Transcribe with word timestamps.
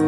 All 0.00 0.06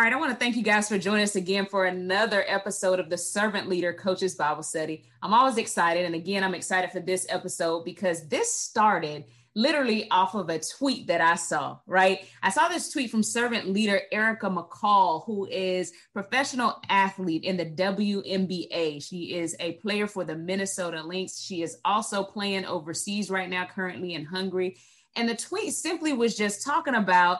right, 0.00 0.12
I 0.12 0.16
want 0.16 0.32
to 0.32 0.36
thank 0.36 0.54
you 0.54 0.62
guys 0.62 0.86
for 0.86 0.98
joining 0.98 1.22
us 1.22 1.34
again 1.34 1.64
for 1.64 1.86
another 1.86 2.44
episode 2.46 3.00
of 3.00 3.08
the 3.08 3.16
Servant 3.16 3.66
Leader 3.66 3.94
Coaches 3.94 4.34
Bible 4.34 4.62
Study. 4.62 5.04
I'm 5.22 5.32
always 5.32 5.56
excited. 5.56 6.04
And 6.04 6.14
again, 6.14 6.44
I'm 6.44 6.54
excited 6.54 6.90
for 6.90 7.00
this 7.00 7.26
episode 7.30 7.86
because 7.86 8.28
this 8.28 8.52
started 8.52 9.24
literally 9.58 10.08
off 10.12 10.36
of 10.36 10.48
a 10.50 10.60
tweet 10.60 11.08
that 11.08 11.20
I 11.20 11.34
saw, 11.34 11.78
right? 11.84 12.20
I 12.44 12.50
saw 12.50 12.68
this 12.68 12.92
tweet 12.92 13.10
from 13.10 13.24
servant 13.24 13.68
leader 13.68 14.00
Erica 14.12 14.48
McCall, 14.48 15.26
who 15.26 15.46
is 15.46 15.92
professional 16.12 16.80
athlete 16.88 17.42
in 17.42 17.56
the 17.56 17.66
WNBA. 17.66 19.02
She 19.02 19.34
is 19.34 19.56
a 19.58 19.72
player 19.72 20.06
for 20.06 20.22
the 20.24 20.36
Minnesota 20.36 21.02
Lynx. 21.02 21.40
She 21.40 21.62
is 21.62 21.78
also 21.84 22.22
playing 22.22 22.66
overseas 22.66 23.30
right 23.30 23.50
now, 23.50 23.66
currently 23.66 24.14
in 24.14 24.24
Hungary. 24.24 24.76
And 25.16 25.28
the 25.28 25.34
tweet 25.34 25.74
simply 25.74 26.12
was 26.12 26.36
just 26.36 26.64
talking 26.64 26.94
about 26.94 27.38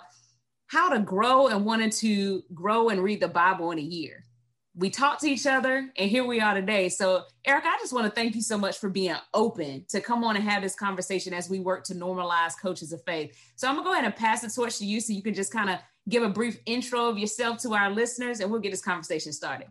how 0.67 0.89
to 0.89 0.99
grow 0.99 1.47
and 1.47 1.65
wanted 1.65 1.93
to 1.93 2.43
grow 2.53 2.89
and 2.89 3.01
read 3.01 3.21
the 3.21 3.29
Bible 3.29 3.71
in 3.71 3.79
a 3.79 3.83
year. 3.83 4.25
We 4.79 4.91
talked 4.91 5.23
to 5.23 5.29
each 5.29 5.45
other 5.45 5.91
and 5.97 6.09
here 6.09 6.25
we 6.25 6.41
are 6.41 6.55
today. 6.55 6.89
So, 6.89 7.25
Eric, 7.45 7.65
I 7.67 7.77
just 7.81 7.93
want 7.93 8.07
to 8.07 8.13
thank 8.13 8.37
you 8.37 8.43
so 8.43 8.57
much 8.57 8.79
for 8.79 8.89
being 8.89 9.17
open 9.35 9.85
to 9.89 10.01
come 10.01 10.23
on 10.23 10.37
and 10.37 10.45
have 10.49 10.63
this 10.63 10.77
conversation 10.77 11.35
as 11.35 11.51
we 11.51 11.59
work 11.59 11.83
to 11.87 11.95
normalize 11.95 12.53
coaches 12.63 12.93
of 12.93 13.03
faith. 13.03 13.37
So, 13.57 13.67
I'm 13.67 13.75
going 13.75 13.85
to 13.85 13.89
go 13.89 13.93
ahead 13.95 14.05
and 14.05 14.15
pass 14.15 14.43
the 14.43 14.49
torch 14.49 14.79
to 14.79 14.87
you 14.87 15.01
so 15.01 15.13
you 15.13 15.23
can 15.23 15.35
just 15.35 15.53
kind 15.53 15.69
of 15.69 15.81
give 16.09 16.23
a 16.23 16.29
brief 16.29 16.59
intro 16.65 17.09
of 17.09 17.19
yourself 17.19 17.61
to 17.63 17.75
our 17.75 17.91
listeners 17.91 18.39
and 18.39 18.53
we'll 18.53 18.61
get 18.61 18.71
this 18.71 18.81
conversation 18.81 19.33
started. 19.33 19.67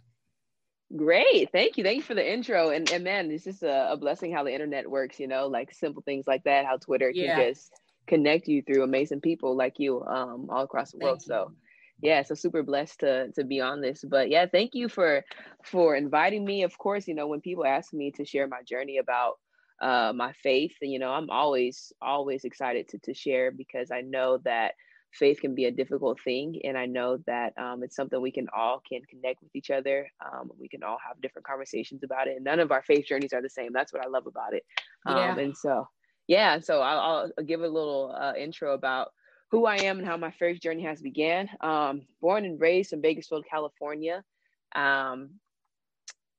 Great. 0.94 1.54
Thank 1.54 1.78
you. 1.78 1.86
Thank 1.86 1.98
you 1.98 2.04
for 2.04 2.14
the 2.14 2.30
intro. 2.30 2.72
And, 2.72 2.92
and 2.92 3.06
man, 3.06 3.32
it's 3.32 3.46
just 3.46 3.64
a, 3.64 3.94
a 3.94 3.96
blessing 3.96 4.34
how 4.34 4.44
the 4.44 4.54
internet 4.54 4.92
works, 4.92 5.22
you 5.22 5.28
know, 5.28 5.48
like 5.48 5.74
simple 5.74 6.02
things 6.02 6.28
like 6.28 6.44
that, 6.44 6.66
how 6.66 6.78
Twitter 6.78 7.10
yeah. 7.10 7.36
can 7.36 7.54
just 7.54 7.72
connect 8.08 8.50
you 8.50 8.62
through 8.62 8.84
amazing 8.84 9.22
people 9.22 9.56
like 9.56 9.80
you 9.80 10.04
um, 10.06 10.48
all 10.50 10.64
across 10.64 10.92
the 10.92 10.98
world. 10.98 11.22
So 11.22 11.54
yeah, 12.02 12.24
so 12.24 12.36
super 12.36 12.64
blessed 12.64 13.00
to 13.00 13.32
to 13.34 13.44
be 13.44 13.62
on 13.62 13.82
this. 13.82 14.04
But 14.08 14.30
yeah, 14.30 14.46
thank 14.46 14.72
you 14.74 14.90
for 14.90 15.24
for 15.64 15.96
inviting 15.96 16.46
me. 16.46 16.64
Of 16.64 16.78
course, 16.78 17.08
you 17.08 17.16
know, 17.16 17.28
when 17.28 17.42
people 17.42 17.66
ask 17.66 17.94
me 17.94 18.12
to 18.12 18.26
share 18.26 18.48
my 18.48 18.62
journey 18.64 18.98
about 18.98 19.36
uh, 19.82 20.14
my 20.14 20.34
faith, 20.34 20.74
you 20.82 21.00
know, 21.00 21.12
I'm 21.12 21.30
always 21.30 21.92
always 22.02 22.44
excited 22.44 22.88
to 22.90 23.00
to 23.00 23.14
share 23.14 23.52
because 23.52 23.92
I 23.92 24.02
know 24.02 24.40
that 24.46 24.74
faith 25.14 25.40
can 25.40 25.56
be 25.56 25.66
a 25.66 25.72
difficult 25.72 26.20
thing 26.22 26.60
and 26.66 26.78
i 26.78 26.86
know 26.86 27.18
that 27.26 27.54
um, 27.58 27.82
it's 27.82 27.96
something 27.96 28.22
we 28.22 28.30
can 28.30 28.46
all 28.56 28.82
can 28.88 29.00
connect 29.10 29.42
with 29.42 29.56
each 29.56 29.72
other 29.72 30.06
um, 30.24 30.52
we 30.60 30.68
can 30.68 30.84
all 30.84 30.98
have 31.02 31.20
different 31.22 31.46
conversations 31.48 32.04
about 32.04 32.28
it 32.28 32.36
and 32.36 32.44
none 32.44 32.60
of 32.60 32.74
our 32.74 32.84
faith 32.84 33.06
journeys 33.06 33.32
are 33.32 33.42
the 33.42 33.50
same 33.50 33.72
that's 33.72 33.94
what 33.94 34.04
i 34.06 34.08
love 34.10 34.28
about 34.28 34.54
it 34.54 34.64
um, 35.06 35.16
yeah. 35.16 35.38
and 35.38 35.56
so 35.56 35.88
yeah, 36.28 36.60
so 36.60 36.82
I'll, 36.82 37.32
I'll 37.38 37.46
give 37.46 37.62
a 37.62 37.68
little 37.68 38.16
uh, 38.20 38.34
intro 38.38 38.74
about 38.74 39.10
who 39.50 39.66
I 39.66 39.78
am 39.78 40.00
and 40.00 40.08
how 40.08 40.18
my 40.18 40.32
first 40.32 40.62
journey 40.62 40.84
has 40.84 41.02
began. 41.02 41.50
Um, 41.62 42.02
born 42.22 42.46
and 42.46 42.60
raised 42.60 42.94
in 42.94 43.02
Bakersfield, 43.02 43.46
California. 43.50 44.24
Um, 44.76 45.32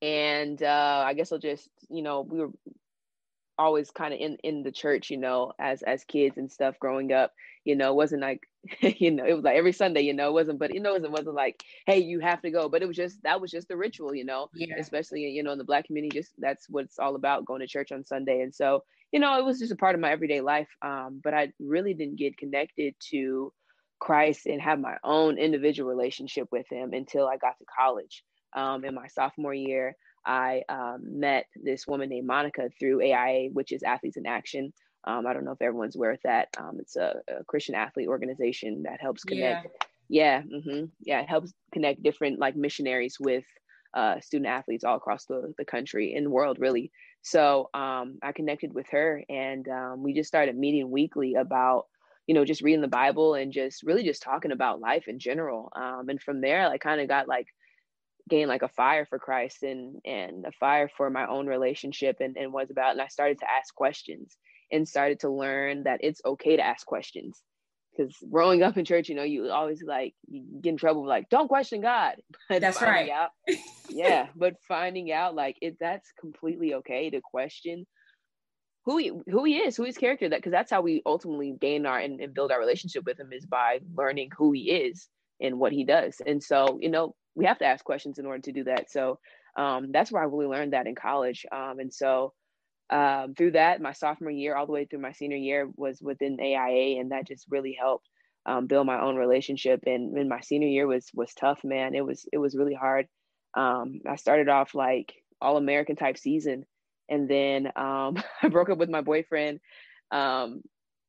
and 0.03 0.63
uh, 0.63 1.05
I 1.07 1.15
guess 1.15 1.33
I'll 1.33 1.39
just, 1.39 1.69
you 1.89 2.03
know, 2.03 2.21
we 2.21 2.39
were 2.39 2.51
always 3.59 3.91
kind 3.91 4.15
of 4.15 4.21
in 4.21 4.37
in 4.45 4.63
the 4.63 4.71
church, 4.71 5.11
you 5.11 5.17
know, 5.17 5.53
as 5.59 5.83
as 5.83 6.05
kids 6.05 6.39
and 6.39 6.51
stuff 6.51 6.79
growing 6.79 7.13
up. 7.13 7.33
You 7.65 7.77
know, 7.77 7.91
it 7.91 7.97
wasn't 7.97 8.23
like, 8.23 8.43
you 8.81 9.11
know, 9.11 9.25
it 9.25 9.35
was 9.35 9.45
like 9.45 9.57
every 9.57 9.73
Sunday, 9.73 10.03
you 10.03 10.15
know, 10.15 10.29
it 10.29 10.33
wasn't, 10.33 10.59
but 10.59 10.73
you 10.73 10.81
know, 10.81 10.95
it 10.95 11.11
wasn't 11.11 11.35
like, 11.35 11.63
hey, 11.87 11.99
you 11.99 12.21
have 12.21 12.41
to 12.43 12.51
go. 12.51 12.69
But 12.69 12.83
it 12.83 12.89
was 12.89 12.97
just 12.97 13.23
that 13.25 13.41
was 13.41 13.51
just 13.51 13.69
the 13.69 13.77
ritual, 13.77 14.15
you 14.15 14.25
know, 14.25 14.49
yeah. 14.55 14.77
especially 14.79 15.23
you 15.23 15.43
know 15.43 15.53
in 15.53 15.59
the 15.59 15.65
black 15.65 15.87
community, 15.87 16.17
just 16.17 16.33
that's 16.39 16.69
what 16.69 16.85
it's 16.85 16.99
all 16.99 17.17
about, 17.17 17.47
going 17.47 17.61
to 17.61 17.67
church 17.67 17.91
on 17.91 18.05
Sunday. 18.05 18.43
And 18.43 18.55
so 18.55 18.85
you 19.13 19.21
know, 19.21 19.39
it 19.39 19.45
was 19.45 19.59
just 19.59 19.73
a 19.73 19.77
part 19.77 19.95
of 19.95 20.01
my 20.01 20.11
everyday 20.11 20.41
life. 20.41 20.69
Um, 20.83 21.21
but 21.23 21.35
I 21.35 21.53
really 21.59 21.95
didn't 21.95 22.19
get 22.19 22.37
connected 22.37 22.95
to 23.11 23.53
Christ 24.01 24.47
and 24.47 24.61
have 24.61 24.79
my 24.79 24.97
own 25.03 25.39
individual 25.39 25.89
relationship 25.89 26.49
with 26.53 26.67
Him 26.71 26.93
until 26.93 27.27
I 27.27 27.37
got 27.37 27.59
to 27.59 27.65
college. 27.79 28.23
Um, 28.57 28.85
in 28.85 28.95
my 28.95 29.09
sophomore 29.09 29.55
year, 29.55 29.95
I 30.25 30.63
um, 30.69 31.21
met 31.21 31.47
this 31.57 31.87
woman 31.87 32.09
named 32.09 32.27
Monica 32.27 32.71
through 32.79 33.03
AIA, 33.03 33.51
which 33.53 33.73
is 33.73 33.83
Athletes 33.83 34.17
in 34.17 34.27
Action. 34.27 34.73
Um, 35.05 35.27
I 35.27 35.33
don't 35.33 35.45
know 35.45 35.53
if 35.53 35.63
everyone's 35.63 35.97
aware 35.97 36.13
of 36.13 36.21
that. 36.25 36.49
Um, 36.59 36.77
it's 36.81 36.97
a, 36.97 37.15
a, 37.29 37.45
Christian 37.45 37.75
athlete 37.75 38.09
organization 38.09 38.83
that 38.83 39.01
helps 39.01 39.25
connect. 39.25 39.69
Yeah, 40.09 40.43
yeah, 40.49 40.59
mm-hmm, 40.59 40.87
yeah, 41.01 41.21
it 41.21 41.29
helps 41.29 41.53
connect 41.73 42.03
different 42.03 42.39
like 42.39 42.57
missionaries 42.57 43.17
with 43.19 43.45
uh, 43.95 44.21
student 44.21 44.49
athletes 44.49 44.85
all 44.85 44.97
across 44.97 45.25
the, 45.27 45.55
the 45.57 45.65
country 45.65 46.15
and 46.15 46.27
the 46.27 46.31
world, 46.31 46.59
really. 46.61 46.91
So 47.31 47.69
um, 47.75 48.19
I 48.23 48.33
connected 48.33 48.73
with 48.73 48.87
her 48.91 49.23
and 49.29 49.69
um, 49.69 50.03
we 50.03 50.15
just 50.15 50.29
started 50.29 50.57
meeting 50.57 50.91
weekly 50.91 51.35
about, 51.35 51.85
you 52.27 52.35
know, 52.35 52.45
just 52.45 52.63
reading 52.63 52.81
the 52.81 52.89
Bible 52.89 53.35
and 53.35 53.53
just 53.53 53.83
really 53.83 54.03
just 54.03 54.23
talking 54.23 54.53
about 54.53 54.81
life 54.81 55.09
in 55.09 55.19
general. 55.19 55.71
Um, 55.77 56.09
and 56.09 56.21
from 56.23 56.41
there, 56.41 56.67
I 56.69 56.79
kind 56.79 57.01
of 57.01 57.09
got 57.09 57.29
like, 57.29 57.47
gained 58.29 58.49
like 58.49 58.63
a 58.63 58.69
fire 58.69 59.07
for 59.07 59.19
Christ 59.19 59.63
and 59.63 60.01
and 60.05 60.45
a 60.45 60.53
fire 60.53 60.91
for 60.97 61.09
my 61.09 61.27
own 61.27 61.47
relationship 61.47 62.17
and, 62.21 62.37
and 62.37 62.53
was 62.53 62.71
about 62.71 62.93
and 62.93 63.01
I 63.01 63.09
started 63.09 63.39
to 63.39 63.51
ask 63.51 63.75
questions 63.75 64.37
and 64.71 64.87
started 64.87 65.21
to 65.21 65.31
learn 65.31 65.85
that 65.85 66.01
it's 66.03 66.21
okay 66.25 66.57
to 66.57 66.63
ask 66.63 66.87
questions 66.87 67.43
because 67.99 68.15
growing 68.31 68.63
up 68.63 68.77
in 68.77 68.85
church, 68.85 69.09
you 69.09 69.15
know, 69.15 69.23
you 69.23 69.51
always 69.51 69.83
like 69.83 70.15
you 70.29 70.45
get 70.61 70.71
in 70.71 70.77
trouble 70.77 71.07
like 71.07 71.29
don't 71.29 71.49
question 71.49 71.81
God. 71.81 72.17
But 72.49 72.61
that's 72.61 72.81
right. 72.81 73.11
Out, 73.11 73.31
yeah, 73.89 74.29
but 74.37 74.55
finding 74.67 75.13
out 75.13 75.35
like 75.35 75.57
it 75.61 75.77
that's 75.81 76.13
completely 76.19 76.75
okay 76.75 77.11
to 77.11 77.21
question 77.21 77.87
who 78.85 78.97
he 78.97 79.13
who 79.27 79.45
he 79.45 79.59
is, 79.59 79.77
who 79.77 79.85
his 79.85 79.99
character 79.99 80.29
that 80.29 80.39
because 80.39 80.53
that's 80.53 80.71
how 80.71 80.81
we 80.81 81.03
ultimately 81.05 81.55
gain 81.61 81.85
our 81.87 81.99
and, 81.99 82.21
and 82.21 82.35
build 82.35 82.53
our 82.53 82.61
relationship 82.61 83.05
with 83.05 83.19
him 83.21 83.33
is 83.33 83.45
by 83.45 83.81
learning 83.95 84.31
who 84.37 84.53
he 84.53 84.71
is 84.71 85.09
and 85.41 85.59
what 85.59 85.73
he 85.73 85.85
does. 85.85 86.21
And 86.27 86.43
so, 86.43 86.79
you 86.81 86.89
know, 86.89 87.15
we 87.35 87.45
have 87.45 87.59
to 87.59 87.67
ask 87.67 87.85
questions 87.85 88.19
in 88.19 88.27
order 88.27 88.41
to 88.43 88.53
do 88.53 88.65
that. 88.65 88.91
So 88.91 89.19
um, 89.57 89.93
that's 89.93 90.11
where 90.11 90.23
I 90.23 90.27
really 90.27 90.47
learned 90.47 90.73
that 90.73 90.87
in 90.87 90.95
college. 90.95 91.45
Um, 91.53 91.79
and 91.81 91.93
so 91.93 92.33
um, 92.91 93.35
through 93.35 93.53
that, 93.53 93.81
my 93.81 93.93
sophomore 93.93 94.31
year, 94.31 94.57
all 94.57 94.67
the 94.67 94.73
way 94.73 94.85
through 94.85 95.01
my 95.01 95.13
senior 95.13 95.37
year, 95.37 95.69
was 95.77 96.01
within 96.01 96.39
AIA, 96.41 97.01
and 97.01 97.13
that 97.13 97.27
just 97.27 97.47
really 97.51 97.77
helped 97.79 98.09
um, 98.47 98.67
build 98.67 98.87
my 98.87 99.01
own 99.01 99.17
relationship. 99.17 99.83
And, 99.87 100.17
and 100.17 100.29
my 100.29 100.41
senior 100.41 100.69
year 100.69 100.87
was 100.87 101.09
was 101.15 101.35
tough, 101.35 101.61
man. 101.65 101.95
It 101.95 102.05
was 102.05 102.27
it 102.33 102.39
was 102.39 102.57
really 102.57 102.75
hard. 102.75 103.07
Um, 103.55 104.01
I 104.09 104.17
started 104.17 104.49
off 104.49 104.75
like 104.75 105.15
all 105.41 105.57
American 105.57 105.97
type 105.97 106.19
season, 106.19 106.65
and 107.09 107.29
then 107.29 107.67
um, 107.77 108.23
I 108.43 108.49
broke 108.49 108.71
up 108.71 108.79
with 108.79 108.91
my 108.91 109.03
boyfriend 109.03 109.61
um, 110.11 110.63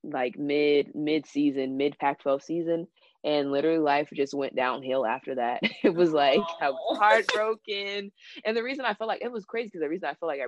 like 0.03 0.37
mid 0.37 0.95
mid 0.95 1.25
season, 1.25 1.77
mid 1.77 1.97
Pac-12 1.99 2.41
season, 2.43 2.87
and 3.23 3.51
literally 3.51 3.79
life 3.79 4.09
just 4.13 4.33
went 4.33 4.55
downhill 4.55 5.05
after 5.05 5.35
that. 5.35 5.61
It 5.83 5.93
was 5.93 6.11
like 6.11 6.41
I 6.61 6.69
was 6.71 6.97
heartbroken, 6.97 8.11
and 8.45 8.57
the 8.57 8.63
reason 8.63 8.85
I 8.85 8.93
felt 8.93 9.07
like 9.07 9.21
it 9.21 9.31
was 9.31 9.45
crazy 9.45 9.67
because 9.67 9.81
the 9.81 9.89
reason 9.89 10.09
I 10.09 10.13
felt 10.15 10.27
like 10.27 10.41
I 10.41 10.47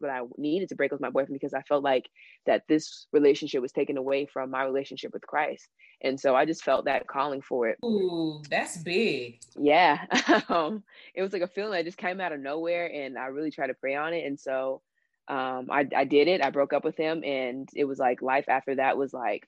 but 0.00 0.10
I 0.10 0.20
needed 0.36 0.68
to 0.70 0.74
break 0.74 0.92
with 0.92 1.00
my 1.00 1.10
boyfriend 1.10 1.38
because 1.40 1.54
I 1.54 1.62
felt 1.62 1.82
like 1.82 2.08
that 2.46 2.64
this 2.68 3.06
relationship 3.12 3.62
was 3.62 3.72
taken 3.72 3.96
away 3.96 4.26
from 4.26 4.50
my 4.50 4.64
relationship 4.64 5.12
with 5.12 5.26
Christ. 5.26 5.68
And 6.02 6.18
so 6.18 6.34
I 6.34 6.44
just 6.44 6.64
felt 6.64 6.86
that 6.86 7.06
calling 7.06 7.42
for 7.42 7.68
it. 7.68 7.78
Ooh, 7.84 8.42
that's 8.48 8.78
big. 8.78 9.40
Yeah. 9.58 10.04
um, 10.48 10.82
it 11.14 11.22
was 11.22 11.32
like 11.32 11.42
a 11.42 11.48
feeling 11.48 11.72
that 11.72 11.84
just 11.84 11.98
came 11.98 12.20
out 12.20 12.32
of 12.32 12.40
nowhere 12.40 12.90
and 12.92 13.18
I 13.18 13.26
really 13.26 13.50
tried 13.50 13.68
to 13.68 13.74
pray 13.74 13.94
on 13.94 14.14
it. 14.14 14.24
And 14.26 14.38
so 14.38 14.80
um, 15.28 15.68
I, 15.70 15.86
I 15.94 16.04
did 16.04 16.28
it. 16.28 16.44
I 16.44 16.50
broke 16.50 16.72
up 16.72 16.84
with 16.84 16.96
him 16.96 17.22
and 17.24 17.68
it 17.74 17.84
was 17.84 17.98
like 17.98 18.22
life 18.22 18.48
after 18.48 18.76
that 18.76 18.96
was 18.96 19.12
like, 19.12 19.46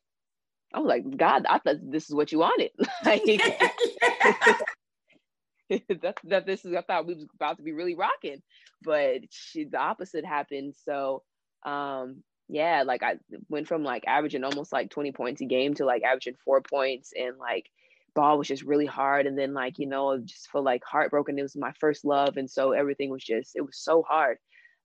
I 0.75 0.78
was 0.81 0.88
like, 0.88 1.16
God, 1.16 1.44
I 1.48 1.59
thought 1.59 1.76
this 1.82 2.09
is 2.09 2.15
what 2.15 2.32
you 2.32 2.38
wanted. 2.38 2.71
like, 3.04 3.22
that, 6.03 6.16
that 6.25 6.47
this 6.47 6.65
is 6.65 6.75
I 6.75 6.83
thought 6.83 7.06
we 7.06 7.15
was 7.15 7.27
about 7.34 7.56
to 7.59 7.62
be 7.62 7.72
really 7.72 7.94
rocking, 7.94 8.43
but 8.83 9.21
she, 9.31 9.65
the 9.65 9.78
opposite 9.78 10.24
happened. 10.24 10.74
So 10.84 11.22
um 11.65 12.22
yeah, 12.48 12.83
like 12.86 13.03
I 13.03 13.16
went 13.48 13.69
from 13.69 13.83
like 13.84 14.04
averaging 14.07 14.45
almost 14.45 14.72
like 14.72 14.91
20 14.91 15.13
points 15.13 15.41
a 15.41 15.47
game 15.47 15.74
to 15.74 15.84
like 15.86 16.03
averaging 16.03 16.36
four 16.45 16.60
points 16.60 17.13
and 17.16 17.39
like 17.39 17.66
ball 18.15 18.36
was 18.39 18.48
just 18.48 18.63
really 18.65 18.86
hard. 18.86 19.27
And 19.27 19.39
then 19.39 19.54
like 19.54 19.78
you 19.78 19.86
know 19.86 20.19
just 20.19 20.51
feel 20.51 20.63
like 20.63 20.83
heartbroken. 20.84 21.39
It 21.39 21.42
was 21.42 21.57
my 21.57 21.72
first 21.80 22.04
love 22.04 22.36
and 22.36 22.51
so 22.51 22.72
everything 22.72 23.10
was 23.10 23.25
just 23.25 23.53
it 23.57 23.63
was 23.63 23.78
so 23.78 24.03
hard. 24.03 24.39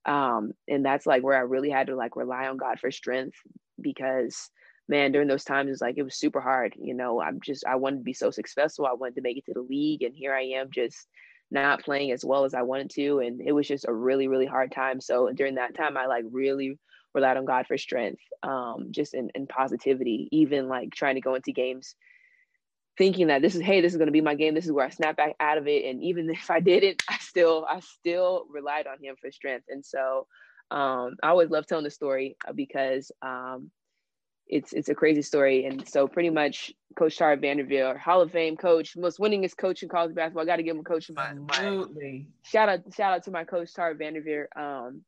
Um 0.06 0.52
and 0.68 0.84
that's 0.84 1.06
like 1.06 1.22
where 1.22 1.36
i 1.36 1.40
really 1.40 1.70
had 1.70 1.88
to 1.88 1.96
like 1.96 2.16
rely 2.16 2.46
on 2.46 2.56
god 2.56 2.78
for 2.80 2.90
strength 2.90 3.36
because 3.80 4.50
man, 4.88 5.12
during 5.12 5.28
those 5.28 5.44
times, 5.44 5.70
it's 5.70 5.80
like 5.82 5.96
it 5.98 6.02
was 6.02 6.16
super 6.18 6.40
hard. 6.40 6.74
You 6.78 6.94
know, 6.94 7.20
I'm 7.20 7.40
just 7.40 7.64
I 7.66 7.76
wanted 7.76 7.98
to 7.98 8.04
be 8.04 8.12
so 8.14 8.30
successful. 8.30 8.86
I 8.86 8.94
wanted 8.94 9.16
to 9.16 9.22
make 9.22 9.36
it 9.38 9.44
to 9.46 9.54
the 9.54 9.62
league, 9.62 10.02
and 10.02 10.14
here 10.14 10.34
I 10.34 10.42
am 10.58 10.70
just 10.70 11.06
not 11.50 11.82
playing 11.82 12.12
as 12.12 12.24
well 12.24 12.44
as 12.44 12.54
I 12.54 12.62
wanted 12.62 12.90
to, 12.90 13.20
and 13.20 13.40
it 13.40 13.52
was 13.52 13.68
just 13.68 13.86
a 13.88 13.92
really 13.94 14.28
really 14.28 14.46
hard 14.46 14.72
time. 14.72 15.00
So 15.00 15.30
during 15.32 15.56
that 15.56 15.74
time, 15.74 15.96
I 15.96 16.06
like 16.06 16.24
really 16.30 16.78
relied 17.14 17.36
on 17.36 17.44
God 17.46 17.66
for 17.66 17.78
strength, 17.78 18.22
um, 18.42 18.88
just 18.90 19.14
in, 19.14 19.30
in 19.34 19.46
positivity. 19.46 20.28
Even 20.32 20.68
like 20.68 20.92
trying 20.94 21.14
to 21.16 21.20
go 21.20 21.34
into 21.34 21.52
games 21.52 21.94
thinking 22.96 23.28
that 23.28 23.42
this 23.42 23.54
is 23.54 23.62
hey 23.62 23.80
this 23.80 23.92
is 23.92 23.96
going 23.96 24.08
to 24.08 24.12
be 24.12 24.20
my 24.20 24.34
game 24.34 24.54
this 24.54 24.66
is 24.66 24.72
where 24.72 24.84
i 24.84 24.90
snap 24.90 25.16
back 25.16 25.34
out 25.40 25.56
of 25.56 25.68
it 25.68 25.84
and 25.84 26.02
even 26.02 26.28
if 26.34 26.50
i 26.50 26.60
didn't 26.60 27.02
i 27.08 27.16
still 27.18 27.64
i 27.68 27.80
still 27.80 28.44
relied 28.50 28.86
on 28.88 28.98
him 29.00 29.14
for 29.20 29.30
strength 29.30 29.66
and 29.68 29.84
so 29.84 30.26
Um, 30.70 31.16
I 31.22 31.28
always 31.28 31.50
love 31.50 31.66
telling 31.66 31.84
the 31.84 31.90
story 31.90 32.36
because 32.54 33.10
um, 33.22 33.70
it's 34.48 34.72
it's 34.72 34.88
a 34.88 34.94
crazy 34.94 35.22
story. 35.22 35.66
And 35.66 35.86
so 35.88 36.08
pretty 36.08 36.30
much 36.30 36.72
Coach 36.96 37.16
Tara 37.16 37.36
Vanderveer, 37.36 37.98
Hall 37.98 38.20
of 38.20 38.32
Fame 38.32 38.56
coach, 38.56 38.96
most 38.96 39.18
winningest 39.18 39.56
coach 39.56 39.82
in 39.82 39.88
college 39.88 40.14
basketball. 40.14 40.42
I 40.42 40.46
got 40.46 40.56
to 40.56 40.62
give 40.62 40.74
him 40.74 40.80
a 40.80 40.84
coach. 40.84 41.10
My, 41.10 41.32
my 41.34 41.84
shout 42.42 42.68
out 42.68 42.80
shout 42.94 43.12
out 43.12 43.24
to 43.24 43.30
my 43.30 43.44
coach 43.44 43.72
Tara 43.74 43.94
Vanderveer. 43.94 44.48
Um, 44.56 45.02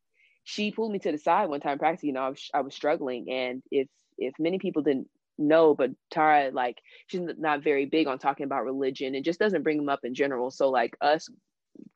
she 0.44 0.70
pulled 0.70 0.92
me 0.92 0.98
to 1.00 1.12
the 1.12 1.18
side 1.18 1.48
one 1.48 1.60
time 1.60 1.78
practicing. 1.78 2.08
You 2.08 2.14
know, 2.14 2.22
I 2.22 2.28
was 2.28 2.50
I 2.54 2.60
was 2.60 2.74
struggling, 2.74 3.30
and 3.30 3.62
if 3.70 3.88
if 4.18 4.34
many 4.38 4.58
people 4.58 4.82
didn't 4.82 5.08
know, 5.38 5.74
but 5.74 5.90
Tara 6.10 6.50
like 6.52 6.78
she's 7.06 7.22
not 7.38 7.64
very 7.64 7.86
big 7.86 8.06
on 8.06 8.18
talking 8.18 8.44
about 8.44 8.64
religion 8.64 9.14
and 9.14 9.24
just 9.24 9.40
doesn't 9.40 9.62
bring 9.62 9.78
them 9.78 9.88
up 9.88 10.00
in 10.04 10.14
general. 10.14 10.50
So 10.50 10.68
like 10.68 10.96
us, 11.00 11.28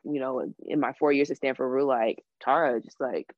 you 0.05 0.21
know, 0.21 0.53
in 0.65 0.81
my 0.81 0.93
four 0.99 1.13
years 1.13 1.31
at 1.31 1.37
Stanford, 1.37 1.71
we're 1.71 1.83
like 1.83 2.25
Tara 2.41 2.81
just 2.81 3.01
like 3.01 3.33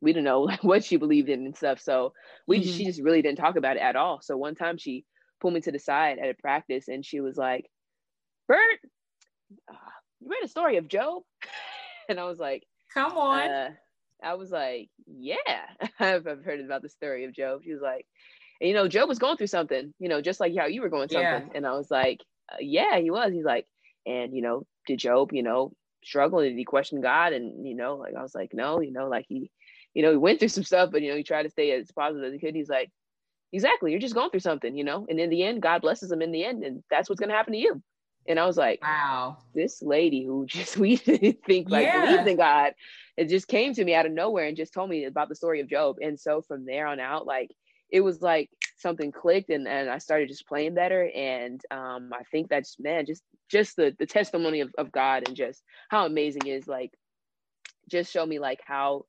we 0.00 0.12
didn't 0.12 0.24
know 0.24 0.42
like 0.42 0.62
what 0.64 0.84
she 0.84 0.96
believed 0.96 1.28
in 1.28 1.44
and 1.44 1.56
stuff. 1.56 1.80
So 1.80 2.12
we 2.46 2.60
mm-hmm. 2.60 2.70
she 2.70 2.84
just 2.84 3.02
really 3.02 3.22
didn't 3.22 3.38
talk 3.38 3.56
about 3.56 3.76
it 3.76 3.82
at 3.82 3.96
all. 3.96 4.20
So 4.22 4.36
one 4.36 4.54
time 4.54 4.78
she 4.78 5.04
pulled 5.40 5.54
me 5.54 5.60
to 5.62 5.72
the 5.72 5.78
side 5.78 6.18
at 6.18 6.30
a 6.30 6.34
practice 6.34 6.88
and 6.88 7.04
she 7.04 7.20
was 7.20 7.36
like, 7.36 7.66
"Bert, 8.46 8.78
uh, 9.70 9.74
you 10.20 10.28
read 10.30 10.44
a 10.44 10.48
story 10.48 10.76
of 10.76 10.88
Job?" 10.88 11.22
and 12.08 12.18
I 12.18 12.24
was 12.24 12.38
like, 12.38 12.64
"Come 12.92 13.16
on." 13.16 13.48
Uh, 13.48 13.70
I 14.22 14.34
was 14.34 14.50
like, 14.50 14.88
"Yeah, 15.06 15.36
I've, 16.00 16.26
I've 16.26 16.44
heard 16.44 16.60
about 16.60 16.82
the 16.82 16.88
story 16.88 17.24
of 17.24 17.34
Job." 17.34 17.62
She 17.64 17.72
was 17.72 17.82
like, 17.82 18.06
and, 18.60 18.68
"You 18.68 18.74
know, 18.74 18.88
Job 18.88 19.08
was 19.08 19.18
going 19.18 19.36
through 19.36 19.48
something, 19.48 19.92
you 19.98 20.08
know, 20.08 20.20
just 20.20 20.40
like 20.40 20.56
how 20.56 20.66
you 20.66 20.82
were 20.82 20.88
going 20.88 21.08
something." 21.08 21.22
Yeah. 21.22 21.52
And 21.54 21.66
I 21.66 21.72
was 21.72 21.90
like, 21.90 22.20
uh, 22.52 22.56
"Yeah, 22.60 22.98
he 22.98 23.10
was." 23.10 23.32
He's 23.32 23.44
like, 23.44 23.66
"And 24.06 24.34
you 24.34 24.42
know, 24.42 24.64
did 24.86 24.98
Job, 24.98 25.32
you 25.32 25.42
know, 25.42 25.72
struggle? 26.04 26.40
Did 26.40 26.56
he 26.56 26.64
question 26.64 27.00
God?" 27.00 27.32
And 27.32 27.66
you 27.66 27.76
know, 27.76 27.96
like 27.96 28.14
I 28.18 28.22
was 28.22 28.34
like, 28.34 28.50
"No, 28.52 28.80
you 28.80 28.92
know, 28.92 29.08
like 29.08 29.26
he." 29.28 29.50
You 29.98 30.04
know, 30.04 30.12
he 30.12 30.16
went 30.16 30.38
through 30.38 30.46
some 30.46 30.62
stuff, 30.62 30.90
but 30.92 31.02
you 31.02 31.10
know, 31.10 31.16
he 31.16 31.24
tried 31.24 31.42
to 31.42 31.50
stay 31.50 31.72
as 31.72 31.90
positive 31.90 32.28
as 32.28 32.32
he 32.32 32.38
could. 32.38 32.54
He's 32.54 32.68
like, 32.68 32.88
exactly, 33.52 33.90
you're 33.90 33.98
just 33.98 34.14
going 34.14 34.30
through 34.30 34.38
something, 34.38 34.76
you 34.76 34.84
know, 34.84 35.04
and 35.10 35.18
in 35.18 35.28
the 35.28 35.42
end, 35.42 35.60
God 35.60 35.82
blesses 35.82 36.12
him 36.12 36.22
in 36.22 36.30
the 36.30 36.44
end, 36.44 36.62
and 36.62 36.84
that's 36.88 37.08
what's 37.08 37.18
gonna 37.18 37.32
happen 37.32 37.52
to 37.52 37.58
you. 37.58 37.82
And 38.28 38.38
I 38.38 38.46
was 38.46 38.56
like, 38.56 38.80
wow, 38.80 39.38
this 39.56 39.82
lady 39.82 40.24
who 40.24 40.46
just 40.48 40.76
we 40.76 40.98
didn't 40.98 41.42
think 41.44 41.68
like 41.68 41.86
yeah. 41.86 42.06
believes 42.06 42.28
in 42.28 42.36
God, 42.36 42.74
it 43.16 43.28
just 43.28 43.48
came 43.48 43.74
to 43.74 43.84
me 43.84 43.92
out 43.92 44.06
of 44.06 44.12
nowhere 44.12 44.46
and 44.46 44.56
just 44.56 44.72
told 44.72 44.88
me 44.88 45.04
about 45.04 45.28
the 45.28 45.34
story 45.34 45.60
of 45.60 45.68
Job. 45.68 45.96
And 46.00 46.20
so 46.20 46.42
from 46.42 46.64
there 46.64 46.86
on 46.86 47.00
out, 47.00 47.26
like 47.26 47.50
it 47.90 48.00
was 48.00 48.22
like 48.22 48.50
something 48.76 49.10
clicked 49.10 49.50
and, 49.50 49.66
and 49.66 49.90
I 49.90 49.98
started 49.98 50.28
just 50.28 50.46
playing 50.46 50.74
better. 50.74 51.10
And 51.12 51.60
um, 51.72 52.12
I 52.12 52.22
think 52.30 52.48
that's 52.48 52.78
man, 52.78 53.04
just 53.04 53.24
just 53.50 53.74
the 53.74 53.96
the 53.98 54.06
testimony 54.06 54.60
of, 54.60 54.70
of 54.78 54.92
God 54.92 55.26
and 55.26 55.34
just 55.34 55.64
how 55.88 56.06
amazing 56.06 56.46
is 56.46 56.68
like 56.68 56.92
just 57.90 58.12
show 58.12 58.24
me 58.24 58.38
like 58.38 58.60
how 58.64 59.06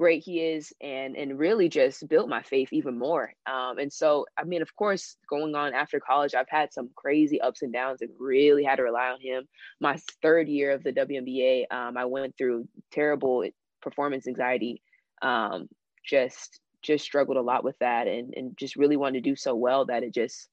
great 0.00 0.24
he 0.24 0.40
is 0.40 0.72
and 0.80 1.14
and 1.14 1.38
really 1.38 1.68
just 1.68 2.08
built 2.08 2.26
my 2.26 2.42
faith 2.42 2.72
even 2.72 2.98
more. 2.98 3.34
Um, 3.44 3.76
and 3.78 3.92
so 3.92 4.24
i 4.38 4.44
mean 4.44 4.62
of 4.62 4.74
course 4.74 5.16
going 5.28 5.54
on 5.54 5.74
after 5.74 6.00
college 6.00 6.34
i've 6.34 6.48
had 6.48 6.72
some 6.72 6.88
crazy 6.96 7.38
ups 7.38 7.60
and 7.60 7.70
downs 7.70 8.00
and 8.00 8.10
really 8.18 8.64
had 8.64 8.76
to 8.76 8.82
rely 8.82 9.08
on 9.10 9.20
him. 9.20 9.46
My 9.78 9.98
third 10.22 10.48
year 10.48 10.70
of 10.70 10.82
the 10.82 10.92
WNBA 10.92 11.70
um, 11.70 11.98
i 11.98 12.06
went 12.06 12.34
through 12.38 12.66
terrible 12.90 13.44
performance 13.82 14.26
anxiety 14.26 14.80
um, 15.20 15.68
just 16.02 16.60
just 16.80 17.04
struggled 17.04 17.36
a 17.36 17.42
lot 17.42 17.62
with 17.62 17.78
that 17.80 18.06
and 18.06 18.32
and 18.34 18.56
just 18.56 18.76
really 18.76 18.96
wanted 18.96 19.22
to 19.22 19.30
do 19.30 19.36
so 19.36 19.54
well 19.54 19.84
that 19.84 20.02
it 20.02 20.14
just 20.14 20.48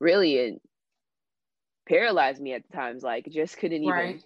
really 0.00 0.36
it 0.36 0.54
paralyzed 1.86 2.40
me 2.40 2.54
at 2.54 2.62
times 2.72 3.02
like 3.02 3.26
just 3.30 3.58
couldn't 3.58 3.82
even 3.82 3.94
right 3.94 4.24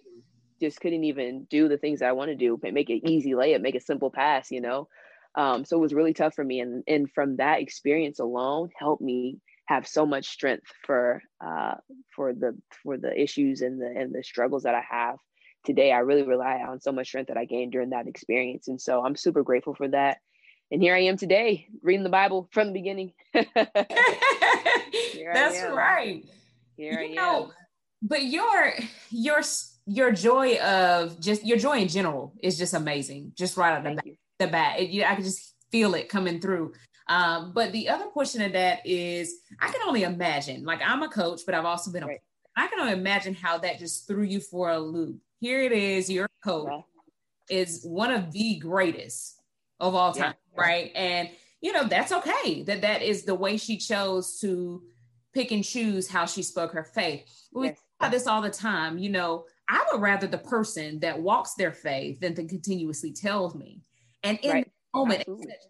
just 0.61 0.79
couldn't 0.79 1.03
even 1.03 1.45
do 1.49 1.67
the 1.67 1.77
things 1.77 2.01
I 2.01 2.13
want 2.13 2.29
to 2.29 2.35
do, 2.35 2.57
make 2.61 2.89
it 2.89 3.09
easy 3.09 3.31
layup, 3.31 3.61
make 3.61 3.75
a 3.75 3.81
simple 3.81 4.09
pass, 4.09 4.51
you 4.51 4.61
know. 4.61 4.87
Um, 5.35 5.65
so 5.65 5.77
it 5.77 5.81
was 5.81 5.93
really 5.93 6.13
tough 6.13 6.35
for 6.35 6.43
me, 6.43 6.59
and 6.59 6.83
and 6.87 7.11
from 7.11 7.37
that 7.37 7.61
experience 7.61 8.19
alone, 8.19 8.69
helped 8.77 9.01
me 9.01 9.39
have 9.65 9.87
so 9.87 10.05
much 10.05 10.27
strength 10.27 10.67
for 10.85 11.21
uh, 11.45 11.75
for 12.15 12.33
the 12.33 12.57
for 12.83 12.97
the 12.97 13.19
issues 13.19 13.61
and 13.61 13.81
the 13.81 13.87
and 13.87 14.13
the 14.13 14.23
struggles 14.23 14.63
that 14.63 14.75
I 14.75 14.83
have 14.89 15.17
today. 15.65 15.91
I 15.91 15.99
really 15.99 16.23
rely 16.23 16.61
on 16.67 16.81
so 16.81 16.91
much 16.91 17.07
strength 17.07 17.29
that 17.29 17.37
I 17.37 17.45
gained 17.45 17.71
during 17.71 17.91
that 17.91 18.07
experience, 18.07 18.67
and 18.67 18.81
so 18.81 19.03
I'm 19.03 19.15
super 19.15 19.43
grateful 19.43 19.73
for 19.73 19.87
that. 19.89 20.17
And 20.71 20.81
here 20.81 20.95
I 20.95 21.03
am 21.03 21.17
today, 21.17 21.67
reading 21.81 22.03
the 22.03 22.09
Bible 22.09 22.49
from 22.51 22.67
the 22.67 22.73
beginning. 22.73 23.13
That's 23.33 23.47
right. 25.71 26.23
Here 26.77 27.01
you 27.01 27.11
I 27.11 27.13
know, 27.13 27.45
am. 27.45 27.51
But 28.01 28.23
your 28.23 28.73
your 29.09 29.41
your 29.91 30.11
joy 30.11 30.55
of 30.57 31.19
just 31.19 31.45
your 31.45 31.57
joy 31.57 31.79
in 31.79 31.87
general 31.89 32.33
is 32.41 32.57
just 32.57 32.73
amazing. 32.73 33.33
Just 33.35 33.57
right 33.57 33.73
out 33.73 33.83
the 33.83 33.95
bat, 33.95 34.05
the 34.39 34.47
bat. 34.47 34.79
It, 34.79 34.89
you, 34.89 35.03
I 35.03 35.15
can 35.15 35.23
just 35.23 35.53
feel 35.69 35.95
it 35.95 36.07
coming 36.07 36.39
through. 36.39 36.73
Um, 37.07 37.51
but 37.53 37.73
the 37.73 37.89
other 37.89 38.05
portion 38.05 38.41
of 38.41 38.53
that 38.53 38.85
is 38.85 39.35
I 39.59 39.69
can 39.69 39.81
only 39.85 40.03
imagine. 40.03 40.63
Like 40.63 40.79
I'm 40.85 41.03
a 41.03 41.09
coach, 41.09 41.41
but 41.45 41.55
I've 41.55 41.65
also 41.65 41.91
been 41.91 42.03
a. 42.03 42.07
Right. 42.07 42.21
I 42.55 42.67
can 42.67 42.79
only 42.79 42.93
imagine 42.93 43.33
how 43.33 43.57
that 43.59 43.79
just 43.79 44.07
threw 44.07 44.23
you 44.23 44.39
for 44.39 44.69
a 44.69 44.79
loop. 44.79 45.17
Here 45.39 45.61
it 45.63 45.71
is, 45.71 46.09
your 46.09 46.29
coach 46.43 46.69
yeah. 47.49 47.57
is 47.57 47.83
one 47.83 48.11
of 48.11 48.31
the 48.31 48.59
greatest 48.59 49.41
of 49.79 49.95
all 49.95 50.13
time, 50.13 50.35
yeah. 50.53 50.61
right? 50.61 50.91
And 50.95 51.29
you 51.59 51.73
know 51.73 51.85
that's 51.85 52.13
okay. 52.13 52.63
That 52.63 52.81
that 52.81 53.01
is 53.01 53.23
the 53.23 53.35
way 53.35 53.57
she 53.57 53.77
chose 53.77 54.39
to 54.39 54.83
pick 55.33 55.51
and 55.51 55.63
choose 55.63 56.07
how 56.09 56.25
she 56.25 56.43
spoke 56.43 56.71
her 56.71 56.83
faith. 56.83 57.23
We 57.53 57.67
yes. 57.67 57.75
talk 57.75 57.83
about 57.99 58.11
this 58.11 58.27
all 58.27 58.41
the 58.41 58.49
time. 58.49 58.97
You 58.97 59.09
know, 59.09 59.45
I 59.71 59.85
would 59.91 60.01
rather 60.01 60.27
the 60.27 60.37
person 60.37 60.99
that 60.99 61.17
walks 61.17 61.53
their 61.53 61.71
faith 61.71 62.19
than 62.19 62.35
to 62.35 62.43
continuously 62.43 63.13
tells 63.13 63.55
me. 63.55 63.79
And 64.21 64.37
in 64.43 64.51
right. 64.51 64.65
the 64.65 64.99
moment, 64.99 65.23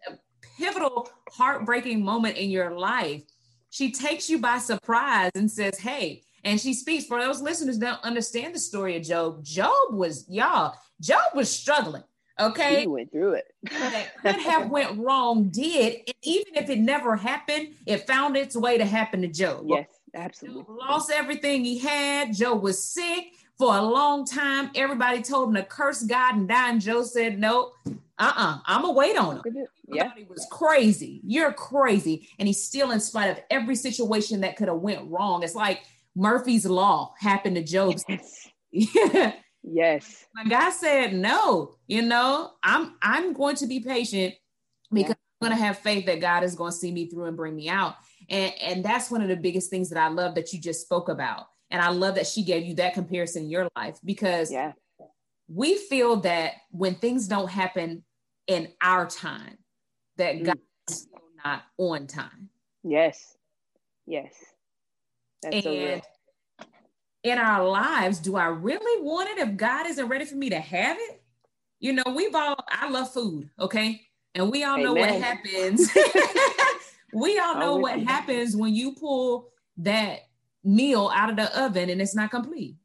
a 0.08 0.18
pivotal, 0.58 1.08
heartbreaking 1.30 2.04
moment 2.04 2.36
in 2.36 2.50
your 2.50 2.76
life, 2.76 3.22
she 3.70 3.92
takes 3.92 4.28
you 4.28 4.40
by 4.40 4.58
surprise 4.58 5.30
and 5.36 5.48
says, 5.48 5.78
Hey, 5.78 6.24
and 6.42 6.60
she 6.60 6.74
speaks 6.74 7.06
for 7.06 7.20
those 7.20 7.40
listeners 7.40 7.78
that 7.78 7.86
don't 7.86 8.04
understand 8.04 8.56
the 8.56 8.58
story 8.58 8.96
of 8.96 9.04
Job. 9.04 9.44
Job 9.44 9.92
was, 9.92 10.28
y'all, 10.28 10.74
Job 11.00 11.22
was 11.36 11.48
struggling. 11.48 12.02
Okay. 12.40 12.80
He 12.80 12.86
went 12.88 13.12
through 13.12 13.34
it. 13.34 13.44
that 13.70 14.16
could 14.20 14.40
have 14.40 14.68
went 14.68 14.98
wrong, 14.98 15.48
did. 15.50 16.00
And 16.08 16.16
even 16.22 16.56
if 16.56 16.70
it 16.70 16.80
never 16.80 17.14
happened, 17.14 17.68
it 17.86 18.08
found 18.08 18.36
its 18.36 18.56
way 18.56 18.78
to 18.78 18.84
happen 18.84 19.22
to 19.22 19.28
Job. 19.28 19.66
Yes, 19.68 19.86
absolutely. 20.12 20.62
Job 20.62 20.76
lost 20.76 21.12
everything 21.12 21.64
he 21.64 21.78
had. 21.78 22.34
Job 22.34 22.62
was 22.62 22.82
sick 22.82 23.26
for 23.62 23.76
a 23.76 23.82
long 23.82 24.24
time. 24.24 24.72
Everybody 24.74 25.22
told 25.22 25.50
him 25.50 25.54
to 25.54 25.62
curse 25.62 26.02
God 26.02 26.34
and 26.34 26.48
die. 26.48 26.70
And 26.70 26.80
Joe 26.80 27.04
said, 27.04 27.38
nope, 27.38 27.74
uh-uh, 28.18 28.58
I'm 28.66 28.82
gonna 28.82 28.92
wait 28.92 29.16
on 29.16 29.36
him. 29.36 29.66
Yeah. 29.86 30.10
He 30.16 30.24
was 30.24 30.44
crazy. 30.50 31.20
You're 31.24 31.52
crazy. 31.52 32.28
And 32.40 32.48
he's 32.48 32.64
still 32.64 32.90
in 32.90 32.98
spite 32.98 33.30
of 33.30 33.38
every 33.50 33.76
situation 33.76 34.40
that 34.40 34.56
could 34.56 34.66
have 34.66 34.78
went 34.78 35.08
wrong. 35.08 35.44
It's 35.44 35.54
like 35.54 35.84
Murphy's 36.16 36.66
Law 36.66 37.14
happened 37.20 37.54
to 37.54 37.62
Job. 37.62 38.00
Yes. 38.08 38.48
yeah. 38.72 39.32
Yes. 39.64 40.26
My 40.34 40.42
guy 40.42 40.70
said, 40.70 41.14
no, 41.14 41.76
you 41.86 42.02
know, 42.02 42.50
I'm 42.64 42.96
I'm 43.00 43.32
going 43.32 43.54
to 43.54 43.68
be 43.68 43.78
patient 43.78 44.34
because 44.92 45.10
yeah. 45.10 45.14
I'm 45.40 45.50
gonna 45.50 45.62
have 45.62 45.78
faith 45.78 46.06
that 46.06 46.20
God 46.20 46.42
is 46.42 46.56
gonna 46.56 46.72
see 46.72 46.90
me 46.90 47.08
through 47.08 47.26
and 47.26 47.36
bring 47.36 47.54
me 47.54 47.68
out. 47.68 47.94
And 48.28 48.52
and 48.60 48.84
that's 48.84 49.08
one 49.08 49.22
of 49.22 49.28
the 49.28 49.36
biggest 49.36 49.70
things 49.70 49.88
that 49.90 50.02
I 50.02 50.08
love 50.08 50.34
that 50.34 50.52
you 50.52 50.58
just 50.58 50.80
spoke 50.80 51.08
about 51.08 51.46
and 51.72 51.80
I 51.80 51.88
love 51.88 52.16
that 52.16 52.26
she 52.26 52.44
gave 52.44 52.64
you 52.64 52.74
that 52.74 52.92
comparison 52.92 53.44
in 53.44 53.50
your 53.50 53.66
life 53.74 53.98
because 54.04 54.52
yeah. 54.52 54.72
we 55.48 55.76
feel 55.76 56.16
that 56.16 56.52
when 56.70 56.94
things 56.94 57.26
don't 57.26 57.48
happen 57.48 58.04
in 58.46 58.68
our 58.82 59.06
time, 59.06 59.56
that 60.18 60.36
mm. 60.36 60.44
God 60.44 60.58
is 60.90 61.08
not 61.42 61.62
on 61.78 62.06
time. 62.06 62.50
Yes. 62.84 63.36
Yes. 64.06 64.34
That's 65.42 65.54
and 65.54 65.64
so 65.64 65.70
real. 65.70 66.02
in 67.22 67.38
our 67.38 67.66
lives, 67.66 68.18
do 68.18 68.36
I 68.36 68.48
really 68.48 69.02
want 69.02 69.30
it 69.30 69.38
if 69.38 69.56
God 69.56 69.86
isn't 69.86 70.08
ready 70.08 70.26
for 70.26 70.36
me 70.36 70.50
to 70.50 70.60
have 70.60 70.98
it? 71.00 71.22
You 71.80 71.94
know, 71.94 72.04
we've 72.14 72.34
all, 72.34 72.56
I 72.70 72.90
love 72.90 73.10
food, 73.14 73.48
okay? 73.58 74.02
And 74.34 74.50
we 74.50 74.62
all 74.62 74.74
Amen. 74.74 74.84
know 74.84 74.92
what 74.92 75.10
happens. 75.10 75.90
we 77.14 77.38
all 77.38 77.54
know 77.58 77.76
what 77.76 77.98
happens 77.98 78.54
when 78.54 78.74
you 78.74 78.92
pull 78.92 79.48
that 79.78 80.20
meal 80.64 81.10
out 81.14 81.30
of 81.30 81.36
the 81.36 81.60
oven 81.60 81.90
and 81.90 82.00
it's 82.00 82.14
not 82.14 82.30
complete. 82.30 82.76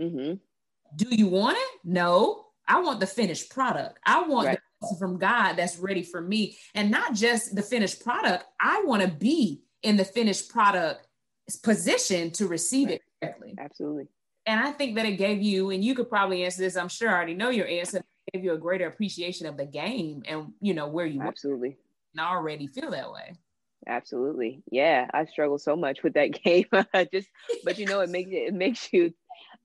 Mm-hmm. 0.00 0.34
Do 0.96 1.06
you 1.10 1.28
want 1.28 1.56
it? 1.58 1.80
No. 1.84 2.46
I 2.66 2.80
want 2.80 3.00
the 3.00 3.06
finished 3.06 3.50
product. 3.50 3.98
I 4.06 4.22
want 4.22 4.46
right. 4.46 4.58
the 4.80 4.96
from 4.98 5.18
God 5.18 5.54
that's 5.54 5.78
ready 5.78 6.02
for 6.02 6.20
me. 6.20 6.56
And 6.74 6.90
not 6.90 7.14
just 7.14 7.54
the 7.54 7.62
finished 7.62 8.04
product, 8.04 8.44
I 8.60 8.82
want 8.84 9.02
to 9.02 9.08
be 9.08 9.62
in 9.82 9.96
the 9.96 10.04
finished 10.04 10.48
product 10.48 11.06
position 11.62 12.30
to 12.32 12.46
receive 12.46 12.88
right. 12.88 12.96
it 12.96 13.02
correctly. 13.20 13.54
Absolutely. 13.58 14.08
And 14.46 14.60
I 14.60 14.72
think 14.72 14.96
that 14.96 15.06
it 15.06 15.18
gave 15.18 15.40
you, 15.40 15.70
and 15.70 15.84
you 15.84 15.94
could 15.94 16.08
probably 16.08 16.44
answer 16.44 16.62
this, 16.62 16.76
I'm 16.76 16.88
sure 16.88 17.10
I 17.10 17.14
already 17.14 17.34
know 17.34 17.50
your 17.50 17.66
answer, 17.66 18.02
gave 18.32 18.44
you 18.44 18.52
a 18.52 18.58
greater 18.58 18.86
appreciation 18.86 19.46
of 19.46 19.56
the 19.56 19.66
game 19.66 20.22
and 20.26 20.52
you 20.60 20.74
know 20.74 20.88
where 20.88 21.06
you 21.06 21.20
absolutely 21.20 21.76
and 22.14 22.24
already 22.24 22.66
feel 22.66 22.90
that 22.90 23.10
way. 23.10 23.34
Absolutely. 23.86 24.62
Yeah, 24.70 25.08
I 25.12 25.24
struggle 25.24 25.58
so 25.58 25.76
much 25.76 26.02
with 26.02 26.14
that 26.14 26.32
game. 26.44 26.66
Just 27.12 27.28
but 27.64 27.78
you 27.78 27.86
know 27.86 28.00
it 28.00 28.10
makes 28.10 28.30
it, 28.30 28.48
it 28.48 28.54
makes 28.54 28.92
you 28.92 29.12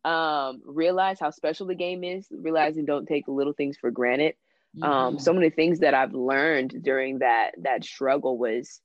um 0.06 0.62
realize 0.66 1.20
how 1.20 1.32
special 1.32 1.68
the 1.68 1.76
game 1.76 2.04
is, 2.04 2.28
realizing 2.32 2.86
don't 2.86 3.08
take 3.08 3.28
little 3.28 3.54
things 3.54 3.78
for 3.78 3.92
granted. 3.92 4.36
Um. 4.82 4.92
Um, 4.92 5.20
so 5.20 5.34
many 5.34 5.50
things 5.50 5.80
that 5.80 5.94
I've 5.94 6.14
learned 6.14 6.84
during 6.84 7.20
that 7.20 7.52
that 7.60 7.84
struggle 7.84 8.38
was 8.38 8.82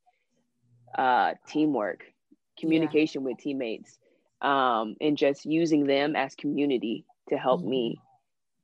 uh, 0.96 1.34
teamwork, 1.48 2.04
communication 2.58 3.22
yeah. 3.22 3.28
with 3.28 3.38
teammates, 3.38 3.98
um, 4.40 4.96
and 5.00 5.16
just 5.16 5.44
using 5.44 5.86
them 5.86 6.16
as 6.16 6.34
community 6.34 7.04
to 7.28 7.36
help 7.36 7.60
mm-hmm. 7.60 7.70
me 7.70 8.00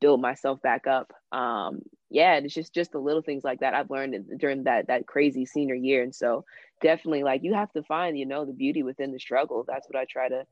build 0.01 0.21
myself 0.21 0.61
back 0.61 0.87
up. 0.87 1.13
Um, 1.31 1.81
yeah, 2.09 2.35
it's 2.35 2.53
just 2.53 2.73
just 2.73 2.91
the 2.91 2.99
little 2.99 3.21
things 3.21 3.43
like 3.43 3.59
that 3.59 3.73
I've 3.73 3.91
learned 3.91 4.39
during 4.39 4.63
that 4.63 4.87
that 4.87 5.07
crazy 5.07 5.45
senior 5.45 5.75
year, 5.75 6.03
and 6.03 6.13
so 6.13 6.45
definitely 6.81 7.23
like 7.23 7.43
you 7.43 7.53
have 7.53 7.71
to 7.73 7.83
find 7.83 8.17
you 8.17 8.25
know 8.25 8.45
the 8.45 8.53
beauty 8.53 8.83
within 8.83 9.11
the 9.11 9.19
struggle. 9.19 9.63
That's 9.67 9.87
what 9.87 9.99
I 9.99 10.05
try 10.05 10.29
to 10.29 10.45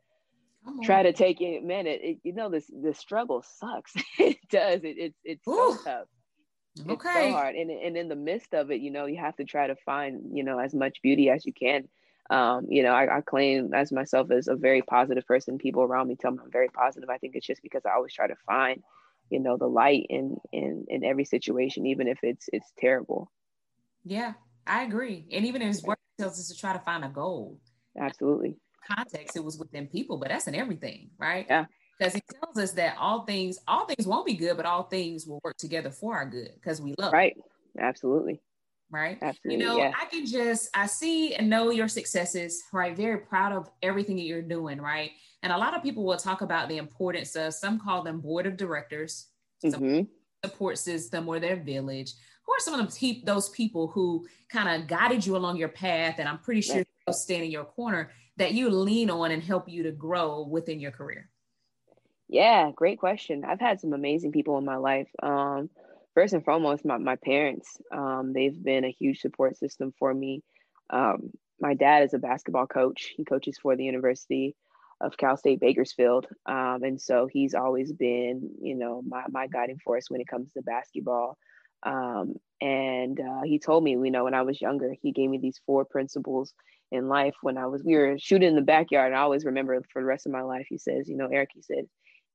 try 0.84 1.04
to 1.04 1.14
take 1.14 1.42
in. 1.42 1.66
Man, 1.66 1.88
it, 1.88 2.02
it 2.04 2.18
you 2.24 2.34
know 2.34 2.50
this 2.50 2.68
the 2.68 2.94
struggle 2.94 3.44
sucks. 3.60 3.94
it 4.20 4.38
does. 4.50 4.84
It, 4.84 4.98
it 4.98 5.16
it's 5.24 5.48
Ooh. 5.48 5.78
so 5.78 5.78
tough. 5.84 6.08
It's 6.80 7.06
okay. 7.06 7.30
so 7.30 7.32
hard, 7.32 7.56
and 7.56 7.72
and 7.72 7.98
in 7.98 8.08
the 8.08 8.16
midst 8.16 8.54
of 8.54 8.70
it, 8.70 8.82
you 8.82 8.92
know, 8.92 9.06
you 9.06 9.18
have 9.18 9.36
to 9.38 9.46
try 9.46 9.68
to 9.68 9.76
find 9.76 10.22
you 10.32 10.44
know 10.44 10.60
as 10.60 10.74
much 10.74 11.02
beauty 11.02 11.30
as 11.30 11.46
you 11.46 11.54
can. 11.54 11.88
Um, 12.30 12.66
you 12.70 12.84
know, 12.84 12.92
I, 12.92 13.18
I, 13.18 13.22
claim 13.22 13.74
as 13.74 13.94
myself 13.94 14.32
as 14.32 14.50
a 14.50 14.56
very 14.56 14.82
positive 14.82 15.26
person. 15.26 15.58
People 15.58 15.84
around 15.84 16.10
me 16.10 16.18
tell 16.18 16.32
me 16.32 16.40
I'm 16.44 16.52
very 16.52 16.68
positive. 16.68 17.10
I 17.10 17.18
think 17.18 17.36
it's 17.38 17.48
just 17.48 17.62
because 17.62 17.86
I 17.86 17.92
always 17.92 18.14
try 18.14 18.28
to 18.28 18.36
find, 18.46 18.84
you 19.30 19.40
know, 19.40 19.58
the 19.58 19.68
light 19.68 20.06
in 20.10 20.38
in 20.52 20.86
in 20.88 21.04
every 21.04 21.26
situation, 21.26 21.86
even 21.86 22.08
if 22.08 22.20
it's 22.24 22.50
it's 22.54 22.72
terrible. 22.78 23.32
Yeah, 24.04 24.34
I 24.66 24.84
agree. 24.84 25.26
And 25.32 25.46
even 25.46 25.62
if 25.62 25.68
his 25.68 25.84
work 25.84 26.00
tells 26.20 26.40
us 26.40 26.48
to 26.50 26.56
try 26.56 26.74
to 26.74 26.80
find 26.80 27.04
a 27.04 27.10
goal. 27.10 27.60
Absolutely. 28.00 28.58
Context, 28.88 29.36
it 29.36 29.44
was 29.44 29.58
within 29.58 29.88
people, 29.88 30.18
but 30.18 30.30
that's 30.30 30.48
in 30.48 30.56
everything, 30.56 31.10
right? 31.18 31.46
Yeah. 31.50 31.66
Because 32.00 32.14
he 32.14 32.22
tells 32.42 32.58
us 32.58 32.74
that 32.74 32.96
all 33.00 33.26
things, 33.26 33.58
all 33.68 33.86
things 33.86 34.06
won't 34.06 34.26
be 34.26 34.36
good, 34.36 34.56
but 34.56 34.66
all 34.66 34.84
things 34.84 35.26
will 35.26 35.42
work 35.44 35.58
together 35.58 35.90
for 35.90 36.16
our 36.16 36.30
good 36.30 36.52
because 36.54 36.80
we 36.80 36.94
love. 36.98 37.12
Right. 37.12 37.36
Absolutely 37.80 38.40
right? 38.90 39.18
Absolutely. 39.22 39.64
You 39.64 39.70
know, 39.70 39.78
yeah. 39.78 39.92
I 40.00 40.06
can 40.06 40.26
just 40.26 40.70
I 40.74 40.86
see 40.86 41.36
and 41.36 41.50
know 41.50 41.70
your 41.70 41.88
successes, 41.88 42.64
right? 42.74 42.96
Very 42.96 43.20
proud 43.20 43.52
of 43.52 43.70
everything 43.82 44.16
that 44.18 44.24
you're 44.24 44.42
doing, 44.42 44.80
right? 44.82 45.12
And 45.44 45.52
a 45.52 45.58
lot 45.58 45.76
of 45.76 45.84
people 45.84 46.04
will 46.04 46.18
talk 46.18 46.42
about 46.42 46.70
the 46.70 46.78
importance 46.78 47.36
of 47.36 47.54
some 47.54 47.80
call 47.80 48.04
them 48.04 48.22
board 48.22 48.48
of 48.48 48.58
directors, 48.58 49.28
mm-hmm. 49.64 50.02
support 50.44 50.78
system 50.78 51.28
or 51.28 51.40
their 51.40 51.58
village. 51.58 52.14
Who 52.46 52.54
are 52.54 52.60
some 52.60 52.80
of 52.80 52.94
the, 52.94 53.22
those 53.26 53.50
people 53.50 53.88
who 53.88 54.26
kind 54.50 54.82
of 54.82 54.88
guided 54.88 55.26
you 55.26 55.36
along 55.36 55.58
your 55.58 55.70
path? 55.70 56.16
And 56.18 56.30
I'm 56.30 56.40
pretty 56.40 56.62
sure 56.62 56.84
they'll 57.06 57.14
stand 57.14 57.44
in 57.44 57.52
your 57.52 57.66
corner 57.66 58.12
that 58.38 58.54
you 58.54 58.70
lean 58.70 59.10
on 59.10 59.32
and 59.32 59.44
help 59.44 59.68
you 59.68 59.84
to 59.84 59.92
grow 59.92 60.44
within 60.44 60.80
your 60.80 60.92
career. 60.92 61.30
Yeah, 62.30 62.72
great 62.76 63.00
question. 63.00 63.46
I've 63.46 63.60
had 63.60 63.80
some 63.80 63.94
amazing 63.94 64.32
people 64.32 64.58
in 64.58 64.66
my 64.66 64.76
life. 64.76 65.08
Um, 65.22 65.70
first 66.18 66.34
and 66.34 66.44
foremost, 66.44 66.84
my, 66.84 66.98
my 66.98 67.16
parents, 67.16 67.78
um, 67.92 68.34
they've 68.34 68.64
been 68.64 68.84
a 68.84 68.92
huge 68.92 69.20
support 69.20 69.56
system 69.56 69.94
for 70.00 70.12
me. 70.12 70.42
Um, 70.90 71.30
my 71.62 71.76
dad 71.76 72.02
is 72.06 72.16
a 72.16 72.18
basketball 72.18 72.66
coach. 72.66 73.14
He 73.16 73.24
coaches 73.24 73.60
for 73.62 73.76
the 73.76 73.84
University 73.84 74.56
of 75.00 75.16
Cal 75.16 75.38
State 75.38 75.60
Bakersfield. 75.60 76.26
Um, 76.48 76.80
and 76.82 77.00
so 77.00 77.28
he's 77.32 77.54
always 77.54 77.94
been, 77.94 78.50
you 78.60 78.74
know, 78.74 79.04
my, 79.08 79.26
my 79.30 79.46
guiding 79.46 79.78
force 79.78 80.10
when 80.10 80.20
it 80.20 80.28
comes 80.28 80.52
to 80.54 80.64
basketball. 80.64 81.38
Um, 81.84 82.34
and 82.62 83.20
uh, 83.20 83.44
he 83.44 83.60
told 83.60 83.84
me, 83.84 83.92
you 83.92 84.10
know, 84.10 84.24
when 84.24 84.34
I 84.34 84.42
was 84.42 84.60
younger, 84.60 84.96
he 85.00 85.12
gave 85.12 85.30
me 85.30 85.38
these 85.38 85.62
four 85.68 85.86
principles 85.86 86.52
in 86.92 87.10
life 87.10 87.36
when 87.44 87.60
I 87.60 87.68
was, 87.68 87.84
we 87.84 87.96
were 87.96 88.18
shooting 88.18 88.50
in 88.50 88.56
the 88.56 88.62
backyard. 88.64 89.12
And 89.12 89.16
I 89.16 89.22
always 89.22 89.46
remember 89.46 89.80
for 89.94 90.02
the 90.02 90.08
rest 90.08 90.26
of 90.26 90.32
my 90.32 90.42
life, 90.42 90.66
he 90.68 90.80
says, 90.80 91.08
you 91.08 91.16
know, 91.16 91.30
Eric, 91.32 91.50
he 91.54 91.62
said, 91.62 91.86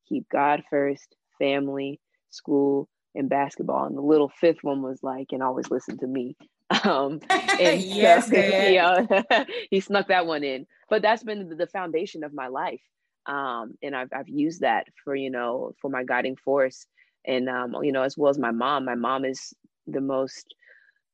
keep 0.09 0.29
God 0.29 0.63
first, 0.71 1.17
family, 1.41 1.99
school, 2.31 2.89
in 3.15 3.29
basketball. 3.29 3.85
And 3.85 3.97
the 3.97 4.03
little 4.03 4.29
fifth 4.29 4.63
one 4.63 4.83
was 4.83 5.03
like, 5.03 5.29
and 5.33 5.43
always 5.43 5.71
listen 5.71 5.99
to 5.99 6.07
me. 6.07 6.37
Um, 6.85 7.21
and 7.29 7.83
yes, 7.83 8.31
so, 8.31 8.35
yeah, 8.35 9.45
he 9.71 9.81
snuck 9.81 10.09
that 10.09 10.25
one 10.25 10.43
in. 10.43 10.67
But 10.89 11.03
that's 11.03 11.23
been 11.23 11.55
the 11.59 11.67
foundation 11.67 12.25
of 12.25 12.33
my 12.33 12.49
life. 12.49 12.81
Um, 13.27 13.75
and 13.83 13.95
I've, 13.95 14.09
I've 14.11 14.29
used 14.31 14.63
that 14.63 14.87
for, 15.05 15.15
you 15.15 15.29
know, 15.29 15.75
for 15.83 15.91
my 15.91 16.03
guiding 16.03 16.35
force. 16.35 16.87
And, 17.27 17.51
um, 17.51 17.77
you 17.83 17.93
know, 17.93 18.01
as 18.01 18.17
well 18.17 18.31
as 18.31 18.39
my 18.39 18.53
mom, 18.53 18.87
my 18.87 18.95
mom 18.95 19.27
is 19.27 19.53
the 19.87 20.01
most 20.01 20.55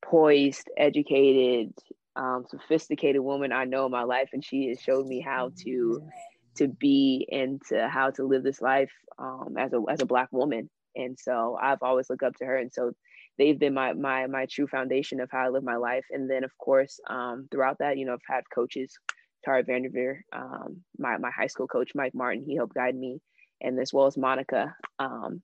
poised, 0.01 0.69
educated, 0.77 1.73
um, 2.15 2.45
sophisticated 2.47 3.21
woman 3.21 3.51
I 3.51 3.65
know 3.65 3.85
in 3.85 3.91
my 3.91 4.03
life. 4.03 4.29
And 4.31 4.45
she 4.45 4.69
has 4.69 4.79
showed 4.79 5.07
me 5.07 5.19
how 5.19 5.51
to, 5.65 6.07
to 6.55 6.69
be 6.69 7.27
and 7.29 7.61
to 7.67 7.89
how 7.89 8.11
to 8.11 8.23
live 8.23 8.43
this 8.43 8.61
life 8.61 8.93
um, 9.17 9.55
as 9.57 9.73
a 9.73 9.81
as 9.89 10.01
a 10.01 10.05
black 10.05 10.31
woman 10.31 10.69
and 10.95 11.17
so 11.19 11.57
I've 11.61 11.81
always 11.81 12.09
looked 12.09 12.23
up 12.23 12.35
to 12.37 12.45
her, 12.45 12.57
and 12.57 12.71
so 12.71 12.91
they've 13.37 13.59
been 13.59 13.73
my 13.73 13.93
my 13.93 14.27
my 14.27 14.45
true 14.45 14.67
foundation 14.67 15.19
of 15.21 15.29
how 15.31 15.45
I 15.45 15.49
live 15.49 15.63
my 15.63 15.77
life. 15.77 16.05
And 16.11 16.29
then 16.29 16.43
of 16.43 16.57
course, 16.57 16.99
um, 17.09 17.47
throughout 17.51 17.79
that, 17.79 17.97
you 17.97 18.05
know, 18.05 18.13
I've 18.13 18.19
had 18.27 18.43
coaches, 18.53 18.97
Tara 19.43 19.63
Vanderveer, 19.63 20.23
um, 20.33 20.83
my 20.97 21.17
my 21.17 21.31
high 21.31 21.47
school 21.47 21.67
coach 21.67 21.91
Mike 21.95 22.13
Martin, 22.13 22.43
he 22.43 22.55
helped 22.55 22.75
guide 22.75 22.95
me, 22.95 23.21
and 23.61 23.79
as 23.79 23.93
well 23.93 24.07
as 24.07 24.17
Monica, 24.17 24.75
um, 24.99 25.41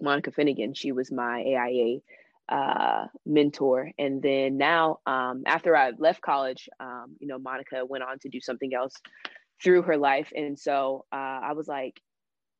Monica 0.00 0.30
Finnegan, 0.30 0.74
she 0.74 0.92
was 0.92 1.10
my 1.10 1.42
AIA 1.42 2.00
uh, 2.48 3.06
mentor. 3.26 3.90
And 3.98 4.22
then 4.22 4.56
now, 4.56 4.98
um, 5.06 5.42
after 5.46 5.76
I 5.76 5.92
left 5.98 6.22
college, 6.22 6.68
um, 6.80 7.16
you 7.20 7.26
know, 7.26 7.38
Monica 7.38 7.84
went 7.84 8.04
on 8.04 8.18
to 8.20 8.28
do 8.28 8.40
something 8.40 8.74
else 8.74 8.94
through 9.62 9.82
her 9.82 9.96
life, 9.96 10.32
and 10.36 10.58
so 10.58 11.04
uh, 11.12 11.40
I 11.42 11.52
was 11.52 11.66
like, 11.66 12.00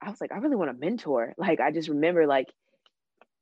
I 0.00 0.10
was 0.10 0.20
like, 0.20 0.32
I 0.32 0.38
really 0.38 0.56
want 0.56 0.70
a 0.70 0.74
mentor. 0.74 1.34
Like, 1.36 1.60
I 1.60 1.70
just 1.72 1.88
remember 1.88 2.26
like 2.26 2.46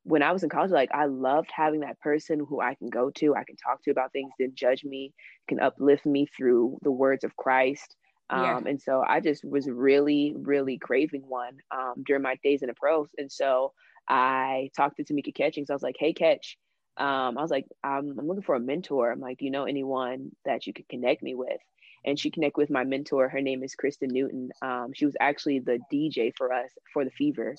when 0.03 0.23
I 0.23 0.31
was 0.31 0.43
in 0.43 0.49
college, 0.49 0.71
like 0.71 0.89
I 0.93 1.05
loved 1.05 1.49
having 1.53 1.81
that 1.81 1.99
person 1.99 2.39
who 2.39 2.61
I 2.61 2.75
can 2.75 2.89
go 2.89 3.11
to, 3.17 3.35
I 3.35 3.43
can 3.43 3.57
talk 3.57 3.83
to 3.83 3.91
about 3.91 4.13
things, 4.13 4.31
didn't 4.39 4.55
judge 4.55 4.83
me, 4.85 5.13
can 5.49 5.59
uplift 5.59 6.05
me 6.05 6.27
through 6.35 6.77
the 6.81 6.91
words 6.91 7.25
of 7.25 7.35
Christ. 7.35 7.95
Um, 8.29 8.43
yeah. 8.43 8.59
And 8.65 8.81
so 8.81 9.03
I 9.05 9.19
just 9.19 9.43
was 9.43 9.69
really, 9.69 10.33
really 10.37 10.77
craving 10.77 11.23
one 11.27 11.57
um, 11.71 12.03
during 12.05 12.21
my 12.21 12.37
days 12.43 12.61
in 12.61 12.67
the 12.67 12.73
pros. 12.73 13.09
And 13.17 13.31
so 13.31 13.73
I 14.07 14.69
talked 14.75 14.97
to 14.97 15.03
Tamika 15.03 15.35
Catchings. 15.35 15.69
I 15.69 15.73
was 15.73 15.83
like, 15.83 15.97
hey, 15.99 16.13
Catch, 16.13 16.57
um, 16.97 17.37
I 17.37 17.41
was 17.41 17.51
like, 17.51 17.65
I'm, 17.83 18.17
I'm 18.17 18.27
looking 18.27 18.43
for 18.43 18.55
a 18.55 18.59
mentor. 18.59 19.11
I'm 19.11 19.19
like, 19.19 19.39
do 19.39 19.45
you 19.45 19.51
know 19.51 19.65
anyone 19.65 20.31
that 20.45 20.65
you 20.67 20.73
could 20.73 20.87
connect 20.89 21.21
me 21.21 21.35
with? 21.35 21.59
And 22.05 22.19
she 22.19 22.31
connected 22.31 22.59
with 22.59 22.69
my 22.69 22.83
mentor. 22.83 23.29
Her 23.29 23.41
name 23.41 23.63
is 23.63 23.75
Kristen 23.75 24.09
Newton. 24.11 24.49
Um, 24.61 24.91
she 24.93 25.05
was 25.05 25.15
actually 25.19 25.59
the 25.59 25.79
DJ 25.91 26.31
for 26.35 26.53
us 26.53 26.69
for 26.93 27.03
the 27.03 27.11
Fever. 27.11 27.55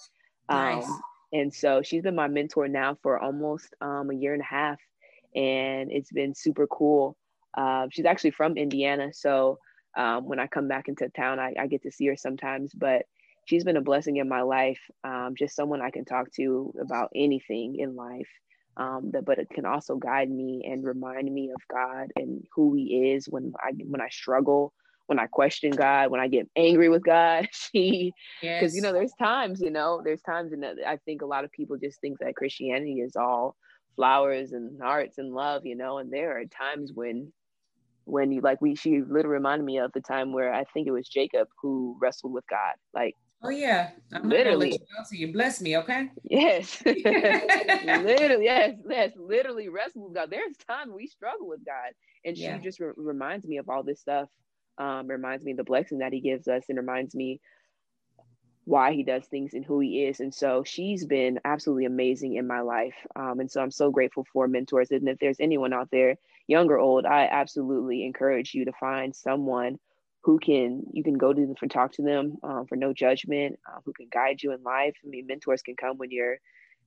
Um, 0.48 0.58
nice. 0.58 0.90
And 1.32 1.52
so 1.52 1.82
she's 1.82 2.02
been 2.02 2.14
my 2.14 2.28
mentor 2.28 2.68
now 2.68 2.96
for 3.02 3.18
almost 3.18 3.74
um, 3.80 4.10
a 4.10 4.14
year 4.14 4.32
and 4.32 4.42
a 4.42 4.46
half, 4.46 4.78
and 5.34 5.92
it's 5.92 6.10
been 6.10 6.34
super 6.34 6.66
cool. 6.66 7.16
Uh, 7.56 7.88
she's 7.90 8.06
actually 8.06 8.30
from 8.30 8.56
Indiana, 8.56 9.12
so 9.12 9.58
um, 9.96 10.26
when 10.26 10.38
I 10.38 10.46
come 10.46 10.68
back 10.68 10.88
into 10.88 11.08
town, 11.10 11.38
I, 11.38 11.54
I, 11.58 11.66
get 11.66 11.82
to 11.82 11.90
see 11.90 12.06
her 12.06 12.16
sometimes. 12.16 12.72
But 12.74 13.02
she's 13.46 13.64
been 13.64 13.76
a 13.76 13.82
blessing 13.82 14.16
in 14.16 14.28
my 14.28 14.42
life. 14.42 14.80
Um, 15.04 15.34
just 15.36 15.56
someone 15.56 15.82
I 15.82 15.90
can 15.90 16.04
talk 16.04 16.32
to 16.34 16.72
about 16.80 17.10
anything 17.14 17.76
in 17.78 17.96
life 17.96 18.28
um, 18.78 19.10
that, 19.12 19.24
but 19.24 19.38
it 19.38 19.50
can 19.50 19.66
also 19.66 19.96
guide 19.96 20.30
me 20.30 20.62
and 20.64 20.84
remind 20.84 21.32
me 21.32 21.50
of 21.50 21.60
God 21.70 22.12
and 22.16 22.44
who 22.54 22.74
He 22.74 23.12
is 23.12 23.26
when 23.28 23.52
I 23.60 23.72
when 23.86 24.00
I 24.00 24.08
struggle, 24.08 24.72
when 25.06 25.18
I 25.18 25.26
question 25.26 25.72
God, 25.72 26.10
when 26.10 26.20
I 26.20 26.28
get 26.28 26.48
angry 26.56 26.88
with 26.88 27.04
God. 27.04 27.48
she, 27.52 28.12
because 28.40 28.72
yes. 28.72 28.74
you 28.74 28.82
know, 28.82 28.92
there's 28.92 29.12
times, 29.18 29.60
you 29.60 29.70
know, 29.70 30.00
there's 30.04 30.22
times, 30.22 30.52
and 30.52 30.64
I 30.64 30.96
think 31.04 31.22
a 31.22 31.26
lot 31.26 31.44
of 31.44 31.52
people 31.52 31.76
just 31.76 32.00
think 32.00 32.20
that 32.20 32.36
Christianity 32.36 33.00
is 33.00 33.16
all 33.16 33.56
flowers 33.96 34.52
and 34.52 34.80
hearts 34.80 35.18
and 35.18 35.34
love, 35.34 35.66
you 35.66 35.74
know, 35.74 35.98
and 35.98 36.12
there 36.12 36.38
are 36.38 36.44
times 36.44 36.92
when 36.94 37.32
when 38.04 38.32
you 38.32 38.40
like 38.40 38.62
we 38.62 38.74
she 38.74 39.02
literally 39.02 39.34
reminded 39.34 39.64
me 39.64 39.78
of 39.78 39.92
the 39.92 40.00
time 40.00 40.32
where 40.32 40.54
I 40.54 40.64
think 40.72 40.86
it 40.86 40.92
was 40.92 41.06
Jacob 41.06 41.48
who 41.60 41.96
wrestled 42.00 42.32
with 42.32 42.46
God. 42.48 42.74
Like 42.94 43.14
Oh 43.42 43.50
yeah, 43.50 43.90
I'm 44.12 44.28
literally. 44.28 44.72
You, 44.72 45.04
so 45.04 45.14
you 45.14 45.32
bless 45.32 45.60
me, 45.60 45.76
okay? 45.78 46.10
Yes, 46.24 46.82
literally, 46.86 48.44
yes, 48.44 48.76
yes, 48.88 49.12
literally 49.16 49.68
wrestle 49.68 50.04
with 50.06 50.14
God. 50.14 50.30
There's 50.30 50.56
times 50.68 50.92
we 50.92 51.06
struggle 51.06 51.48
with 51.48 51.64
God, 51.64 51.92
and 52.24 52.36
she 52.36 52.48
just 52.64 52.80
re- 52.80 52.92
reminds 52.96 53.46
me 53.46 53.58
of 53.58 53.68
all 53.68 53.82
this 53.84 54.00
stuff. 54.00 54.28
Um, 54.76 55.08
reminds 55.08 55.44
me 55.44 55.52
of 55.52 55.56
the 55.56 55.64
blessing 55.64 55.98
that 55.98 56.12
He 56.12 56.20
gives 56.20 56.48
us, 56.48 56.64
and 56.68 56.78
reminds 56.78 57.14
me 57.14 57.40
why 58.64 58.92
He 58.92 59.04
does 59.04 59.24
things 59.26 59.54
and 59.54 59.64
who 59.64 59.78
He 59.78 60.04
is. 60.04 60.18
And 60.18 60.34
so 60.34 60.64
she's 60.64 61.06
been 61.06 61.38
absolutely 61.44 61.84
amazing 61.84 62.34
in 62.34 62.46
my 62.46 62.60
life. 62.60 62.94
Um, 63.14 63.38
and 63.38 63.50
so 63.50 63.62
I'm 63.62 63.70
so 63.70 63.90
grateful 63.90 64.26
for 64.32 64.48
mentors. 64.48 64.90
And 64.90 65.08
if 65.08 65.18
there's 65.20 65.40
anyone 65.40 65.72
out 65.72 65.90
there, 65.92 66.16
young 66.48 66.68
or 66.70 66.78
old, 66.78 67.06
I 67.06 67.28
absolutely 67.30 68.04
encourage 68.04 68.52
you 68.52 68.64
to 68.64 68.72
find 68.72 69.14
someone 69.14 69.78
who 70.28 70.38
can 70.38 70.82
you 70.92 71.02
can 71.02 71.16
go 71.16 71.32
to 71.32 71.40
them 71.40 71.54
and 71.58 71.70
talk 71.70 71.90
to 71.90 72.02
them 72.02 72.36
um, 72.42 72.66
for 72.66 72.76
no 72.76 72.92
judgment 72.92 73.58
uh, 73.66 73.78
who 73.86 73.94
can 73.94 74.06
guide 74.12 74.42
you 74.42 74.52
in 74.52 74.62
life 74.62 74.94
i 75.02 75.08
mean 75.08 75.26
mentors 75.26 75.62
can 75.62 75.74
come 75.74 75.96
when 75.96 76.10
you're 76.10 76.36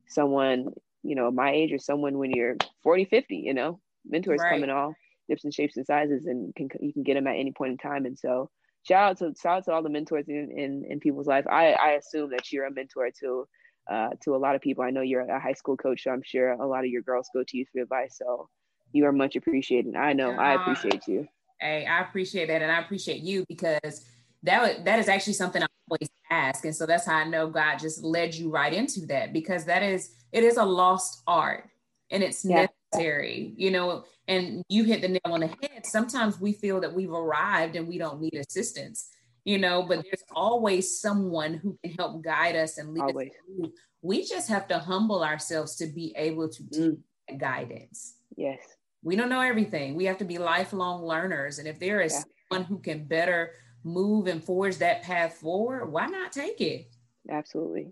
someone 0.07 0.67
you 1.01 1.15
know 1.15 1.31
my 1.31 1.51
age 1.51 1.73
or 1.73 1.79
someone 1.79 2.19
when 2.19 2.29
you're 2.29 2.55
40 2.83 3.05
50 3.05 3.35
you 3.37 3.55
know 3.55 3.79
mentors 4.05 4.39
right. 4.39 4.51
come 4.51 4.63
in 4.63 4.69
all 4.69 4.93
dips 5.27 5.43
and 5.43 5.51
shapes 5.51 5.75
and 5.75 5.87
sizes 5.87 6.27
and 6.27 6.53
can 6.53 6.69
you 6.79 6.93
can 6.93 7.01
get 7.01 7.15
them 7.15 7.25
at 7.25 7.35
any 7.35 7.51
point 7.51 7.71
in 7.71 7.77
time 7.79 8.05
and 8.05 8.19
so 8.19 8.47
shout 8.83 9.09
out 9.09 9.17
to 9.17 9.33
shout 9.41 9.57
out 9.57 9.65
to 9.65 9.71
all 9.71 9.81
the 9.81 9.89
mentors 9.89 10.27
in 10.27 10.51
in, 10.55 10.85
in 10.87 10.99
people's 10.99 11.25
life 11.25 11.47
i 11.49 11.71
i 11.71 11.89
assume 11.93 12.29
that 12.29 12.51
you're 12.51 12.67
a 12.67 12.71
mentor 12.71 13.09
to 13.19 13.47
uh, 13.89 14.09
to 14.23 14.35
a 14.35 14.37
lot 14.37 14.53
of 14.53 14.61
people. 14.61 14.83
I 14.83 14.91
know 14.91 15.01
you're 15.01 15.21
a 15.21 15.39
high 15.39 15.53
school 15.53 15.75
coach, 15.75 16.03
so 16.03 16.11
I'm 16.11 16.21
sure 16.23 16.51
a 16.51 16.67
lot 16.67 16.83
of 16.83 16.91
your 16.91 17.01
girls 17.01 17.29
go 17.33 17.43
to 17.43 17.57
you 17.57 17.65
for 17.73 17.81
advice. 17.81 18.15
So 18.17 18.47
you 18.93 19.05
are 19.05 19.11
much 19.11 19.35
appreciated. 19.35 19.95
I 19.95 20.13
know 20.13 20.31
uh, 20.31 20.35
I 20.35 20.53
appreciate 20.53 21.07
you. 21.07 21.27
Hey, 21.61 21.85
I 21.85 22.01
appreciate 22.01 22.47
that, 22.47 22.63
and 22.63 22.71
I 22.71 22.79
appreciate 22.79 23.21
you 23.21 23.45
because 23.47 24.03
that 24.43 24.83
that 24.85 24.97
is 24.99 25.07
actually 25.07 25.33
something 25.33 25.61
I 25.61 25.67
always 25.89 26.09
ask, 26.31 26.65
and 26.65 26.75
so 26.75 26.87
that's 26.87 27.05
how 27.05 27.17
I 27.17 27.23
know 27.23 27.49
God 27.49 27.77
just 27.77 28.03
led 28.03 28.33
you 28.33 28.49
right 28.49 28.73
into 28.73 29.05
that 29.07 29.31
because 29.31 29.65
that 29.65 29.83
is 29.83 30.09
it 30.31 30.43
is 30.43 30.57
a 30.57 30.65
lost 30.65 31.21
art, 31.27 31.69
and 32.09 32.23
it's 32.23 32.43
yeah. 32.43 32.67
necessary, 32.93 33.53
you 33.57 33.69
know. 33.69 34.05
And 34.27 34.63
you 34.69 34.85
hit 34.85 35.01
the 35.01 35.09
nail 35.09 35.21
on 35.25 35.41
the 35.41 35.47
head. 35.47 35.85
Sometimes 35.85 36.39
we 36.39 36.53
feel 36.53 36.79
that 36.81 36.93
we've 36.93 37.11
arrived 37.11 37.75
and 37.75 37.87
we 37.87 37.97
don't 37.97 38.21
need 38.21 38.33
assistance, 38.33 39.09
you 39.43 39.59
know. 39.59 39.83
But 39.83 40.03
there's 40.03 40.23
always 40.33 40.99
someone 40.99 41.55
who 41.55 41.77
can 41.83 41.93
help 41.93 42.23
guide 42.23 42.55
us 42.55 42.79
and 42.79 42.93
lead 42.93 43.03
always. 43.03 43.29
us. 43.29 43.69
We 44.01 44.25
just 44.25 44.49
have 44.49 44.67
to 44.69 44.79
humble 44.79 45.23
ourselves 45.23 45.75
to 45.75 45.85
be 45.85 46.13
able 46.15 46.49
to 46.49 46.63
mm. 46.63 46.97
take 47.29 47.39
guidance. 47.39 48.15
Yes 48.35 48.59
we 49.03 49.15
don't 49.15 49.29
know 49.29 49.41
everything. 49.41 49.95
We 49.95 50.05
have 50.05 50.17
to 50.19 50.25
be 50.25 50.37
lifelong 50.37 51.03
learners. 51.03 51.59
And 51.59 51.67
if 51.67 51.79
there 51.79 52.01
is 52.01 52.13
yeah. 52.13 52.23
someone 52.49 52.65
who 52.67 52.79
can 52.79 53.05
better 53.05 53.53
move 53.83 54.27
and 54.27 54.43
forge 54.43 54.77
that 54.77 55.01
path 55.03 55.35
forward, 55.35 55.91
why 55.91 56.07
not 56.07 56.31
take 56.31 56.61
it? 56.61 56.87
Absolutely. 57.29 57.91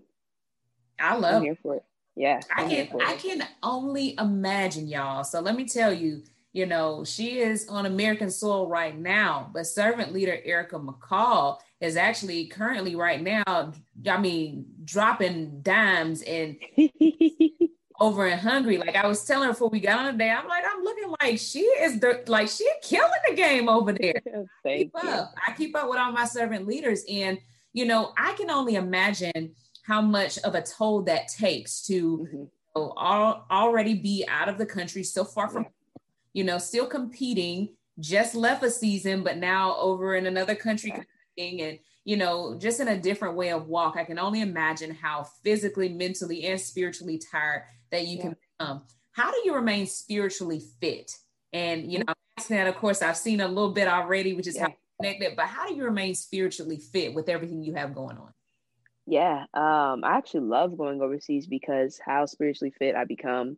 I 0.98 1.16
love 1.16 1.36
I'm 1.36 1.42
here 1.42 1.58
for 1.60 1.76
it. 1.76 1.84
Yeah. 2.16 2.40
I'm 2.54 2.66
I 2.66 2.68
can 2.68 3.00
I 3.00 3.14
can 3.16 3.48
only 3.62 4.14
imagine 4.18 4.86
y'all. 4.86 5.24
So 5.24 5.40
let 5.40 5.56
me 5.56 5.64
tell 5.64 5.92
you, 5.92 6.22
you 6.52 6.66
know, 6.66 7.04
she 7.04 7.38
is 7.38 7.68
on 7.68 7.86
American 7.86 8.30
soil 8.30 8.68
right 8.68 8.96
now, 8.96 9.50
but 9.54 9.66
servant 9.66 10.12
leader 10.12 10.38
Erica 10.44 10.78
McCall 10.78 11.58
is 11.80 11.96
actually 11.96 12.46
currently 12.46 12.94
right 12.94 13.22
now, 13.22 13.72
I 14.06 14.18
mean, 14.18 14.66
dropping 14.84 15.62
dimes 15.62 16.22
and 16.22 16.56
over 18.00 18.26
in 18.26 18.38
Hungary. 18.38 18.78
Like 18.78 18.96
I 18.96 19.06
was 19.06 19.24
telling 19.24 19.46
her 19.46 19.52
before 19.52 19.68
we 19.68 19.78
got 19.78 19.98
on 19.98 20.12
today, 20.12 20.30
I'm 20.30 20.48
like, 20.48 20.64
I'm 20.66 20.82
looking 20.82 21.14
like 21.20 21.38
she 21.38 21.60
is 21.60 22.00
the 22.00 22.24
like 22.26 22.48
she 22.48 22.68
killing 22.82 23.10
the 23.28 23.34
game 23.34 23.68
over 23.68 23.92
there. 23.92 24.20
I 24.66 24.78
keep 24.78 24.92
you. 25.02 25.08
up. 25.10 25.34
I 25.46 25.52
keep 25.52 25.76
up 25.76 25.88
with 25.88 25.98
all 25.98 26.10
my 26.10 26.24
servant 26.24 26.66
leaders. 26.66 27.04
And 27.08 27.38
you 27.72 27.84
know, 27.84 28.12
I 28.16 28.32
can 28.32 28.50
only 28.50 28.74
imagine 28.74 29.52
how 29.84 30.00
much 30.00 30.38
of 30.38 30.54
a 30.54 30.62
toll 30.62 31.02
that 31.02 31.28
takes 31.28 31.82
to 31.86 32.18
mm-hmm. 32.18 32.36
you 32.36 32.50
know, 32.74 32.92
all, 32.96 33.46
already 33.50 33.94
be 33.94 34.24
out 34.28 34.48
of 34.48 34.58
the 34.58 34.66
country 34.66 35.04
so 35.04 35.24
far 35.24 35.48
from, 35.48 35.62
yeah. 35.62 35.68
you 36.32 36.44
know, 36.44 36.58
still 36.58 36.86
competing, 36.86 37.68
just 37.98 38.34
left 38.34 38.64
a 38.64 38.70
season, 38.70 39.22
but 39.22 39.36
now 39.36 39.76
over 39.76 40.14
in 40.14 40.26
another 40.26 40.54
country 40.54 40.90
yeah. 40.90 41.02
competing 41.36 41.60
and 41.62 41.78
you 42.06 42.16
know, 42.16 42.56
just 42.58 42.80
in 42.80 42.88
a 42.88 42.98
different 42.98 43.36
way 43.36 43.50
of 43.50 43.68
walk. 43.68 43.96
I 43.96 44.04
can 44.04 44.18
only 44.18 44.40
imagine 44.40 44.94
how 44.94 45.26
physically, 45.44 45.90
mentally, 45.90 46.46
and 46.46 46.58
spiritually 46.58 47.20
tired 47.30 47.64
that 47.90 48.06
you 48.06 48.16
yeah. 48.16 48.22
can 48.22 48.36
become. 48.58 48.82
How 49.12 49.30
do 49.30 49.38
you 49.44 49.54
remain 49.54 49.86
spiritually 49.86 50.62
fit? 50.80 51.12
And 51.52 51.90
you 51.90 52.00
know, 52.00 52.14
that 52.48 52.66
of 52.66 52.76
course 52.76 53.02
I've 53.02 53.16
seen 53.16 53.40
a 53.40 53.48
little 53.48 53.72
bit 53.72 53.88
already, 53.88 54.34
which 54.34 54.46
is 54.46 54.56
yeah. 54.56 54.68
how 54.68 54.74
connected, 55.00 55.36
but 55.36 55.46
how 55.46 55.68
do 55.68 55.74
you 55.74 55.84
remain 55.84 56.14
spiritually 56.14 56.78
fit 56.78 57.14
with 57.14 57.28
everything 57.28 57.62
you 57.62 57.74
have 57.74 57.94
going 57.94 58.16
on? 58.16 58.32
Yeah, 59.06 59.44
um, 59.54 60.04
I 60.04 60.16
actually 60.18 60.46
love 60.46 60.76
going 60.76 61.00
overseas 61.00 61.46
because 61.46 62.00
how 62.04 62.26
spiritually 62.26 62.72
fit 62.78 62.94
I 62.94 63.04
become. 63.04 63.56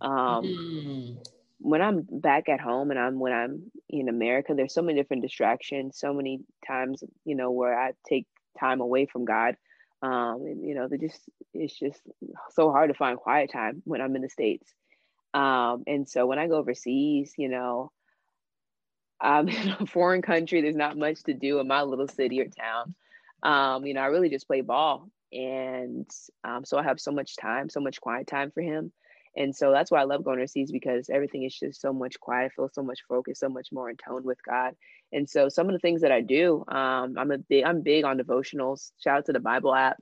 Um, 0.00 0.44
mm. 0.44 1.28
When 1.58 1.82
I'm 1.82 2.06
back 2.10 2.48
at 2.48 2.60
home 2.60 2.90
and 2.90 2.98
I'm 2.98 3.18
when 3.18 3.32
I'm 3.32 3.70
in 3.88 4.08
America, 4.08 4.54
there's 4.54 4.74
so 4.74 4.82
many 4.82 4.98
different 4.98 5.22
distractions, 5.22 5.98
so 5.98 6.12
many 6.12 6.40
times, 6.66 7.02
you 7.24 7.34
know, 7.34 7.50
where 7.50 7.78
I 7.78 7.92
take 8.06 8.26
time 8.58 8.80
away 8.80 9.06
from 9.06 9.24
God 9.24 9.56
um, 10.02 10.42
and 10.46 10.66
you 10.66 10.74
know, 10.74 10.88
they 10.88 10.98
just 10.98 11.20
it's 11.52 11.78
just 11.78 12.00
so 12.52 12.70
hard 12.70 12.90
to 12.90 12.94
find 12.94 13.18
quiet 13.18 13.50
time 13.52 13.82
when 13.84 14.00
I'm 14.00 14.16
in 14.16 14.22
the 14.22 14.28
states. 14.28 14.72
Um, 15.34 15.84
and 15.86 16.08
so 16.08 16.26
when 16.26 16.38
I 16.38 16.48
go 16.48 16.56
overseas, 16.56 17.34
you 17.36 17.48
know, 17.48 17.92
I'm 19.20 19.48
in 19.48 19.68
a 19.68 19.86
foreign 19.86 20.22
country. 20.22 20.62
There's 20.62 20.76
not 20.76 20.96
much 20.96 21.22
to 21.24 21.34
do 21.34 21.60
in 21.60 21.68
my 21.68 21.82
little 21.82 22.08
city 22.08 22.40
or 22.40 22.46
town. 22.46 22.94
Um, 23.42 23.86
you 23.86 23.94
know, 23.94 24.00
I 24.00 24.06
really 24.06 24.30
just 24.30 24.46
play 24.46 24.60
ball, 24.60 25.08
and 25.32 26.08
um, 26.44 26.64
so 26.64 26.78
I 26.78 26.82
have 26.82 27.00
so 27.00 27.12
much 27.12 27.36
time, 27.36 27.68
so 27.68 27.80
much 27.80 28.00
quiet 28.00 28.26
time 28.26 28.50
for 28.50 28.62
him. 28.62 28.92
And 29.36 29.54
so 29.54 29.70
that's 29.70 29.90
why 29.90 30.00
I 30.00 30.04
love 30.04 30.24
going 30.24 30.38
overseas 30.38 30.72
because 30.72 31.08
everything 31.08 31.44
is 31.44 31.56
just 31.56 31.80
so 31.80 31.92
much 31.92 32.18
quiet. 32.18 32.46
I 32.46 32.54
feel 32.54 32.68
so 32.72 32.82
much 32.82 33.00
focus, 33.08 33.38
so 33.38 33.48
much 33.48 33.68
more 33.70 33.88
in 33.88 33.96
tone 33.96 34.24
with 34.24 34.38
God. 34.44 34.74
And 35.12 35.28
so 35.28 35.48
some 35.48 35.66
of 35.68 35.72
the 35.72 35.78
things 35.78 36.02
that 36.02 36.12
I 36.12 36.20
do, 36.20 36.64
um, 36.68 37.16
I'm 37.18 37.30
a 37.30 37.38
big, 37.38 37.64
I'm 37.64 37.82
big 37.82 38.04
on 38.04 38.18
devotionals. 38.18 38.92
Shout 39.02 39.18
out 39.18 39.26
to 39.26 39.32
the 39.32 39.40
Bible 39.40 39.74
app. 39.74 39.96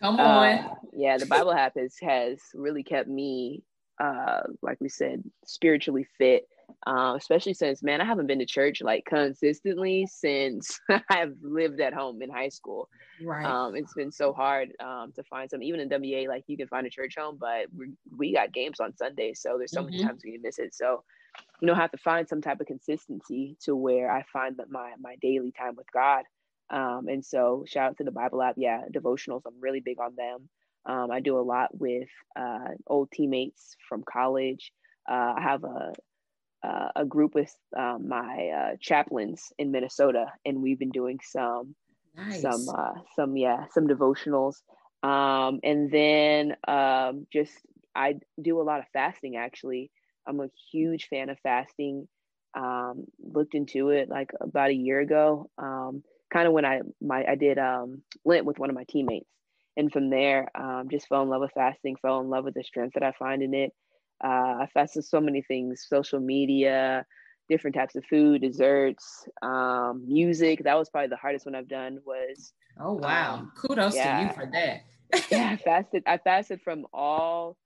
Come 0.00 0.18
on. 0.18 0.58
Uh, 0.58 0.74
yeah, 0.92 1.16
the 1.16 1.26
Bible 1.26 1.52
app 1.52 1.76
has 1.76 1.96
has 2.02 2.40
really 2.54 2.82
kept 2.82 3.08
me, 3.08 3.62
uh, 4.02 4.42
like 4.60 4.80
we 4.80 4.88
said, 4.88 5.22
spiritually 5.44 6.06
fit. 6.18 6.48
Uh, 6.86 7.14
especially 7.16 7.54
since, 7.54 7.82
man, 7.82 8.00
I 8.00 8.04
haven't 8.04 8.26
been 8.26 8.40
to 8.40 8.46
church 8.46 8.82
like 8.82 9.04
consistently 9.04 10.06
since 10.10 10.80
I've 11.10 11.34
lived 11.40 11.80
at 11.80 11.92
home 11.92 12.22
in 12.22 12.30
high 12.30 12.48
school. 12.48 12.88
Right. 13.22 13.44
Um, 13.44 13.76
it's 13.76 13.94
been 13.94 14.10
so 14.10 14.32
hard 14.32 14.72
um, 14.80 15.12
to 15.14 15.22
find 15.24 15.48
some, 15.48 15.62
even 15.62 15.78
in 15.78 15.88
WA, 15.88 16.28
like 16.28 16.44
you 16.48 16.56
can 16.56 16.66
find 16.66 16.86
a 16.86 16.90
church 16.90 17.14
home, 17.16 17.36
but 17.38 17.66
we, 17.76 17.92
we 18.16 18.32
got 18.32 18.52
games 18.52 18.80
on 18.80 18.96
Sundays. 18.96 19.40
So 19.40 19.56
there's 19.58 19.70
so 19.70 19.82
mm-hmm. 19.82 19.90
many 19.90 20.02
times 20.02 20.22
we 20.24 20.40
miss 20.42 20.58
it. 20.58 20.74
So, 20.74 21.04
you 21.60 21.66
know, 21.66 21.74
have 21.74 21.92
to 21.92 21.98
find 21.98 22.28
some 22.28 22.42
type 22.42 22.60
of 22.60 22.66
consistency 22.66 23.56
to 23.64 23.76
where 23.76 24.10
I 24.10 24.24
find 24.32 24.56
that 24.56 24.70
my, 24.70 24.92
my 25.00 25.16
daily 25.22 25.52
time 25.52 25.76
with 25.76 25.90
God. 25.92 26.24
Um, 26.70 27.08
and 27.08 27.24
so 27.24 27.64
shout 27.66 27.90
out 27.90 27.96
to 27.98 28.04
the 28.04 28.10
Bible 28.10 28.42
app. 28.42 28.54
Yeah. 28.56 28.82
Devotionals. 28.92 29.42
I'm 29.46 29.60
really 29.60 29.80
big 29.80 30.00
on 30.00 30.14
them. 30.16 30.48
Um, 30.84 31.10
I 31.10 31.20
do 31.20 31.38
a 31.38 31.40
lot 31.40 31.68
with 31.78 32.08
uh, 32.34 32.70
old 32.86 33.10
teammates 33.12 33.76
from 33.88 34.02
college. 34.02 34.72
Uh, 35.08 35.34
I 35.36 35.40
have 35.40 35.64
a, 35.64 35.92
uh, 36.66 36.88
a 36.96 37.04
group 37.04 37.34
with 37.34 37.54
um, 37.76 38.08
my 38.08 38.48
uh, 38.48 38.76
chaplains 38.80 39.52
in 39.58 39.70
Minnesota, 39.70 40.26
and 40.44 40.62
we've 40.62 40.78
been 40.78 40.90
doing 40.90 41.18
some 41.22 41.74
nice. 42.16 42.40
some 42.40 42.68
uh, 42.68 42.94
some 43.16 43.36
yeah 43.36 43.66
some 43.72 43.88
devotionals, 43.88 44.62
um, 45.02 45.60
and 45.64 45.90
then 45.90 46.56
um, 46.68 47.26
just 47.32 47.52
I 47.94 48.16
do 48.40 48.60
a 48.60 48.62
lot 48.62 48.80
of 48.80 48.86
fasting. 48.92 49.36
Actually, 49.36 49.90
I'm 50.26 50.40
a 50.40 50.50
huge 50.70 51.08
fan 51.08 51.28
of 51.30 51.38
fasting. 51.40 52.08
Um, 52.54 53.06
looked 53.18 53.54
into 53.54 53.90
it 53.90 54.10
like 54.10 54.30
about 54.40 54.70
a 54.70 54.74
year 54.74 55.00
ago, 55.00 55.50
um, 55.56 56.02
kind 56.30 56.46
of 56.46 56.52
when 56.52 56.66
I 56.66 56.82
my 57.00 57.24
I 57.26 57.34
did 57.34 57.58
um, 57.58 58.02
Lent 58.24 58.44
with 58.44 58.58
one 58.58 58.68
of 58.68 58.76
my 58.76 58.84
teammates, 58.84 59.30
and 59.76 59.90
from 59.90 60.10
there, 60.10 60.50
um, 60.54 60.88
just 60.90 61.08
fell 61.08 61.22
in 61.22 61.30
love 61.30 61.40
with 61.40 61.52
fasting. 61.54 61.96
Fell 61.96 62.20
in 62.20 62.28
love 62.28 62.44
with 62.44 62.54
the 62.54 62.62
strength 62.62 62.94
that 62.94 63.02
I 63.02 63.12
find 63.12 63.42
in 63.42 63.54
it 63.54 63.72
uh, 64.22 64.58
I 64.60 64.68
fasted 64.72 65.04
so 65.04 65.20
many 65.20 65.42
things 65.42 65.84
social 65.88 66.20
media, 66.20 67.04
different 67.48 67.74
types 67.74 67.96
of 67.96 68.04
food, 68.04 68.42
desserts, 68.42 69.28
um, 69.42 70.04
music. 70.06 70.62
That 70.64 70.78
was 70.78 70.88
probably 70.88 71.08
the 71.08 71.16
hardest 71.16 71.44
one 71.44 71.54
I've 71.54 71.68
done 71.68 71.98
was. 72.04 72.52
Oh, 72.78 72.94
wow. 72.94 73.34
Um, 73.34 73.52
Kudos 73.56 73.94
yeah, 73.94 74.18
to 74.18 74.24
you 74.24 74.30
for 74.32 74.46
that. 74.52 74.84
yeah, 75.30 75.50
I 75.52 75.56
fasted. 75.64 76.04
I 76.06 76.18
fasted 76.18 76.60
from 76.62 76.86
all, 76.92 77.56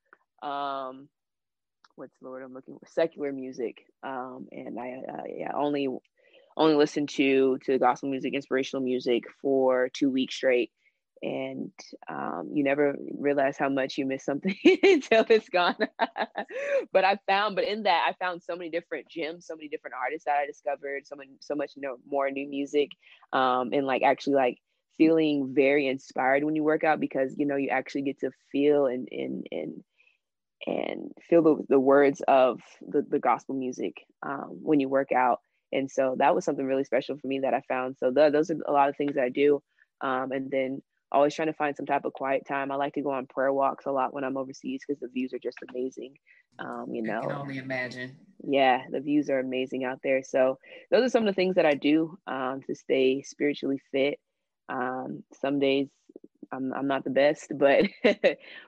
um, 0.42 1.08
what's 1.96 2.18
the 2.20 2.28
word 2.28 2.42
I'm 2.42 2.54
looking 2.54 2.78
for? 2.78 2.86
Secular 2.86 3.32
music. 3.32 3.84
Um, 4.02 4.46
and 4.52 4.78
I, 4.78 5.00
uh, 5.08 5.22
yeah, 5.28 5.52
only, 5.54 5.88
only 6.56 6.74
listened 6.74 7.08
to, 7.10 7.58
to 7.64 7.78
gospel 7.78 8.10
music, 8.10 8.34
inspirational 8.34 8.84
music 8.84 9.24
for 9.42 9.88
two 9.92 10.10
weeks 10.10 10.34
straight 10.34 10.70
and 11.22 11.72
um, 12.08 12.50
you 12.52 12.62
never 12.62 12.94
realize 13.18 13.56
how 13.56 13.68
much 13.68 13.96
you 13.96 14.06
miss 14.06 14.24
something 14.24 14.56
until 14.82 15.24
it's 15.28 15.48
gone. 15.48 15.76
but 16.92 17.04
I 17.04 17.18
found, 17.26 17.56
but 17.56 17.64
in 17.64 17.84
that, 17.84 18.06
I 18.08 18.12
found 18.22 18.42
so 18.42 18.54
many 18.54 18.70
different 18.70 19.08
gems, 19.08 19.46
so 19.46 19.56
many 19.56 19.68
different 19.68 19.94
artists 20.00 20.26
that 20.26 20.36
I 20.36 20.46
discovered, 20.46 21.06
so 21.06 21.16
many, 21.16 21.30
so 21.40 21.54
much 21.54 21.72
you 21.74 21.82
know, 21.82 21.96
more 22.08 22.30
new 22.30 22.48
music, 22.48 22.90
um, 23.32 23.70
and 23.72 23.86
like 23.86 24.02
actually 24.02 24.34
like 24.34 24.58
feeling 24.98 25.52
very 25.54 25.88
inspired 25.88 26.44
when 26.44 26.56
you 26.56 26.64
work 26.64 26.84
out 26.84 27.00
because 27.00 27.34
you 27.36 27.46
know 27.46 27.56
you 27.56 27.68
actually 27.68 28.02
get 28.02 28.18
to 28.20 28.30
feel 28.50 28.86
and 28.86 29.08
and 29.10 29.46
and 29.50 29.84
and 30.66 31.12
feel 31.28 31.42
the, 31.42 31.56
the 31.68 31.80
words 31.80 32.22
of 32.26 32.60
the, 32.86 33.02
the 33.08 33.18
gospel 33.18 33.54
music 33.54 34.04
um, 34.24 34.58
when 34.62 34.80
you 34.80 34.88
work 34.88 35.12
out. 35.12 35.40
And 35.72 35.90
so 35.90 36.16
that 36.18 36.34
was 36.34 36.44
something 36.44 36.64
really 36.64 36.84
special 36.84 37.16
for 37.18 37.26
me 37.26 37.40
that 37.40 37.54
I 37.54 37.62
found. 37.68 37.96
So 37.98 38.10
the, 38.10 38.30
those 38.30 38.50
are 38.50 38.56
a 38.66 38.72
lot 38.72 38.88
of 38.88 38.96
things 38.96 39.14
that 39.14 39.24
I 39.24 39.28
do. 39.28 39.62
Um, 40.00 40.32
and 40.32 40.50
then 40.50 40.82
always 41.12 41.34
trying 41.34 41.48
to 41.48 41.54
find 41.54 41.76
some 41.76 41.86
type 41.86 42.04
of 42.04 42.12
quiet 42.12 42.46
time. 42.46 42.70
I 42.70 42.76
like 42.76 42.94
to 42.94 43.02
go 43.02 43.10
on 43.10 43.26
prayer 43.26 43.52
walks 43.52 43.86
a 43.86 43.92
lot 43.92 44.12
when 44.12 44.24
I'm 44.24 44.36
overseas 44.36 44.82
because 44.86 45.00
the 45.00 45.08
views 45.08 45.32
are 45.32 45.38
just 45.38 45.58
amazing. 45.70 46.14
Um, 46.58 46.86
you 46.92 47.02
know, 47.02 47.18
I 47.18 47.26
can 47.26 47.32
only 47.32 47.58
imagine. 47.58 48.16
Yeah, 48.42 48.82
the 48.90 49.00
views 49.00 49.28
are 49.30 49.38
amazing 49.38 49.84
out 49.84 50.00
there. 50.02 50.22
So 50.22 50.58
those 50.90 51.04
are 51.04 51.10
some 51.10 51.22
of 51.22 51.26
the 51.26 51.36
things 51.36 51.56
that 51.56 51.66
I 51.66 51.74
do 51.74 52.18
um, 52.26 52.60
to 52.66 52.74
stay 52.74 53.22
spiritually 53.22 53.80
fit. 53.92 54.18
Um, 54.68 55.22
some 55.40 55.58
days 55.58 55.88
I'm, 56.52 56.72
I'm 56.72 56.86
not 56.86 57.04
the 57.04 57.10
best, 57.10 57.52
but 57.58 57.86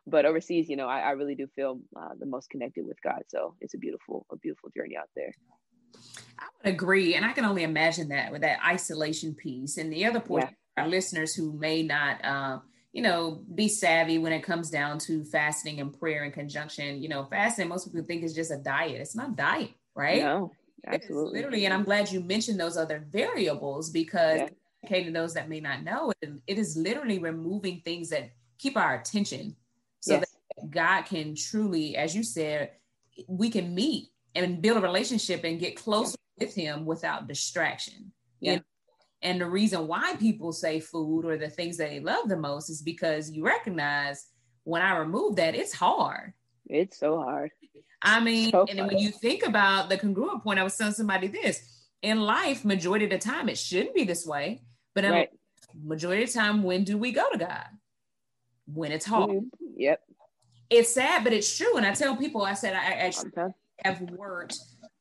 but 0.06 0.26
overseas, 0.26 0.68
you 0.68 0.76
know, 0.76 0.86
I, 0.86 1.00
I 1.00 1.10
really 1.10 1.34
do 1.34 1.46
feel 1.54 1.80
uh, 1.96 2.14
the 2.18 2.26
most 2.26 2.50
connected 2.50 2.86
with 2.86 3.00
God. 3.02 3.22
So 3.28 3.54
it's 3.60 3.74
a 3.74 3.78
beautiful, 3.78 4.26
a 4.32 4.36
beautiful 4.36 4.70
journey 4.76 4.96
out 4.96 5.08
there. 5.14 5.32
I 6.38 6.44
would 6.62 6.74
agree, 6.74 7.14
and 7.14 7.24
I 7.24 7.32
can 7.32 7.44
only 7.44 7.62
imagine 7.62 8.08
that 8.08 8.30
with 8.30 8.42
that 8.42 8.58
isolation 8.64 9.34
piece. 9.34 9.78
And 9.78 9.92
the 9.92 10.04
other 10.04 10.20
portion, 10.20 10.50
yeah 10.50 10.54
our 10.78 10.88
listeners 10.88 11.34
who 11.34 11.52
may 11.52 11.82
not, 11.82 12.24
uh, 12.24 12.58
you 12.92 13.02
know, 13.02 13.42
be 13.54 13.68
savvy 13.68 14.18
when 14.18 14.32
it 14.32 14.42
comes 14.42 14.70
down 14.70 14.98
to 14.98 15.24
fasting 15.24 15.80
and 15.80 15.98
prayer 15.98 16.24
in 16.24 16.32
conjunction. 16.32 17.02
You 17.02 17.08
know, 17.08 17.24
fasting, 17.24 17.68
most 17.68 17.92
people 17.92 18.06
think 18.06 18.22
is 18.22 18.34
just 18.34 18.50
a 18.50 18.56
diet. 18.56 19.00
It's 19.00 19.14
not 19.14 19.36
diet, 19.36 19.70
right? 19.94 20.22
No, 20.22 20.52
absolutely. 20.86 21.38
literally, 21.38 21.64
and 21.64 21.74
I'm 21.74 21.84
glad 21.84 22.10
you 22.10 22.20
mentioned 22.20 22.58
those 22.58 22.76
other 22.76 23.04
variables 23.10 23.90
because 23.90 24.38
yeah. 24.38 24.48
Educating 24.88 25.12
those 25.12 25.34
that 25.34 25.48
may 25.48 25.60
not 25.60 25.84
know, 25.84 26.12
it, 26.22 26.30
it 26.46 26.58
is 26.58 26.76
literally 26.76 27.18
removing 27.18 27.80
things 27.84 28.10
that 28.10 28.30
keep 28.58 28.76
our 28.76 28.94
attention 28.94 29.54
so 30.00 30.14
yes. 30.14 30.26
that 30.56 30.70
God 30.70 31.02
can 31.02 31.34
truly, 31.34 31.96
as 31.96 32.14
you 32.14 32.22
said, 32.22 32.70
we 33.26 33.50
can 33.50 33.74
meet 33.74 34.08
and 34.34 34.62
build 34.62 34.78
a 34.78 34.80
relationship 34.80 35.44
and 35.44 35.60
get 35.60 35.76
closer 35.76 36.16
yeah. 36.38 36.46
with 36.46 36.54
him 36.54 36.86
without 36.86 37.28
distraction. 37.28 38.12
Yeah. 38.40 38.52
You 38.52 38.56
know? 38.58 38.62
And 39.20 39.40
the 39.40 39.46
reason 39.46 39.88
why 39.88 40.14
people 40.16 40.52
say 40.52 40.78
food 40.78 41.24
or 41.24 41.36
the 41.36 41.50
things 41.50 41.76
that 41.78 41.90
they 41.90 42.00
love 42.00 42.28
the 42.28 42.36
most 42.36 42.70
is 42.70 42.82
because 42.82 43.30
you 43.30 43.44
recognize 43.44 44.26
when 44.62 44.80
I 44.80 44.96
remove 44.96 45.36
that, 45.36 45.56
it's 45.56 45.72
hard. 45.72 46.34
It's 46.66 46.98
so 46.98 47.18
hard. 47.18 47.50
I 48.00 48.20
mean, 48.20 48.50
so 48.50 48.64
and 48.68 48.86
when 48.86 48.98
you 48.98 49.10
think 49.10 49.44
about 49.44 49.88
the 49.88 49.98
congruent 49.98 50.44
point, 50.44 50.60
I 50.60 50.62
was 50.62 50.76
telling 50.76 50.94
somebody 50.94 51.26
this 51.26 51.78
in 52.02 52.20
life, 52.20 52.64
majority 52.64 53.06
of 53.06 53.10
the 53.10 53.18
time, 53.18 53.48
it 53.48 53.58
shouldn't 53.58 53.94
be 53.94 54.04
this 54.04 54.24
way. 54.24 54.62
But 55.02 55.10
right. 55.10 55.30
majority 55.82 56.24
of 56.24 56.32
the 56.32 56.38
time, 56.38 56.62
when 56.62 56.84
do 56.84 56.98
we 56.98 57.12
go 57.12 57.30
to 57.30 57.38
God? 57.38 57.66
When 58.72 58.92
it's 58.92 59.06
hard. 59.06 59.30
Mm-hmm. 59.30 59.66
Yep. 59.76 60.00
It's 60.70 60.92
sad, 60.92 61.24
but 61.24 61.32
it's 61.32 61.56
true. 61.56 61.76
And 61.76 61.86
I 61.86 61.92
tell 61.92 62.16
people, 62.16 62.42
I 62.42 62.54
said, 62.54 62.74
I 62.74 62.92
actually 62.92 63.30
okay. 63.36 63.54
have 63.84 64.00
worked 64.02 64.58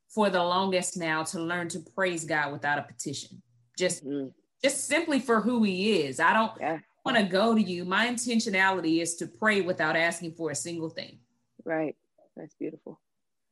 for 0.10 0.30
the 0.30 0.44
longest 0.44 0.98
now 0.98 1.24
to 1.24 1.42
learn 1.42 1.68
to 1.70 1.80
praise 1.96 2.24
God 2.24 2.54
without 2.54 2.80
a 2.80 2.84
petition 2.84 3.42
just 3.78 4.06
mm-hmm. 4.06 4.28
just 4.64 4.88
simply 4.88 5.20
for 5.20 5.40
who 5.40 5.64
he 5.64 6.02
is. 6.02 6.20
I 6.20 6.34
don't 6.34 6.52
yeah. 6.60 6.80
want 7.06 7.18
to 7.18 7.24
go 7.24 7.56
to 7.56 7.62
you. 7.62 7.86
My 7.86 8.08
intentionality 8.08 9.02
is 9.02 9.16
to 9.18 9.28
pray 9.28 9.62
without 9.62 9.96
asking 9.96 10.34
for 10.34 10.52
a 10.52 10.56
single 10.56 10.90
thing. 10.90 11.20
Right. 11.64 11.96
That's 12.36 12.56
beautiful. 12.56 13.00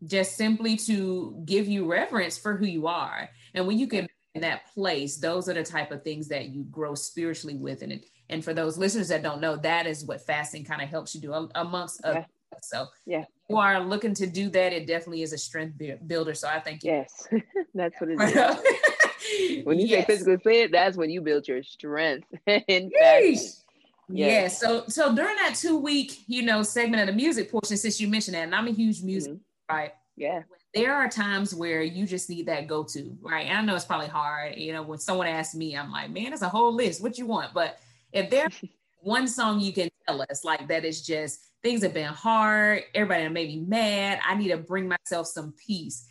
Just 0.05 0.35
simply 0.35 0.75
to 0.77 1.41
give 1.45 1.67
you 1.67 1.89
reverence 1.89 2.37
for 2.37 2.57
who 2.57 2.65
you 2.65 2.87
are. 2.87 3.29
And 3.53 3.65
when 3.65 3.79
you 3.79 3.87
get 3.87 4.09
in 4.35 4.41
that 4.41 4.71
place, 4.73 5.17
those 5.17 5.49
are 5.49 5.53
the 5.53 5.63
type 5.63 5.91
of 5.91 6.03
things 6.03 6.27
that 6.27 6.49
you 6.49 6.63
grow 6.65 6.93
spiritually 6.93 7.55
with. 7.55 7.81
And 7.81 8.03
and 8.29 8.43
for 8.43 8.53
those 8.53 8.77
listeners 8.77 9.07
that 9.07 9.23
don't 9.23 9.39
know, 9.39 9.55
that 9.57 9.87
is 9.87 10.03
what 10.03 10.21
fasting 10.21 10.65
kind 10.65 10.81
of 10.81 10.89
helps 10.89 11.15
you 11.15 11.21
do 11.21 11.49
amongst 11.55 12.01
yeah. 12.03 12.09
other. 12.09 12.25
So 12.61 12.87
yeah, 13.05 13.25
you 13.49 13.57
are 13.57 13.79
looking 13.79 14.13
to 14.15 14.27
do 14.27 14.49
that. 14.49 14.73
It 14.73 14.87
definitely 14.87 15.23
is 15.23 15.33
a 15.33 15.37
strength 15.37 15.81
builder. 16.05 16.33
So 16.33 16.47
I 16.47 16.59
thank 16.59 16.83
you. 16.83 16.91
Yes, 16.91 17.27
that's 17.73 17.99
what 17.99 18.09
it 18.11 18.21
is. 18.21 19.63
when 19.65 19.79
you 19.79 19.87
yes. 19.87 20.01
say 20.01 20.13
physical 20.13 20.37
fit, 20.37 20.71
that's 20.71 20.97
when 20.97 21.09
you 21.09 21.21
build 21.21 21.47
your 21.47 21.63
strength 21.63 22.27
in 22.47 22.91
fact. 22.91 23.39
Yeah. 24.09 24.47
So 24.49 24.83
so 24.87 25.15
during 25.15 25.35
that 25.37 25.55
two 25.55 25.77
week, 25.77 26.23
you 26.27 26.43
know, 26.43 26.61
segment 26.61 27.01
of 27.01 27.07
the 27.07 27.13
music 27.13 27.49
portion, 27.49 27.77
since 27.77 27.99
you 27.99 28.07
mentioned 28.07 28.35
that, 28.35 28.43
and 28.43 28.55
I'm 28.55 28.67
a 28.67 28.71
huge 28.71 29.01
music, 29.01 29.33
mm-hmm. 29.33 29.75
right? 29.75 29.93
Yeah. 30.15 30.43
There 30.75 30.93
are 30.93 31.07
times 31.07 31.55
where 31.55 31.81
you 31.81 32.05
just 32.05 32.29
need 32.29 32.47
that 32.47 32.67
go 32.67 32.83
to, 32.83 33.17
right? 33.21 33.47
And 33.47 33.57
I 33.57 33.61
know 33.61 33.75
it's 33.75 33.85
probably 33.85 34.07
hard. 34.07 34.57
You 34.57 34.73
know, 34.73 34.83
when 34.83 34.99
someone 34.99 35.27
asks 35.27 35.55
me, 35.55 35.75
I'm 35.75 35.91
like, 35.91 36.11
man, 36.11 36.33
it's 36.33 36.41
a 36.41 36.49
whole 36.49 36.73
list. 36.73 37.01
What 37.01 37.17
you 37.17 37.25
want? 37.25 37.53
But 37.53 37.79
if 38.11 38.29
there's 38.29 38.53
one 39.01 39.27
song 39.27 39.61
you 39.61 39.71
can 39.71 39.89
tell 40.07 40.21
us, 40.29 40.43
like 40.43 40.67
that 40.67 40.83
is 40.85 41.01
just 41.01 41.39
things 41.63 41.81
have 41.81 41.93
been 41.93 42.13
hard, 42.13 42.83
everybody 42.93 43.27
made 43.29 43.47
me 43.47 43.65
mad. 43.65 44.19
I 44.23 44.35
need 44.35 44.49
to 44.49 44.57
bring 44.57 44.87
myself 44.87 45.27
some 45.27 45.53
peace. 45.65 46.07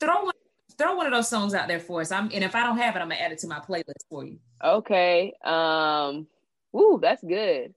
Throw 0.00 0.24
one 0.24 0.34
throw 0.78 0.94
one 0.94 1.06
of 1.06 1.12
those 1.12 1.28
songs 1.28 1.54
out 1.54 1.68
there 1.68 1.80
for 1.80 2.00
us. 2.00 2.10
I'm 2.10 2.30
and 2.34 2.42
if 2.44 2.54
I 2.54 2.62
don't 2.64 2.78
have 2.78 2.96
it, 2.96 2.98
I'm 2.98 3.08
gonna 3.08 3.20
add 3.20 3.32
it 3.32 3.38
to 3.40 3.46
my 3.46 3.60
playlist 3.60 4.04
for 4.10 4.24
you. 4.24 4.38
Okay. 4.62 5.32
Um 5.44 6.26
Ooh, 6.74 6.98
that's 7.00 7.22
good. 7.22 7.74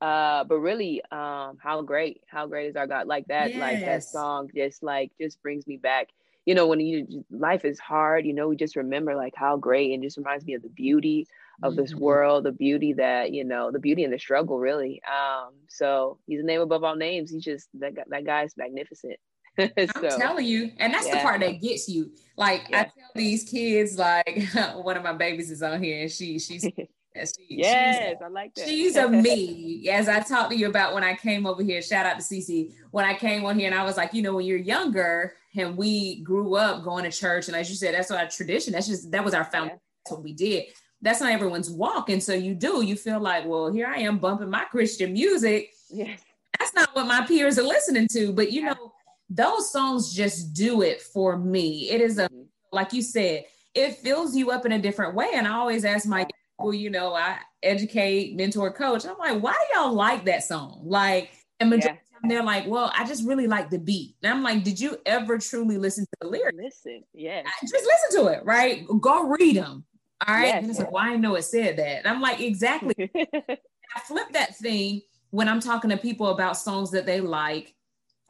Uh, 0.00 0.44
but 0.44 0.58
really, 0.58 1.02
um, 1.10 1.56
how 1.58 1.82
great, 1.82 2.22
how 2.26 2.46
great 2.46 2.68
is 2.68 2.76
our 2.76 2.86
God? 2.86 3.06
Like 3.06 3.26
that, 3.28 3.50
yes. 3.50 3.60
like 3.60 3.80
that 3.80 4.04
song 4.04 4.50
just 4.54 4.82
like 4.82 5.12
just 5.20 5.42
brings 5.42 5.66
me 5.66 5.76
back. 5.76 6.08
You 6.44 6.54
know, 6.54 6.66
when 6.66 6.80
you 6.80 7.24
life 7.30 7.64
is 7.64 7.80
hard, 7.80 8.24
you 8.24 8.32
know, 8.32 8.48
we 8.48 8.56
just 8.56 8.76
remember 8.76 9.16
like 9.16 9.34
how 9.34 9.56
great 9.56 9.92
and 9.92 10.02
just 10.02 10.16
reminds 10.16 10.44
me 10.44 10.54
of 10.54 10.62
the 10.62 10.68
beauty 10.68 11.26
of 11.62 11.72
mm-hmm. 11.72 11.82
this 11.82 11.94
world, 11.94 12.44
the 12.44 12.52
beauty 12.52 12.92
that, 12.92 13.32
you 13.32 13.42
know, 13.42 13.70
the 13.72 13.78
beauty 13.78 14.04
and 14.04 14.12
the 14.12 14.18
struggle 14.18 14.58
really. 14.58 15.02
Um, 15.06 15.54
so 15.68 16.18
he's 16.26 16.40
a 16.40 16.44
name 16.44 16.60
above 16.60 16.84
all 16.84 16.94
names. 16.94 17.30
He's 17.30 17.44
just 17.44 17.68
that 17.80 17.94
that 18.08 18.24
guy's 18.24 18.56
magnificent. 18.56 19.16
so, 19.58 19.68
I'm 19.78 20.20
telling 20.20 20.44
you, 20.44 20.70
and 20.78 20.92
that's 20.92 21.06
yeah. 21.06 21.16
the 21.16 21.22
part 21.22 21.40
that 21.40 21.62
gets 21.62 21.88
you. 21.88 22.12
Like 22.36 22.66
yeah. 22.68 22.80
I 22.80 22.82
tell 22.84 23.10
these 23.14 23.44
kids, 23.44 23.98
like 23.98 24.46
one 24.74 24.96
of 24.96 25.02
my 25.02 25.14
babies 25.14 25.50
is 25.50 25.62
on 25.62 25.82
here, 25.82 26.02
and 26.02 26.12
she 26.12 26.38
she's 26.38 26.68
she, 27.24 27.46
yes, 27.48 28.16
I 28.22 28.28
like 28.28 28.54
that. 28.54 28.68
She's 28.68 28.96
a 28.96 29.08
me, 29.10 29.88
as 29.90 30.08
I 30.08 30.20
talked 30.20 30.50
to 30.50 30.56
you 30.56 30.68
about 30.68 30.94
when 30.94 31.04
I 31.04 31.14
came 31.14 31.46
over 31.46 31.62
here. 31.62 31.82
Shout 31.82 32.06
out 32.06 32.18
to 32.18 32.24
Cece 32.24 32.72
when 32.90 33.04
I 33.04 33.14
came 33.14 33.44
on 33.44 33.58
here, 33.58 33.70
and 33.70 33.78
I 33.78 33.84
was 33.84 33.96
like, 33.96 34.14
you 34.14 34.22
know, 34.22 34.34
when 34.34 34.46
you're 34.46 34.58
younger 34.58 35.34
and 35.56 35.76
we 35.76 36.20
grew 36.22 36.56
up 36.56 36.84
going 36.84 37.04
to 37.04 37.10
church, 37.10 37.48
and 37.48 37.56
as 37.56 37.68
you 37.68 37.76
said, 37.76 37.94
that's 37.94 38.10
our 38.10 38.28
tradition. 38.28 38.72
That's 38.72 38.86
just 38.86 39.10
that 39.10 39.24
was 39.24 39.34
our 39.34 39.44
foundation. 39.44 39.76
Yeah. 39.76 40.02
That's 40.04 40.12
what 40.12 40.22
we 40.22 40.32
did. 40.32 40.64
That's 41.02 41.20
not 41.20 41.32
everyone's 41.32 41.70
walk, 41.70 42.10
and 42.10 42.22
so 42.22 42.32
you 42.32 42.54
do. 42.54 42.82
You 42.82 42.96
feel 42.96 43.20
like, 43.20 43.46
well, 43.46 43.70
here 43.70 43.86
I 43.86 43.98
am 44.00 44.18
bumping 44.18 44.50
my 44.50 44.64
Christian 44.64 45.12
music. 45.12 45.70
Yes. 45.90 46.20
That's 46.58 46.74
not 46.74 46.94
what 46.94 47.06
my 47.06 47.26
peers 47.26 47.58
are 47.58 47.62
listening 47.62 48.08
to, 48.12 48.32
but 48.32 48.50
you 48.52 48.62
yeah. 48.62 48.72
know 48.72 48.92
those 49.28 49.70
songs 49.72 50.14
just 50.14 50.54
do 50.54 50.82
it 50.82 51.02
for 51.02 51.36
me. 51.36 51.90
It 51.90 52.00
is 52.00 52.18
a, 52.18 52.28
mm-hmm. 52.28 52.42
like 52.72 52.92
you 52.92 53.02
said, 53.02 53.44
it 53.74 53.96
fills 53.96 54.34
you 54.34 54.50
up 54.50 54.66
in 54.66 54.72
a 54.72 54.78
different 54.78 55.14
way. 55.14 55.30
And 55.34 55.46
I 55.46 55.54
always 55.54 55.84
ask 55.84 56.06
my 56.06 56.26
well, 56.58 56.74
you 56.74 56.90
know, 56.90 57.14
I 57.14 57.38
educate, 57.62 58.36
mentor, 58.36 58.72
coach. 58.72 59.04
I'm 59.04 59.18
like, 59.18 59.42
why 59.42 59.52
do 59.52 59.78
y'all 59.78 59.92
like 59.92 60.24
that 60.24 60.44
song? 60.44 60.82
Like, 60.84 61.30
and 61.60 61.70
majority 61.70 62.00
yeah. 62.22 62.28
they're 62.28 62.42
like, 62.42 62.66
well, 62.66 62.92
I 62.96 63.06
just 63.06 63.26
really 63.26 63.46
like 63.46 63.70
the 63.70 63.78
beat. 63.78 64.16
And 64.22 64.32
I'm 64.32 64.42
like, 64.42 64.64
did 64.64 64.80
you 64.80 64.98
ever 65.04 65.38
truly 65.38 65.78
listen 65.78 66.04
to 66.04 66.10
the 66.20 66.28
lyrics? 66.28 66.56
Listen, 66.56 67.02
yeah. 67.12 67.42
Just 67.60 67.74
listen 67.74 68.24
to 68.24 68.32
it, 68.32 68.44
right? 68.44 68.86
Go 69.00 69.28
read 69.28 69.56
them. 69.56 69.84
All 70.26 70.34
right. 70.34 70.46
Yes. 70.46 70.62
And 70.62 70.70
it's 70.70 70.78
like, 70.78 70.92
well, 70.92 71.04
I 71.04 71.16
know 71.16 71.34
it 71.34 71.42
said 71.42 71.76
that. 71.76 71.98
And 71.98 72.06
I'm 72.06 72.22
like, 72.22 72.40
exactly. 72.40 72.94
I 73.14 74.00
flip 74.00 74.32
that 74.32 74.56
thing 74.56 75.02
when 75.30 75.48
I'm 75.48 75.60
talking 75.60 75.90
to 75.90 75.96
people 75.96 76.28
about 76.28 76.56
songs 76.56 76.90
that 76.92 77.06
they 77.06 77.20
like 77.20 77.74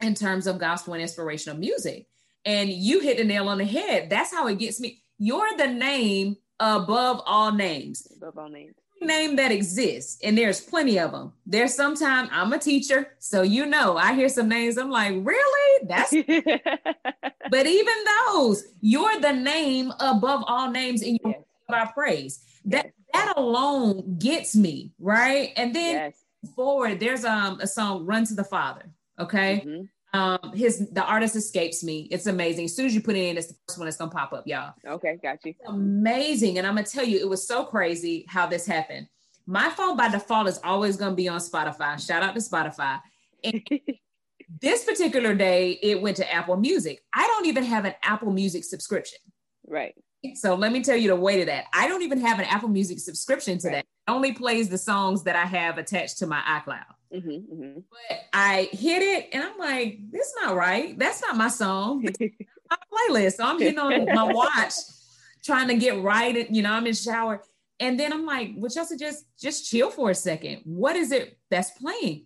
in 0.01 0.13
terms 0.13 0.47
of 0.47 0.59
gospel 0.59 0.93
and 0.93 1.01
inspirational 1.01 1.57
music. 1.57 2.07
And 2.45 2.69
you 2.69 2.99
hit 2.99 3.17
the 3.17 3.23
nail 3.23 3.47
on 3.47 3.57
the 3.57 3.65
head. 3.65 4.09
That's 4.09 4.31
how 4.33 4.47
it 4.47 4.59
gets 4.59 4.79
me. 4.79 5.01
You're 5.17 5.57
the 5.57 5.67
name 5.67 6.35
above 6.59 7.21
all 7.25 7.51
names. 7.51 8.07
Above 8.17 8.37
all 8.37 8.49
names. 8.49 8.75
Name 8.99 9.35
that 9.35 9.51
exists, 9.51 10.17
and 10.23 10.35
there's 10.35 10.59
plenty 10.59 10.97
of 10.97 11.11
them. 11.11 11.31
There's 11.45 11.75
sometimes 11.75 12.29
I'm 12.31 12.51
a 12.51 12.57
teacher, 12.57 13.09
so 13.19 13.43
you 13.43 13.67
know 13.67 13.95
I 13.95 14.15
hear 14.15 14.27
some 14.27 14.49
names. 14.49 14.75
I'm 14.75 14.89
like, 14.89 15.13
really? 15.21 15.87
That's. 15.87 16.11
but 17.51 17.67
even 17.67 17.93
those, 18.25 18.63
you're 18.81 19.19
the 19.19 19.33
name 19.33 19.93
above 19.99 20.43
all 20.47 20.71
names, 20.71 21.03
in 21.03 21.19
your 21.23 21.33
yes. 21.33 21.43
our 21.69 21.93
praise. 21.93 22.39
That 22.65 22.85
yes. 22.85 22.93
that 23.13 23.37
alone 23.37 24.17
gets 24.17 24.55
me 24.55 24.93
right. 24.99 25.53
And 25.55 25.75
then 25.75 25.93
yes. 25.93 26.23
forward, 26.55 26.99
there's 26.99 27.23
um 27.23 27.59
a 27.61 27.67
song, 27.67 28.03
"Run 28.07 28.25
to 28.25 28.33
the 28.33 28.43
Father." 28.43 28.89
Okay. 29.19 29.63
Mm-hmm. 29.63 29.83
Um, 30.13 30.53
his 30.55 30.89
the 30.89 31.03
artist 31.03 31.35
escapes 31.35 31.83
me. 31.83 32.07
It's 32.11 32.27
amazing. 32.27 32.65
As 32.65 32.75
soon 32.75 32.85
as 32.85 32.95
you 32.95 33.01
put 33.01 33.15
it 33.15 33.23
in, 33.23 33.37
it's 33.37 33.47
the 33.47 33.55
first 33.67 33.77
one 33.77 33.85
that's 33.85 33.97
gonna 33.97 34.11
pop 34.11 34.33
up, 34.33 34.47
y'all. 34.47 34.73
Okay, 34.85 35.17
got 35.21 35.43
you. 35.43 35.51
It's 35.51 35.59
amazing. 35.67 36.57
And 36.57 36.65
I'm 36.65 36.75
gonna 36.75 36.87
tell 36.87 37.03
you, 37.03 37.19
it 37.19 37.27
was 37.27 37.45
so 37.45 37.65
crazy 37.65 38.25
how 38.29 38.47
this 38.47 38.65
happened. 38.65 39.07
My 39.45 39.69
phone 39.69 39.97
by 39.97 40.09
default 40.09 40.47
is 40.47 40.59
always 40.63 40.95
gonna 40.95 41.15
be 41.15 41.27
on 41.27 41.39
Spotify. 41.39 42.05
Shout 42.05 42.23
out 42.23 42.35
to 42.35 42.41
Spotify. 42.41 43.01
And 43.43 43.61
this 44.61 44.85
particular 44.85 45.35
day, 45.35 45.77
it 45.81 46.01
went 46.01 46.17
to 46.17 46.33
Apple 46.33 46.57
Music. 46.57 47.03
I 47.13 47.27
don't 47.27 47.45
even 47.45 47.63
have 47.63 47.85
an 47.85 47.95
Apple 48.01 48.31
Music 48.31 48.63
subscription. 48.63 49.19
Right. 49.67 49.93
So 50.35 50.55
let 50.55 50.71
me 50.71 50.83
tell 50.83 50.97
you 50.97 51.09
the 51.09 51.15
way 51.15 51.39
to 51.39 51.45
that. 51.45 51.65
I 51.73 51.87
don't 51.87 52.01
even 52.01 52.19
have 52.21 52.39
an 52.39 52.45
Apple 52.45 52.69
Music 52.69 52.99
subscription 52.99 53.57
to 53.59 53.67
right. 53.67 53.73
that. 53.75 53.79
It 53.79 54.11
only 54.11 54.31
plays 54.31 54.69
the 54.69 54.77
songs 54.77 55.23
that 55.23 55.35
I 55.35 55.45
have 55.45 55.77
attached 55.77 56.17
to 56.19 56.27
my 56.27 56.41
iCloud. 56.41 56.85
Mm-hmm, 57.13 57.53
mm-hmm. 57.53 57.79
But 57.89 58.19
I 58.33 58.69
hit 58.71 59.01
it 59.01 59.29
and 59.33 59.43
I'm 59.43 59.57
like, 59.57 59.99
this 60.11 60.27
is 60.27 60.33
not 60.41 60.55
right. 60.55 60.97
That's 60.97 61.21
not 61.21 61.37
my 61.37 61.47
song. 61.47 62.03
my 62.69 62.77
playlist. 62.91 63.33
So 63.33 63.45
I'm 63.45 63.59
hitting 63.59 63.79
on 63.79 64.05
my 64.05 64.23
watch, 64.23 64.73
trying 65.43 65.67
to 65.69 65.75
get 65.75 66.01
right. 66.01 66.49
You 66.49 66.61
know, 66.61 66.71
I'm 66.71 66.87
in 66.87 66.93
shower. 66.93 67.43
And 67.79 67.99
then 67.99 68.11
I'm 68.11 68.25
like, 68.25 68.51
would 68.55 68.73
y'all 68.75 68.85
suggest 68.85 69.25
just 69.39 69.69
chill 69.69 69.91
for 69.91 70.09
a 70.09 70.15
second? 70.15 70.61
What 70.65 70.95
is 70.95 71.11
it 71.11 71.37
that's 71.49 71.71
playing? 71.71 72.25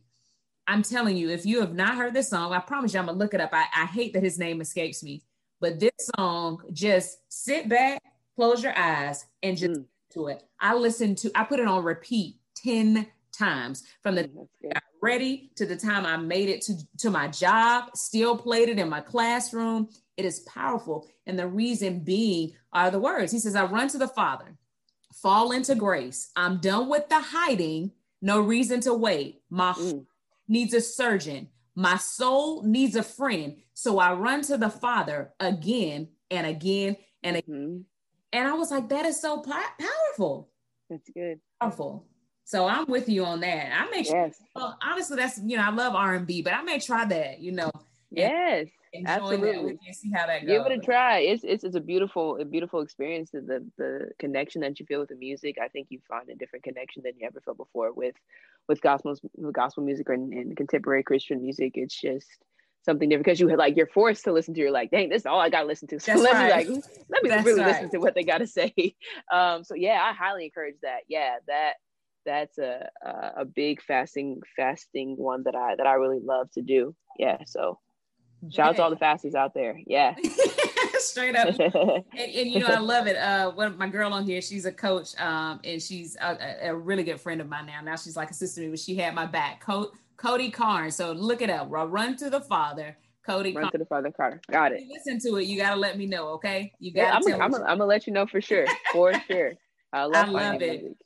I'm 0.68 0.84
telling 0.84 1.18
you, 1.18 1.30
if 1.30 1.46
you 1.46 1.60
have 1.60 1.74
not 1.74 1.96
heard 1.96 2.14
this 2.14 2.30
song, 2.30 2.54
I 2.54 2.60
promise 2.60 2.94
you 2.94 3.00
I'm 3.00 3.08
gonna 3.08 3.18
look 3.18 3.34
it 3.34 3.42
up. 3.42 3.50
I, 3.52 3.66
I 3.76 3.86
hate 3.86 4.14
that 4.14 4.24
his 4.24 4.40
name 4.40 4.62
escapes 4.62 5.04
me, 5.04 5.24
but 5.60 5.80
this 5.80 5.92
song, 6.16 6.62
just 6.72 7.18
sit 7.28 7.68
back, 7.68 8.02
close 8.36 8.64
your 8.64 8.78
eyes, 8.78 9.26
and 9.44 9.58
just 9.58 9.82
mm. 9.82 9.86
to 10.14 10.28
it. 10.28 10.44
I 10.60 10.76
listened 10.76 11.18
to, 11.20 11.32
I 11.36 11.44
put 11.44 11.60
it 11.60 11.68
on 11.68 11.84
repeat 11.84 12.38
10 12.56 13.08
times 13.42 13.84
from 14.04 14.16
the 14.16 14.24
mm, 14.26 14.48
ready 15.02 15.52
to 15.56 15.66
the 15.66 15.76
time 15.76 16.06
I 16.06 16.18
made 16.18 16.50
it 16.50 16.62
to, 16.64 16.76
to 17.00 17.10
my 17.10 17.28
job, 17.28 17.96
still 17.96 18.38
played 18.38 18.70
it 18.70 18.80
in 18.80 18.90
my 18.90 19.02
classroom. 19.02 19.90
It 20.18 20.26
is 20.26 20.42
powerful. 20.42 21.08
And 21.26 21.38
the 21.38 21.48
reason 21.48 22.00
being 22.00 22.54
are 22.72 22.92
the 22.92 23.00
words. 23.00 23.32
He 23.32 23.40
says, 23.40 23.56
I 23.56 23.66
run 23.66 23.88
to 23.90 23.98
the 23.98 24.08
Father, 24.08 24.58
fall 25.22 25.52
into 25.52 25.76
grace. 25.76 26.30
I'm 26.36 26.60
done 26.60 26.90
with 26.90 27.10
the 27.10 27.20
hiding. 27.20 27.92
no 28.22 28.40
reason 28.40 28.80
to 28.82 28.94
wait. 28.94 29.42
My 29.50 29.74
mm. 29.74 30.06
needs 30.48 30.74
a 30.74 30.82
surgeon. 30.82 31.50
My 31.76 31.98
soul 31.98 32.64
needs 32.64 32.96
a 32.96 33.04
friend. 33.04 33.58
So 33.74 33.98
I 33.98 34.14
run 34.14 34.42
to 34.44 34.58
the 34.58 34.70
Father 34.70 35.34
again 35.40 36.10
and 36.30 36.46
again 36.46 36.98
and 37.24 37.38
again. 37.38 37.56
Mm-hmm. 37.56 37.78
And 38.34 38.48
I 38.48 38.54
was 38.54 38.72
like, 38.72 38.90
that 38.90 39.06
is 39.06 39.20
so 39.20 39.42
powerful. 39.42 40.50
That's 40.90 41.10
good. 41.10 41.40
Powerful. 41.60 42.06
So 42.44 42.68
I'm 42.68 42.86
with 42.88 43.08
you 43.08 43.26
on 43.26 43.40
that. 43.42 43.72
I 43.74 43.90
may 43.90 44.04
yes. 44.04 44.42
well, 44.56 44.78
honestly, 44.84 45.16
that's 45.18 45.40
you 45.44 45.58
know, 45.58 45.64
I 45.64 45.72
love 45.72 45.96
R 45.96 46.16
and 46.16 46.28
B, 46.28 46.42
but 46.42 46.54
I 46.54 46.62
may 46.64 46.80
try 46.80 47.06
that, 47.06 47.40
you 47.40 47.52
know. 47.52 47.72
Yes. 48.10 48.68
Absolutely. 49.06 49.80
see 49.94 50.12
how 50.14 50.28
that 50.28 50.46
goes. 50.46 50.50
Give 50.50 50.66
it 50.66 50.80
a 50.80 50.82
try. 50.82 51.20
It's, 51.20 51.44
it's 51.46 51.64
it's 51.64 51.76
a 51.76 51.80
beautiful 51.80 52.38
a 52.42 52.46
beautiful 52.46 52.82
experience. 52.82 53.32
The 53.32 53.66
the 53.78 54.10
connection 54.20 54.62
that 54.62 54.80
you 54.80 54.86
feel 54.86 55.00
with 55.00 55.10
the 55.10 55.16
music. 55.16 55.58
I 55.64 55.70
think 55.70 55.88
you 55.90 56.00
find 56.10 56.30
a 56.30 56.36
different 56.36 56.64
connection 56.64 57.02
than 57.04 57.14
you 57.18 57.26
ever 57.26 57.40
felt 57.40 57.58
before 57.58 57.94
with 57.94 58.16
with 58.68 58.82
gospel 58.82 59.16
with 59.36 59.54
gospel 59.54 59.84
music 59.84 60.10
and, 60.10 60.34
and 60.34 60.58
contemporary 60.58 61.04
Christian 61.04 61.42
music. 61.42 61.74
It's 61.76 62.00
just 62.00 62.28
something 62.84 63.08
different 63.08 63.26
because 63.26 63.40
you 63.40 63.48
had 63.48 63.60
like 63.60 63.78
you're 63.78 63.88
forced 63.88 64.26
to 64.26 64.34
listen 64.34 64.54
to. 64.56 64.60
You're 64.60 64.72
like, 64.72 64.92
dang, 64.92 65.08
this 65.08 65.22
is 65.22 65.26
all 65.26 65.40
I 65.40 65.50
got 65.50 65.62
to 65.62 65.68
listen 65.68 65.88
to. 65.90 65.96
So 66.00 66.12
That's 66.12 66.24
let 66.24 66.34
right. 66.34 66.68
me 66.68 66.74
like 66.76 66.84
let 67.10 67.24
me 67.24 67.30
That's 67.30 67.46
really 67.46 67.62
right. 67.62 67.74
listen 67.74 67.92
to 67.92 68.00
what 68.00 68.14
they 68.14 68.24
got 68.24 68.40
to 68.40 68.48
say. 68.60 68.74
Um, 69.32 69.64
so 69.64 69.74
yeah, 69.76 70.02
I 70.04 70.14
highly 70.14 70.46
encourage 70.46 70.76
that. 70.82 71.02
Yeah, 71.08 71.36
that 71.48 71.76
that's 72.26 72.58
a, 72.58 72.90
a 73.38 73.46
big 73.46 73.82
fasting 73.82 74.42
fasting 74.56 75.16
one 75.18 75.44
that 75.44 75.56
I 75.56 75.76
that 75.76 75.88
I 75.88 75.94
really 75.94 76.20
love 76.24 76.52
to 76.52 76.62
do. 76.62 76.96
Yeah, 77.18 77.38
so 77.46 77.80
shout 78.50 78.70
out 78.70 78.76
to 78.78 78.84
all 78.84 78.90
the 78.90 78.96
fasties 78.96 79.36
out 79.36 79.54
there. 79.54 79.80
Yeah. 79.86 80.16
Straight 81.00 81.36
up. 81.36 81.48
and, 81.60 82.04
and, 82.16 82.52
you 82.52 82.60
know, 82.60 82.68
I 82.68 82.80
love 82.80 83.08
it. 83.08 83.16
Uh 83.16 83.52
one 83.52 83.78
my 83.78 83.88
girl 83.88 84.14
on 84.14 84.24
here, 84.24 84.42
she's 84.42 84.66
a 84.66 84.72
coach, 84.72 85.20
um, 85.20 85.60
and 85.64 85.82
she's 85.82 86.16
a, 86.22 86.70
a, 86.70 86.76
really 86.76 87.04
good 87.04 87.20
friend 87.20 87.42
of 87.42 87.50
mine 87.50 87.66
now. 87.66 87.82
Now 87.82 87.96
she's 87.96 88.16
like 88.16 88.30
a 88.30 88.34
sister 88.34 88.62
to 88.62 88.68
me, 88.68 88.72
but 88.72 88.80
she 88.80 88.96
had 88.96 89.16
my 89.16 89.26
back. 89.26 89.62
Co- 89.62 89.92
Cody 90.18 90.52
Carnes. 90.52 90.96
So 90.96 91.12
look 91.12 91.42
it 91.42 91.50
up. 91.50 91.68
Run 91.70 92.16
to 92.18 92.30
the 92.30 92.42
Father. 92.42 92.96
Cody. 93.26 93.54
Run 93.54 93.64
Carnes. 93.64 93.72
to 93.72 93.78
the 93.80 93.86
Father 93.86 94.12
Carter. 94.12 94.42
Got 94.52 94.74
it. 94.74 94.84
listen 94.88 95.20
to 95.32 95.38
it. 95.38 95.46
You 95.46 95.58
gotta 95.58 95.80
let 95.80 95.98
me 95.98 96.06
know, 96.06 96.28
okay? 96.30 96.72
You 96.80 96.94
got. 96.94 97.24
Yeah, 97.28 97.38
I'm, 97.38 97.52
gonna 97.52 97.86
let 97.86 98.06
you 98.06 98.14
know 98.14 98.28
for 98.28 98.42
sure. 98.42 98.68
For 98.92 99.14
sure. 99.28 99.54
I 99.92 100.04
love, 100.04 100.30
I 100.30 100.32
love 100.32 100.62
it. 100.62 100.82
Music 100.84 100.98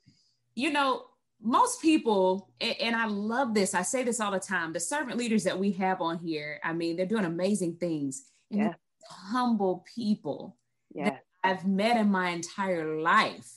you 0.56 0.72
know, 0.72 1.04
most 1.42 1.82
people, 1.82 2.50
and 2.60 2.96
I 2.96 3.06
love 3.06 3.54
this, 3.54 3.76
I 3.76 3.82
say 3.84 4.04
this 4.04 4.20
all 4.20 4.32
the 4.32 4.40
time 4.40 4.74
the 4.74 4.80
servant 4.80 5.18
leaders 5.18 5.44
that 5.44 5.60
we 5.60 5.72
have 5.74 6.02
on 6.02 6.18
here, 6.18 6.60
I 6.64 6.74
mean, 6.74 6.96
they're 6.96 7.06
doing 7.06 7.26
amazing 7.26 7.76
things. 7.76 8.24
And 8.52 8.60
yeah. 8.62 8.74
humble 9.10 9.86
people 9.94 10.58
yeah. 10.94 11.10
that 11.10 11.26
I've 11.44 11.68
met 11.68 11.98
in 11.98 12.10
my 12.10 12.30
entire 12.30 13.00
life. 13.00 13.52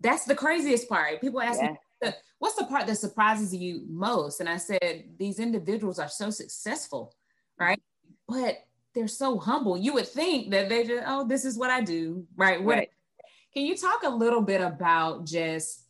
That's 0.00 0.24
the 0.24 0.34
craziest 0.34 0.88
part. 0.88 1.20
People 1.20 1.40
ask 1.40 1.60
yeah. 1.60 1.74
me, 2.02 2.12
what's 2.38 2.56
the 2.56 2.64
part 2.64 2.86
that 2.86 2.96
surprises 2.96 3.54
you 3.54 3.84
most? 3.88 4.40
And 4.40 4.48
I 4.48 4.58
said, 4.58 5.04
these 5.18 5.38
individuals 5.38 5.98
are 5.98 6.08
so 6.08 6.30
successful, 6.30 7.14
right? 7.58 7.80
But 8.28 8.58
they're 8.94 9.08
so 9.08 9.38
humble. 9.38 9.76
You 9.76 9.94
would 9.94 10.08
think 10.08 10.50
that 10.50 10.68
they 10.68 10.84
just, 10.84 11.04
oh, 11.06 11.26
this 11.26 11.44
is 11.44 11.58
what 11.58 11.70
I 11.70 11.80
do, 11.80 12.26
right? 12.36 12.62
What, 12.62 12.76
right. 12.76 12.90
Can 13.54 13.64
you 13.64 13.76
talk 13.76 14.02
a 14.04 14.10
little 14.10 14.42
bit 14.42 14.60
about 14.60 15.24
just 15.26 15.83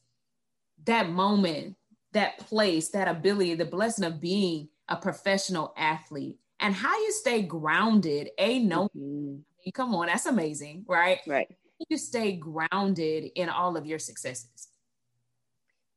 that 0.85 1.11
moment, 1.11 1.77
that 2.12 2.38
place, 2.38 2.88
that 2.90 3.09
ability, 3.09 3.55
the 3.55 3.64
blessing 3.64 4.05
of 4.05 4.20
being 4.20 4.68
a 4.88 4.97
professional 4.97 5.73
athlete 5.77 6.38
and 6.61 6.75
how 6.75 6.97
you 6.99 7.12
stay 7.12 7.42
grounded. 7.42 8.31
A 8.38 8.59
no, 8.59 8.88
mm-hmm. 8.97 9.70
come 9.73 9.94
on, 9.94 10.07
that's 10.07 10.27
amazing, 10.27 10.85
right? 10.88 11.18
Right. 11.27 11.49
You 11.88 11.97
stay 11.97 12.33
grounded 12.37 13.31
in 13.35 13.49
all 13.49 13.77
of 13.77 13.87
your 13.87 13.99
successes. 13.99 14.68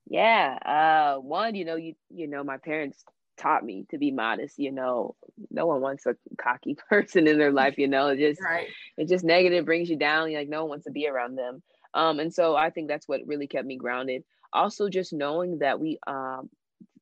Yeah. 0.10 0.58
Uh, 0.66 1.20
one, 1.20 1.56
you 1.56 1.66
know, 1.66 1.76
you 1.76 1.96
you 2.10 2.28
know, 2.28 2.44
my 2.44 2.58
parents 2.58 3.04
taught 3.38 3.64
me 3.64 3.86
to 3.92 3.98
be 3.98 4.10
modest. 4.12 4.58
You 4.58 4.72
know, 4.72 5.16
no 5.52 5.68
one 5.68 5.82
wants 5.82 6.06
a 6.06 6.16
cocky 6.38 6.76
person 6.90 7.28
in 7.28 7.38
their 7.38 7.52
life. 7.52 7.78
You 7.78 7.88
know, 7.88 8.08
it 8.08 8.20
just 8.20 8.42
right. 8.42 8.68
it 8.98 9.08
just 9.08 9.24
negative 9.24 9.66
brings 9.66 9.90
you 9.90 9.98
down. 9.98 10.34
Like 10.34 10.50
no 10.50 10.62
one 10.62 10.70
wants 10.70 10.86
to 10.86 10.92
be 10.92 11.08
around 11.08 11.36
them. 11.36 11.62
Um, 11.94 12.20
and 12.20 12.34
so 12.34 12.56
I 12.56 12.70
think 12.70 12.88
that's 12.88 13.08
what 13.08 13.22
really 13.26 13.48
kept 13.48 13.66
me 13.66 13.78
grounded 13.78 14.24
also 14.54 14.90
just 14.90 15.14
knowing 15.14 15.60
that 15.60 15.80
we 15.80 16.00
um 16.08 16.50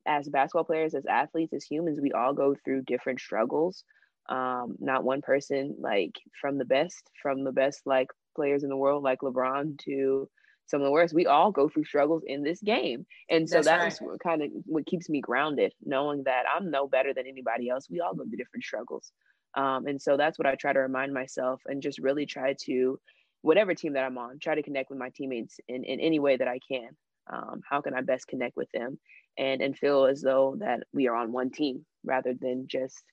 as 0.08 0.30
basketball 0.30 0.64
players 0.64 0.94
as 0.94 1.06
athletes 1.06 1.54
as 1.54 1.64
humans 1.64 2.00
we 2.02 2.12
all 2.12 2.34
go 2.34 2.56
through 2.64 2.82
different 2.84 3.20
struggles. 3.20 3.84
Um 4.30 4.76
not 4.80 5.04
one 5.04 5.22
person 5.22 5.76
like 5.80 6.20
from 6.40 6.58
the 6.58 6.66
best 6.66 7.10
from 7.22 7.44
the 7.44 7.52
best 7.52 7.82
like 7.86 8.08
players 8.36 8.64
in 8.64 8.70
the 8.70 8.78
world 8.78 9.04
like 9.04 9.20
lebron 9.22 9.78
to 9.80 10.28
some 10.68 10.82
of 10.82 10.86
the 10.86 10.92
worst. 10.92 11.14
We 11.14 11.28
all 11.28 11.52
go 11.52 11.70
through 11.70 11.86
struggles 11.86 12.24
in 12.26 12.42
this 12.42 12.60
game. 12.60 13.06
And 13.30 13.48
so 13.48 13.62
that's, 13.62 14.02
right. 14.02 14.20
kind 14.20 14.42
of 14.42 14.50
what 14.66 14.88
keeps 14.88 15.08
me 15.10 15.22
grounded 15.22 15.74
knowing 15.84 16.24
that 16.24 16.44
i'm 16.56 16.72
no 16.72 16.88
better 16.88 17.14
than 17.14 17.28
anybody 17.28 17.70
else. 17.70 17.88
We 17.90 18.02
all 18.02 18.16
go 18.16 18.24
through 18.24 18.38
different 18.38 18.64
struggles. 18.64 19.12
Um, 19.56 19.88
and 19.88 20.02
so 20.02 20.18
that's 20.18 20.38
what 20.38 20.48
i 20.48 20.56
try 20.56 20.74
to 20.74 20.80
remind 20.80 21.14
myself 21.14 21.62
and 21.66 21.82
just 21.82 22.00
really 22.00 22.26
try 22.26 22.56
to 22.66 23.00
whatever 23.46 23.76
team 23.76 23.94
that 23.94 24.04
i'm 24.04 24.18
on 24.18 24.40
try 24.40 24.56
to 24.56 24.64
connect 24.64 24.90
with 24.90 24.98
my 24.98 25.10
teammates 25.16 25.60
in, 25.68 25.84
in 25.84 26.00
any 26.00 26.20
way 26.20 26.36
that 26.36 26.48
i 26.48 26.60
can 26.68 26.90
um, 27.32 27.62
how 27.70 27.82
can 27.82 27.94
i 27.94 28.02
best 28.02 28.28
connect 28.28 28.56
with 28.56 28.70
them 28.72 28.98
and 29.38 29.62
and 29.62 29.78
feel 29.78 30.06
as 30.06 30.22
though 30.22 30.56
that 30.60 30.82
we 30.94 31.08
are 31.08 31.16
on 31.16 31.32
one 31.32 31.50
team 31.52 31.86
rather 32.04 32.34
than 32.40 32.68
just 32.68 33.04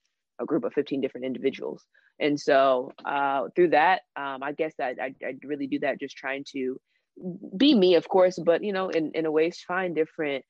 a 0.40 0.44
group 0.44 0.64
of 0.64 0.72
15 0.72 1.00
different 1.00 1.26
individuals. 1.26 1.84
And 2.20 2.38
so 2.38 2.92
uh, 3.04 3.48
through 3.54 3.70
that 3.70 4.02
um, 4.16 4.42
i 4.42 4.52
guess 4.52 4.74
that 4.78 4.96
I, 5.00 5.14
I 5.24 5.34
really 5.44 5.66
do 5.66 5.80
that 5.80 5.98
just 5.98 6.16
trying 6.16 6.44
to 6.52 6.80
be 7.56 7.74
me 7.74 7.96
of 7.96 8.08
course 8.08 8.38
but 8.38 8.64
you 8.64 8.72
know 8.72 8.88
in, 8.88 9.10
in 9.14 9.26
a 9.26 9.30
way 9.30 9.50
find 9.66 9.94
different 9.94 10.44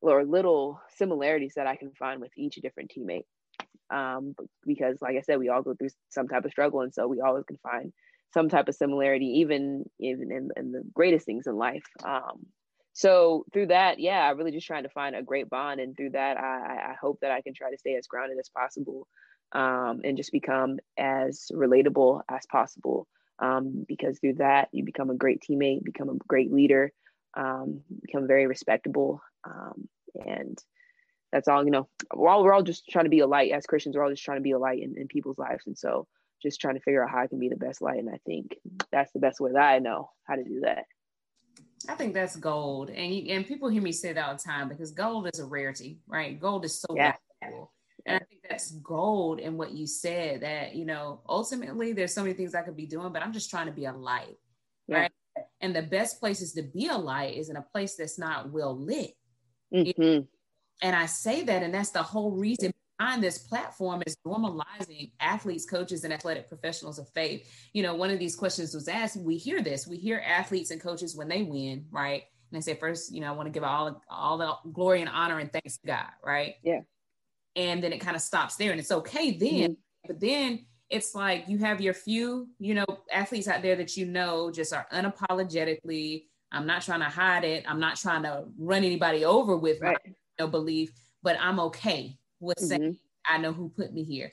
or 0.00 0.24
little 0.24 0.80
similarities 0.96 1.54
that 1.56 1.66
i 1.66 1.76
can 1.76 1.90
find 1.98 2.20
with 2.20 2.30
each 2.36 2.54
different 2.56 2.92
teammate. 2.96 3.24
Um, 3.90 4.34
because 4.66 4.98
like 5.00 5.16
i 5.16 5.22
said 5.22 5.38
we 5.38 5.48
all 5.48 5.62
go 5.62 5.74
through 5.74 5.90
some 6.08 6.28
type 6.28 6.44
of 6.44 6.50
struggle 6.50 6.82
and 6.82 6.94
so 6.94 7.08
we 7.08 7.20
always 7.20 7.44
can 7.44 7.58
find 7.62 7.92
some 8.32 8.48
type 8.48 8.68
of 8.68 8.74
similarity 8.74 9.40
even 9.40 9.84
even 9.98 10.30
in, 10.30 10.50
in 10.56 10.72
the 10.72 10.82
greatest 10.94 11.26
things 11.26 11.46
in 11.46 11.56
life. 11.56 11.84
Um, 12.04 12.46
so 12.98 13.44
through 13.52 13.68
that, 13.68 14.00
yeah, 14.00 14.26
I 14.26 14.30
really 14.30 14.50
just 14.50 14.66
trying 14.66 14.82
to 14.82 14.88
find 14.88 15.14
a 15.14 15.22
great 15.22 15.48
bond, 15.48 15.78
and 15.78 15.96
through 15.96 16.10
that, 16.10 16.36
I, 16.36 16.90
I 16.90 16.94
hope 17.00 17.20
that 17.20 17.30
I 17.30 17.42
can 17.42 17.54
try 17.54 17.70
to 17.70 17.78
stay 17.78 17.94
as 17.94 18.08
grounded 18.08 18.38
as 18.40 18.48
possible, 18.48 19.06
um, 19.52 20.00
and 20.02 20.16
just 20.16 20.32
become 20.32 20.80
as 20.98 21.46
relatable 21.54 22.22
as 22.28 22.44
possible. 22.50 23.06
Um, 23.38 23.84
because 23.86 24.18
through 24.18 24.34
that, 24.38 24.70
you 24.72 24.84
become 24.84 25.10
a 25.10 25.14
great 25.14 25.44
teammate, 25.48 25.84
become 25.84 26.08
a 26.08 26.16
great 26.26 26.52
leader, 26.52 26.92
um, 27.36 27.82
become 28.02 28.26
very 28.26 28.48
respectable, 28.48 29.22
um, 29.44 29.88
and 30.26 30.58
that's 31.30 31.46
all. 31.46 31.64
You 31.64 31.70
know, 31.70 31.88
we're 32.12 32.28
all 32.28 32.42
we're 32.42 32.52
all 32.52 32.64
just 32.64 32.88
trying 32.88 33.04
to 33.04 33.10
be 33.10 33.20
a 33.20 33.28
light 33.28 33.52
as 33.52 33.64
Christians. 33.64 33.96
We're 33.96 34.02
all 34.02 34.10
just 34.10 34.24
trying 34.24 34.38
to 34.38 34.42
be 34.42 34.50
a 34.50 34.58
light 34.58 34.82
in, 34.82 34.96
in 34.98 35.06
people's 35.06 35.38
lives, 35.38 35.68
and 35.68 35.78
so 35.78 36.08
just 36.42 36.60
trying 36.60 36.74
to 36.74 36.80
figure 36.80 37.04
out 37.04 37.10
how 37.10 37.20
I 37.20 37.28
can 37.28 37.38
be 37.38 37.48
the 37.48 37.54
best 37.54 37.80
light. 37.80 38.00
And 38.00 38.10
I 38.10 38.18
think 38.26 38.56
that's 38.90 39.12
the 39.12 39.20
best 39.20 39.38
way 39.38 39.52
that 39.52 39.62
I 39.62 39.78
know 39.78 40.10
how 40.24 40.34
to 40.34 40.42
do 40.42 40.62
that. 40.64 40.86
I 41.88 41.94
think 41.94 42.12
that's 42.12 42.36
gold, 42.36 42.90
and 42.90 43.14
you, 43.14 43.34
and 43.34 43.46
people 43.46 43.68
hear 43.68 43.80
me 43.80 43.92
say 43.92 44.12
that 44.12 44.28
all 44.28 44.36
the 44.36 44.42
time 44.42 44.68
because 44.68 44.90
gold 44.90 45.28
is 45.32 45.40
a 45.40 45.46
rarity, 45.46 46.00
right? 46.06 46.38
Gold 46.38 46.64
is 46.66 46.80
so 46.80 46.94
yeah. 46.94 47.14
valuable, 47.42 47.72
and 48.04 48.16
I 48.16 48.24
think 48.26 48.42
that's 48.48 48.72
gold 48.72 49.40
in 49.40 49.56
what 49.56 49.72
you 49.72 49.86
said. 49.86 50.42
That 50.42 50.74
you 50.74 50.84
know, 50.84 51.22
ultimately, 51.26 51.92
there's 51.92 52.14
so 52.14 52.22
many 52.22 52.34
things 52.34 52.54
I 52.54 52.62
could 52.62 52.76
be 52.76 52.86
doing, 52.86 53.12
but 53.12 53.22
I'm 53.22 53.32
just 53.32 53.48
trying 53.48 53.66
to 53.66 53.72
be 53.72 53.86
a 53.86 53.92
light, 53.92 54.36
yeah. 54.86 54.98
right? 54.98 55.12
And 55.60 55.74
the 55.74 55.82
best 55.82 56.20
places 56.20 56.52
to 56.54 56.62
be 56.62 56.88
a 56.88 56.96
light 56.96 57.36
is 57.36 57.48
in 57.48 57.56
a 57.56 57.62
place 57.62 57.96
that's 57.96 58.18
not 58.18 58.50
well 58.52 58.78
lit. 58.78 59.12
Mm-hmm. 59.74 60.24
And 60.82 60.96
I 60.96 61.06
say 61.06 61.42
that, 61.44 61.62
and 61.62 61.72
that's 61.72 61.90
the 61.90 62.02
whole 62.02 62.32
reason 62.32 62.72
behind 62.98 63.22
this 63.22 63.38
platform 63.38 64.02
is 64.06 64.16
normalizing 64.26 65.12
athletes, 65.20 65.64
coaches, 65.64 66.04
and 66.04 66.12
athletic 66.12 66.48
professionals 66.48 66.98
of 66.98 67.08
faith. 67.10 67.48
You 67.72 67.82
know, 67.82 67.94
one 67.94 68.10
of 68.10 68.18
these 68.18 68.34
questions 68.34 68.74
was 68.74 68.88
asked. 68.88 69.16
We 69.16 69.36
hear 69.36 69.62
this. 69.62 69.86
We 69.86 69.96
hear 69.96 70.22
athletes 70.26 70.70
and 70.70 70.80
coaches 70.80 71.16
when 71.16 71.28
they 71.28 71.42
win, 71.42 71.86
right? 71.90 72.24
And 72.50 72.60
they 72.60 72.60
say, 72.60 72.78
first, 72.78 73.14
you 73.14 73.20
know, 73.20 73.28
I 73.28 73.32
want 73.32 73.46
to 73.46 73.52
give 73.52 73.62
all 73.62 74.02
all 74.10 74.38
the 74.38 74.52
glory 74.72 75.00
and 75.00 75.10
honor 75.10 75.38
and 75.38 75.52
thanks 75.52 75.78
to 75.78 75.86
God, 75.86 76.08
right? 76.24 76.54
Yeah. 76.62 76.80
And 77.56 77.82
then 77.82 77.92
it 77.92 77.98
kind 77.98 78.16
of 78.16 78.22
stops 78.22 78.56
there, 78.56 78.70
and 78.70 78.80
it's 78.80 78.92
okay 78.92 79.32
then. 79.32 79.70
Mm-hmm. 79.70 80.06
But 80.06 80.20
then 80.20 80.66
it's 80.90 81.14
like 81.14 81.44
you 81.48 81.58
have 81.58 81.80
your 81.80 81.94
few, 81.94 82.48
you 82.58 82.74
know, 82.74 82.86
athletes 83.12 83.48
out 83.48 83.62
there 83.62 83.76
that 83.76 83.96
you 83.96 84.06
know 84.06 84.50
just 84.50 84.72
are 84.72 84.86
unapologetically. 84.92 86.24
I'm 86.50 86.66
not 86.66 86.82
trying 86.82 87.00
to 87.00 87.06
hide 87.06 87.44
it. 87.44 87.64
I'm 87.68 87.80
not 87.80 87.96
trying 87.96 88.22
to 88.22 88.44
run 88.58 88.84
anybody 88.84 89.24
over 89.24 89.56
with 89.56 89.80
right. 89.82 89.98
my 90.04 90.10
you 90.10 90.14
know, 90.38 90.48
belief, 90.48 90.92
but 91.22 91.36
I'm 91.38 91.60
okay 91.60 92.16
was 92.40 92.54
mm-hmm. 92.56 92.66
saying, 92.66 92.98
I 93.26 93.38
know 93.38 93.52
who 93.52 93.68
put 93.70 93.92
me 93.92 94.04
here. 94.04 94.32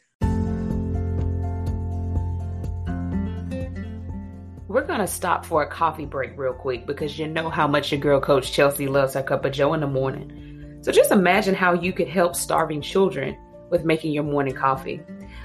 We're 4.68 4.86
going 4.86 5.00
to 5.00 5.08
stop 5.08 5.46
for 5.46 5.64
a 5.64 5.68
coffee 5.68 6.06
break 6.06 6.38
real 6.38 6.54
quick 6.54 6.86
because 6.86 7.18
you 7.18 7.28
know 7.28 7.50
how 7.50 7.68
much 7.68 7.92
your 7.92 8.02
girl 8.02 8.20
coach 8.20 8.52
Chelsea 8.52 8.88
loves 8.88 9.14
her 9.14 9.24
cup 9.24 9.46
of 9.46 9.54
joe 9.54 9.74
in 9.74 9.80
the 9.80 9.88
morning. 9.88 10.80
So 10.82 10.92
just 10.92 11.12
imagine 11.12 11.56
how 11.56 11.74
you 11.74 11.94
could 11.94 12.08
help 12.08 12.36
starving 12.36 12.82
children 12.82 13.38
with 13.70 13.86
making 13.86 14.12
your 14.12 14.24
morning 14.24 14.54
coffee. 14.54 15.02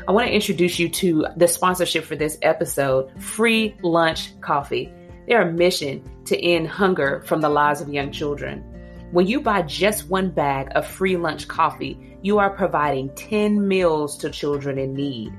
I 0.08 0.12
want 0.12 0.26
to 0.26 0.34
introduce 0.34 0.78
you 0.78 0.88
to 0.88 1.26
the 1.36 1.46
sponsorship 1.46 2.04
for 2.04 2.16
this 2.16 2.38
episode 2.42 3.10
Free 3.22 3.76
Lunch 3.82 4.38
Coffee. 4.40 4.92
Their 5.28 5.50
mission 5.50 6.02
to 6.24 6.38
end 6.38 6.68
hunger 6.68 7.22
from 7.24 7.40
the 7.40 7.48
lives 7.48 7.80
of 7.80 7.88
young 7.88 8.10
children. 8.10 8.64
When 9.12 9.26
you 9.26 9.40
buy 9.40 9.62
just 9.62 10.08
one 10.08 10.30
bag 10.30 10.68
of 10.76 10.86
free 10.86 11.16
lunch 11.16 11.48
coffee, 11.48 11.98
you 12.22 12.38
are 12.38 12.50
providing 12.50 13.12
10 13.16 13.66
meals 13.66 14.16
to 14.18 14.30
children 14.30 14.78
in 14.78 14.94
need. 14.94 15.32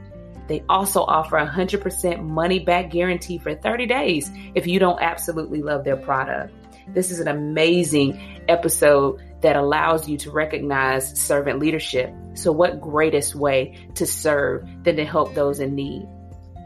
They 0.48 0.62
also 0.68 1.04
offer 1.04 1.38
a 1.38 1.48
100% 1.48 2.22
money 2.22 2.60
back 2.60 2.92
guarantee 2.92 3.38
for 3.38 3.56
30 3.56 3.86
days 3.86 4.30
if 4.56 4.68
you 4.68 4.78
don't 4.78 5.02
absolutely 5.02 5.62
love 5.62 5.86
their 5.86 5.96
product. 5.96 6.54
This 6.94 7.12
is 7.12 7.22
an 7.22 7.30
amazing 7.30 8.44
episode 8.50 9.22
that 9.40 9.56
allows 9.56 10.10
you 10.10 10.18
to 10.18 10.32
recognize 10.32 11.18
servant 11.18 11.60
leadership. 11.60 12.14
So, 12.34 12.52
what 12.52 12.82
greatest 12.82 13.36
way 13.36 13.88
to 13.96 14.06
serve 14.06 14.68
than 14.84 14.98
to 14.98 15.06
help 15.06 15.34
those 15.34 15.62
in 15.62 15.76
need? 15.76 16.10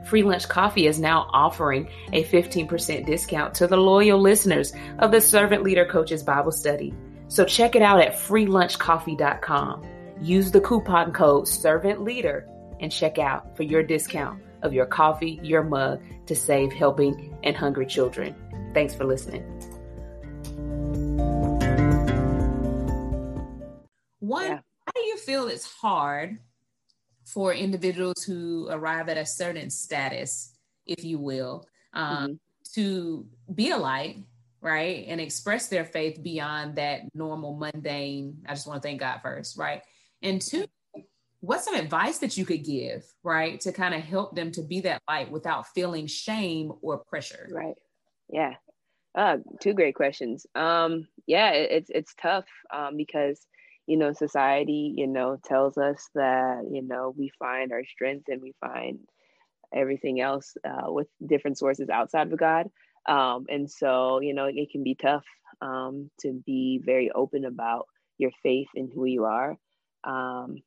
Free 0.05 0.21
Lunch 0.21 0.47
Coffee 0.47 0.85
is 0.85 0.99
now 0.99 1.27
offering 1.33 1.89
a 2.13 2.23
15% 2.25 3.05
discount 3.05 3.55
to 3.55 3.65
the 3.65 3.77
loyal 3.77 4.19
listeners 4.19 4.71
of 4.99 5.11
the 5.11 5.19
Servant 5.19 5.63
Leader 5.63 5.85
Coaches 5.85 6.21
Bible 6.21 6.51
Study. 6.51 6.93
So 7.27 7.43
check 7.43 7.75
it 7.75 7.81
out 7.81 7.99
at 7.99 8.13
freelunchcoffee.com. 8.13 9.83
Use 10.21 10.51
the 10.51 10.61
coupon 10.61 11.11
code 11.11 11.47
Servant 11.47 12.03
Leader 12.03 12.47
and 12.79 12.91
check 12.91 13.17
out 13.17 13.57
for 13.57 13.63
your 13.63 13.81
discount 13.81 14.41
of 14.61 14.73
your 14.73 14.85
coffee, 14.85 15.39
your 15.41 15.63
mug 15.63 16.01
to 16.27 16.35
save 16.35 16.71
helping 16.71 17.35
and 17.43 17.55
hungry 17.55 17.87
children. 17.87 18.35
Thanks 18.75 18.93
for 18.93 19.05
listening. 19.05 19.43
One, 24.19 24.45
yeah. 24.45 24.59
how 24.85 24.91
do 24.93 25.01
you 25.01 25.17
feel 25.17 25.47
it's 25.47 25.65
hard 25.65 26.37
for 27.25 27.53
individuals 27.53 28.23
who 28.23 28.67
arrive 28.69 29.09
at 29.09 29.17
a 29.17 29.25
certain 29.25 29.69
status, 29.69 30.53
if 30.85 31.03
you 31.03 31.17
will, 31.19 31.67
um, 31.93 32.15
mm-hmm. 32.17 32.33
to 32.73 33.25
be 33.53 33.71
a 33.71 33.77
light, 33.77 34.17
right? 34.61 35.05
And 35.07 35.19
express 35.19 35.67
their 35.67 35.85
faith 35.85 36.21
beyond 36.23 36.75
that 36.75 37.01
normal, 37.13 37.55
mundane, 37.55 38.37
I 38.47 38.53
just 38.53 38.67
want 38.67 38.81
to 38.81 38.87
thank 38.87 38.99
God 38.99 39.19
first, 39.21 39.57
right? 39.57 39.81
And 40.21 40.41
two, 40.41 40.65
what's 41.39 41.65
some 41.65 41.75
advice 41.75 42.19
that 42.19 42.37
you 42.37 42.45
could 42.45 42.63
give, 42.63 43.03
right, 43.23 43.59
to 43.61 43.71
kind 43.71 43.93
of 43.93 44.01
help 44.01 44.35
them 44.35 44.51
to 44.51 44.61
be 44.61 44.81
that 44.81 45.01
light 45.07 45.31
without 45.31 45.67
feeling 45.67 46.07
shame 46.07 46.71
or 46.81 46.99
pressure? 46.99 47.49
Right. 47.51 47.75
Yeah. 48.29 48.53
Uh, 49.15 49.37
two 49.61 49.73
great 49.73 49.95
questions. 49.95 50.45
Um, 50.55 51.07
yeah, 51.25 51.51
it, 51.51 51.71
it's 51.71 51.89
it's 51.89 52.15
tough 52.21 52.45
um, 52.73 52.97
because 52.97 53.47
you 53.87 53.97
know 53.97 54.13
society 54.13 54.93
you 54.95 55.07
know 55.07 55.37
tells 55.45 55.77
us 55.77 56.09
that 56.15 56.63
you 56.71 56.81
know 56.81 57.13
we 57.17 57.31
find 57.39 57.71
our 57.71 57.85
strength 57.85 58.25
and 58.29 58.41
we 58.41 58.53
find 58.59 58.99
everything 59.73 60.21
else 60.21 60.55
uh, 60.67 60.91
with 60.91 61.07
different 61.25 61.57
sources 61.57 61.89
outside 61.89 62.31
of 62.31 62.39
God. 62.39 62.67
Um, 63.07 63.45
and 63.49 63.69
so 63.69 64.19
you 64.21 64.33
know 64.33 64.45
it 64.45 64.71
can 64.71 64.83
be 64.83 64.95
tough 64.95 65.25
um, 65.61 66.09
to 66.21 66.41
be 66.45 66.81
very 66.83 67.11
open 67.11 67.45
about 67.45 67.87
your 68.17 68.31
faith 68.43 68.67
and 68.75 68.91
who 68.93 69.05
you 69.05 69.25
are. 69.25 69.55
Um, 70.03 70.57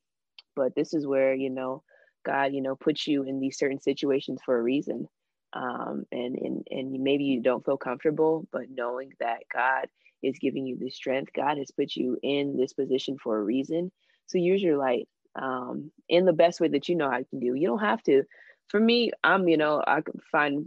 but 0.57 0.75
this 0.75 0.93
is 0.95 1.07
where 1.07 1.35
you 1.35 1.51
know 1.51 1.83
god 2.27 2.53
you 2.53 2.61
know 2.61 2.77
puts 2.77 3.07
you 3.07 3.23
in 3.23 3.41
these 3.41 3.59
certain 3.59 3.81
situations 3.81 4.41
for 4.45 4.59
a 4.59 4.63
reason 4.63 5.07
um, 5.55 6.05
and 6.13 6.37
and 6.37 6.67
and 6.71 6.93
maybe 7.03 7.25
you 7.25 7.41
don't 7.41 7.65
feel 7.65 7.77
comfortable 7.77 8.47
but 8.53 8.65
knowing 8.71 9.13
that 9.21 9.39
god 9.53 9.87
is 10.23 10.39
giving 10.39 10.67
you 10.67 10.77
the 10.77 10.91
strength. 10.91 11.33
God 11.33 11.59
has 11.59 11.71
put 11.71 11.95
you 11.97 12.19
in 12.23 12.57
this 12.57 12.73
position 12.73 13.17
for 13.23 13.39
a 13.39 13.43
reason. 13.43 13.91
So 14.27 14.39
use 14.39 14.63
your 14.63 14.77
light 14.77 15.09
um, 15.41 15.91
in 16.09 16.25
the 16.25 16.33
best 16.33 16.61
way 16.61 16.69
that 16.69 16.89
you 16.89 16.97
know 16.97 17.11
how 17.11 17.23
can 17.23 17.41
do. 17.41 17.55
You 17.55 17.69
don't 17.69 17.79
have 17.81 18.03
to. 18.05 18.25
For 18.69 18.79
me 18.79 19.13
i'm 19.25 19.49
you 19.49 19.57
know 19.57 19.83
i 19.87 20.03
can 20.03 20.21
find 20.31 20.67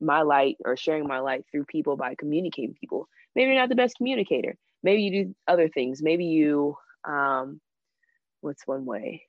my 0.00 0.22
light 0.22 0.56
or 0.64 0.76
sharing 0.76 1.06
my 1.06 1.18
light 1.18 1.44
through 1.50 1.64
people 1.64 1.96
by 1.96 2.14
communicating 2.14 2.74
people. 2.74 3.08
Maybe 3.34 3.50
you're 3.50 3.60
not 3.60 3.68
the 3.68 3.74
best 3.74 3.96
communicator. 3.96 4.56
Maybe 4.82 5.02
you 5.02 5.24
do 5.24 5.34
other 5.46 5.68
things. 5.68 6.02
Maybe 6.02 6.24
you 6.24 6.76
um, 7.04 7.60
what's 8.40 8.66
one 8.66 8.84
way 8.84 9.24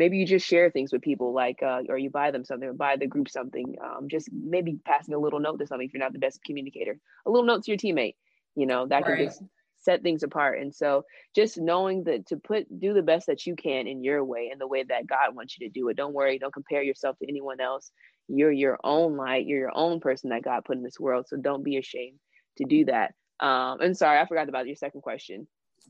maybe 0.00 0.16
you 0.16 0.26
just 0.26 0.46
share 0.46 0.70
things 0.70 0.92
with 0.92 1.02
people 1.02 1.32
like 1.32 1.62
uh, 1.62 1.82
or 1.88 1.98
you 1.98 2.10
buy 2.10 2.30
them 2.30 2.44
something 2.44 2.68
or 2.68 2.72
buy 2.72 2.96
the 2.96 3.06
group 3.06 3.28
something 3.28 3.76
um, 3.84 4.08
just 4.08 4.28
maybe 4.32 4.78
passing 4.84 5.14
a 5.14 5.18
little 5.18 5.40
note 5.40 5.58
to 5.58 5.66
something 5.66 5.86
if 5.86 5.92
you're 5.92 6.02
not 6.02 6.12
the 6.12 6.18
best 6.18 6.42
communicator. 6.44 6.98
A 7.26 7.30
little 7.30 7.46
note 7.46 7.62
to 7.64 7.70
your 7.70 7.78
teammate 7.78 8.16
you 8.56 8.66
know 8.66 8.86
that 8.86 9.06
right. 9.06 9.16
can 9.16 9.26
just 9.26 9.42
set 9.82 10.02
things 10.02 10.22
apart. 10.22 10.60
And 10.60 10.74
so 10.74 11.04
just 11.34 11.56
knowing 11.56 12.04
that 12.04 12.26
to 12.26 12.36
put 12.36 12.66
do 12.80 12.92
the 12.92 13.02
best 13.02 13.26
that 13.28 13.46
you 13.46 13.56
can 13.56 13.86
in 13.86 14.04
your 14.04 14.22
way 14.24 14.50
in 14.52 14.58
the 14.58 14.66
way 14.66 14.82
that 14.82 15.06
god 15.06 15.34
wants 15.34 15.56
you 15.58 15.66
to 15.68 15.72
do 15.72 15.88
it. 15.88 15.96
Don't 15.96 16.14
worry 16.14 16.38
don't 16.38 16.52
compare 16.52 16.82
yourself 16.82 17.18
to 17.18 17.28
anyone 17.28 17.60
else. 17.60 17.90
You're 18.28 18.52
your 18.52 18.78
own 18.84 19.16
light 19.16 19.46
you're 19.46 19.60
your 19.60 19.76
own 19.76 20.00
person 20.00 20.30
that 20.30 20.42
god 20.42 20.64
put 20.64 20.76
in 20.76 20.82
this 20.82 21.00
world. 21.00 21.26
So 21.28 21.36
don't 21.36 21.64
be 21.64 21.78
ashamed 21.78 22.18
to 22.58 22.64
do 22.64 22.84
that. 22.86 23.14
Um 23.40 23.80
and 23.80 23.96
sorry 23.96 24.18
i 24.18 24.26
forgot 24.26 24.48
about 24.48 24.66
your 24.66 24.76
second 24.76 25.02
question 25.02 25.46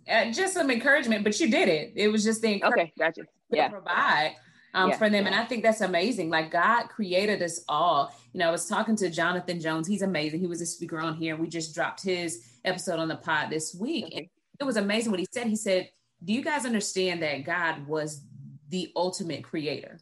uh, 0.09 0.31
just 0.31 0.55
some 0.55 0.71
encouragement, 0.71 1.25
but 1.25 1.39
you 1.41 1.51
did 1.51 1.69
it. 1.69 1.93
It 1.97 2.09
was 2.09 2.25
just 2.25 2.43
the 2.43 2.63
okay, 2.65 2.93
gotcha. 2.99 3.23
Yeah, 3.51 3.69
provide 3.69 4.37
um, 4.75 4.91
yeah, 4.91 4.97
for 4.97 5.11
them, 5.11 5.25
yeah. 5.25 5.33
and 5.33 5.35
I 5.35 5.45
think 5.45 5.63
that's 5.63 5.81
amazing. 5.81 6.31
Like 6.31 6.51
God 6.51 6.89
created 6.89 7.43
us 7.43 7.65
all. 7.69 8.15
You 8.33 8.41
know, 8.41 8.49
I 8.49 8.51
was 8.51 8.67
talking 8.67 8.97
to 8.97 9.11
Jonathan 9.11 9.61
Jones. 9.61 9.89
He's 9.89 10.03
amazing. 10.03 10.41
He 10.41 10.47
was 10.47 10.61
a 10.61 10.67
speaker 10.67 10.99
on 10.99 11.17
here, 11.17 11.35
and 11.35 11.43
we 11.43 11.49
just 11.49 11.75
dropped 11.75 12.03
his 12.03 12.47
episode 12.65 12.99
on 12.99 13.09
the 13.09 13.17
pod 13.17 13.51
this 13.51 13.75
week. 13.75 14.07
Okay. 14.07 14.17
And 14.19 14.29
it 14.61 14.65
was 14.65 14.77
amazing 14.77 15.11
what 15.11 15.21
he 15.21 15.27
said. 15.33 15.47
He 15.47 15.57
said, 15.57 15.91
"Do 16.25 16.33
you 16.33 16.43
guys 16.43 16.67
understand 16.67 17.23
that 17.23 17.45
God 17.45 17.87
was 17.87 18.25
the 18.69 18.93
ultimate 18.95 19.43
creator? 19.43 19.99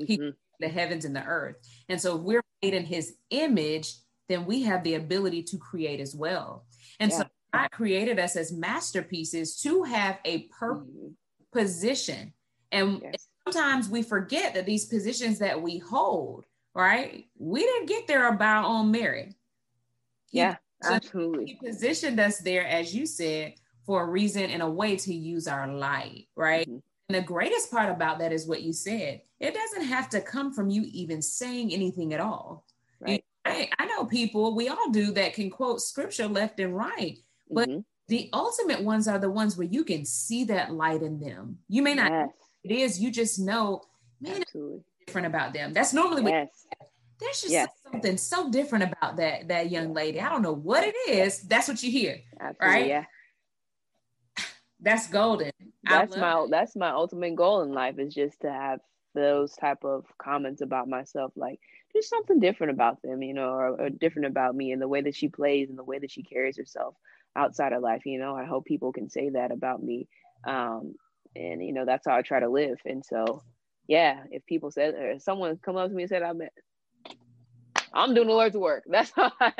Mm-hmm. 0.00 0.22
He 0.22 0.32
the 0.60 0.68
heavens 0.68 1.04
and 1.04 1.16
the 1.16 1.24
earth, 1.24 1.56
and 1.88 2.00
so 2.00 2.16
if 2.16 2.22
we're 2.22 2.42
made 2.62 2.74
in 2.74 2.84
His 2.84 3.14
image." 3.30 3.94
Then 4.26 4.46
we 4.46 4.62
have 4.62 4.82
the 4.84 4.94
ability 4.94 5.42
to 5.42 5.58
create 5.58 6.00
as 6.00 6.14
well. 6.16 6.64
And 6.98 7.10
yeah. 7.10 7.18
so 7.18 7.24
God 7.54 7.70
created 7.70 8.18
us 8.18 8.36
as 8.36 8.52
masterpieces 8.52 9.60
to 9.62 9.82
have 9.84 10.18
a 10.24 10.42
per 10.58 10.76
mm-hmm. 10.76 11.08
position. 11.52 12.32
And 12.72 13.00
yes. 13.02 13.28
sometimes 13.46 13.88
we 13.88 14.02
forget 14.02 14.54
that 14.54 14.66
these 14.66 14.86
positions 14.86 15.38
that 15.38 15.60
we 15.60 15.78
hold, 15.78 16.44
right? 16.74 17.26
We 17.38 17.60
didn't 17.60 17.88
get 17.88 18.06
there 18.06 18.30
by 18.32 18.46
our 18.46 18.64
own 18.64 18.90
merit. 18.90 19.34
He, 20.30 20.38
yeah, 20.38 20.56
absolutely. 20.84 21.46
He 21.46 21.66
positioned 21.66 22.18
us 22.18 22.38
there, 22.38 22.66
as 22.66 22.94
you 22.94 23.06
said, 23.06 23.54
for 23.86 24.02
a 24.02 24.06
reason 24.06 24.44
and 24.44 24.62
a 24.62 24.70
way 24.70 24.96
to 24.96 25.14
use 25.14 25.46
our 25.46 25.68
light, 25.68 26.26
right? 26.34 26.68
Mm-hmm. 26.68 26.78
And 27.10 27.18
the 27.18 27.26
greatest 27.26 27.70
part 27.70 27.90
about 27.90 28.18
that 28.20 28.32
is 28.32 28.48
what 28.48 28.62
you 28.62 28.72
said. 28.72 29.20
It 29.38 29.54
doesn't 29.54 29.84
have 29.88 30.08
to 30.10 30.20
come 30.22 30.54
from 30.54 30.70
you 30.70 30.84
even 30.90 31.20
saying 31.20 31.72
anything 31.72 32.14
at 32.14 32.20
all. 32.20 32.64
Right. 32.98 33.22
I, 33.44 33.68
I 33.78 33.84
know 33.86 34.06
people, 34.06 34.56
we 34.56 34.68
all 34.68 34.90
do 34.90 35.12
that 35.12 35.34
can 35.34 35.50
quote 35.50 35.82
scripture 35.82 36.26
left 36.26 36.60
and 36.60 36.74
right. 36.74 37.18
But 37.50 37.68
mm-hmm. 37.68 37.80
the 38.08 38.30
ultimate 38.32 38.82
ones 38.82 39.08
are 39.08 39.18
the 39.18 39.30
ones 39.30 39.56
where 39.56 39.66
you 39.66 39.84
can 39.84 40.04
see 40.04 40.44
that 40.44 40.72
light 40.72 41.02
in 41.02 41.20
them. 41.20 41.58
You 41.68 41.82
may 41.82 41.94
not 41.94 42.10
yes. 42.10 42.28
it 42.64 42.72
is, 42.72 43.00
you 43.00 43.10
just 43.10 43.38
know, 43.38 43.82
man, 44.20 44.42
different 45.06 45.26
about 45.26 45.52
them. 45.52 45.72
That's 45.72 45.92
normally 45.92 46.22
yes. 46.22 46.48
what 46.78 46.88
there's 47.20 47.40
just 47.40 47.52
yes. 47.52 47.68
something 47.90 48.16
so 48.16 48.50
different 48.50 48.92
about 48.92 49.16
that 49.16 49.48
that 49.48 49.70
young 49.70 49.94
lady. 49.94 50.20
I 50.20 50.28
don't 50.28 50.42
know 50.42 50.52
what 50.52 50.84
it 50.84 50.94
is. 51.08 51.42
That's 51.42 51.68
what 51.68 51.82
you 51.82 51.90
hear. 51.90 52.18
Absolutely, 52.40 52.66
right? 52.66 52.86
Yeah. 52.86 53.04
That's 54.80 55.06
golden. 55.08 55.52
That's 55.84 56.16
my 56.16 56.42
it. 56.42 56.50
that's 56.50 56.76
my 56.76 56.90
ultimate 56.90 57.36
goal 57.36 57.62
in 57.62 57.72
life 57.72 57.98
is 57.98 58.14
just 58.14 58.40
to 58.40 58.50
have 58.50 58.80
those 59.14 59.54
type 59.54 59.84
of 59.84 60.04
comments 60.18 60.60
about 60.60 60.88
myself 60.88 61.32
like 61.36 61.60
there's 61.92 62.08
something 62.08 62.40
different 62.40 62.72
about 62.72 63.00
them 63.02 63.22
you 63.22 63.32
know 63.32 63.50
or, 63.50 63.80
or 63.80 63.90
different 63.90 64.26
about 64.26 64.56
me 64.56 64.72
and 64.72 64.82
the 64.82 64.88
way 64.88 65.00
that 65.00 65.14
she 65.14 65.28
plays 65.28 65.68
and 65.68 65.78
the 65.78 65.84
way 65.84 65.98
that 65.98 66.10
she 66.10 66.22
carries 66.22 66.56
herself 66.56 66.94
outside 67.36 67.72
of 67.72 67.82
life 67.82 68.02
you 68.06 68.18
know 68.18 68.36
i 68.36 68.44
hope 68.44 68.64
people 68.64 68.92
can 68.92 69.08
say 69.08 69.30
that 69.30 69.50
about 69.50 69.82
me 69.82 70.08
um 70.46 70.94
and 71.36 71.64
you 71.64 71.72
know 71.72 71.84
that's 71.84 72.06
how 72.06 72.14
i 72.14 72.22
try 72.22 72.40
to 72.40 72.48
live 72.48 72.78
and 72.84 73.04
so 73.04 73.42
yeah 73.88 74.22
if 74.30 74.44
people 74.46 74.70
said 74.70 74.94
or 74.94 75.18
someone 75.18 75.58
come 75.62 75.76
up 75.76 75.88
to 75.88 75.94
me 75.94 76.04
and 76.04 76.10
said 76.10 76.22
i'm 76.22 76.40
i'm 77.92 78.14
doing 78.14 78.28
the 78.28 78.32
lord's 78.32 78.56
work 78.56 78.84
that's 78.88 79.12
all 79.16 79.32
I, 79.40 79.52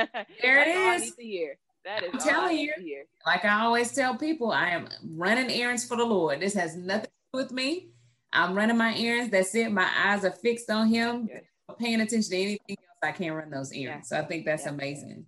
there 0.42 0.62
it 0.62 0.68
is. 0.68 1.02
I 1.02 1.04
need 1.04 1.14
to 1.16 1.22
hear. 1.22 1.58
That 1.85 2.02
is 2.02 2.10
I'm 2.14 2.20
telling 2.20 2.58
you. 2.58 3.04
like 3.27 3.44
i 3.44 3.60
always 3.60 3.92
tell 3.92 4.16
people 4.16 4.52
i 4.52 4.70
am 4.70 4.88
running 5.16 5.50
errands 5.50 5.85
for 5.85 5.96
the 5.96 6.04
lord. 6.04 6.40
This 6.40 6.54
has 6.54 6.77
nothing 6.77 7.04
to 7.04 7.10
do 7.35 7.42
with 7.42 7.52
me. 7.52 7.90
I'm 8.33 8.54
running 8.54 8.77
my 8.77 8.96
errands. 8.96 9.31
That's 9.31 9.54
it. 9.54 9.70
My 9.70 9.88
eyes 9.96 10.25
are 10.25 10.33
fixed 10.33 10.68
on 10.70 10.88
him. 10.88 11.29
Yes. 11.31 11.42
paying 11.79 12.00
attention 12.00 12.31
to 12.31 12.37
anything 12.37 12.77
else 12.79 12.98
i 13.02 13.12
can't 13.12 13.35
run 13.35 13.50
those 13.50 13.70
errands. 13.72 14.08
Yeah. 14.10 14.18
so 14.18 14.25
i 14.25 14.27
think 14.27 14.46
that's 14.46 14.64
yeah. 14.64 14.70
amazing. 14.70 15.27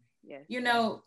you 0.49 0.61
know 0.61 1.03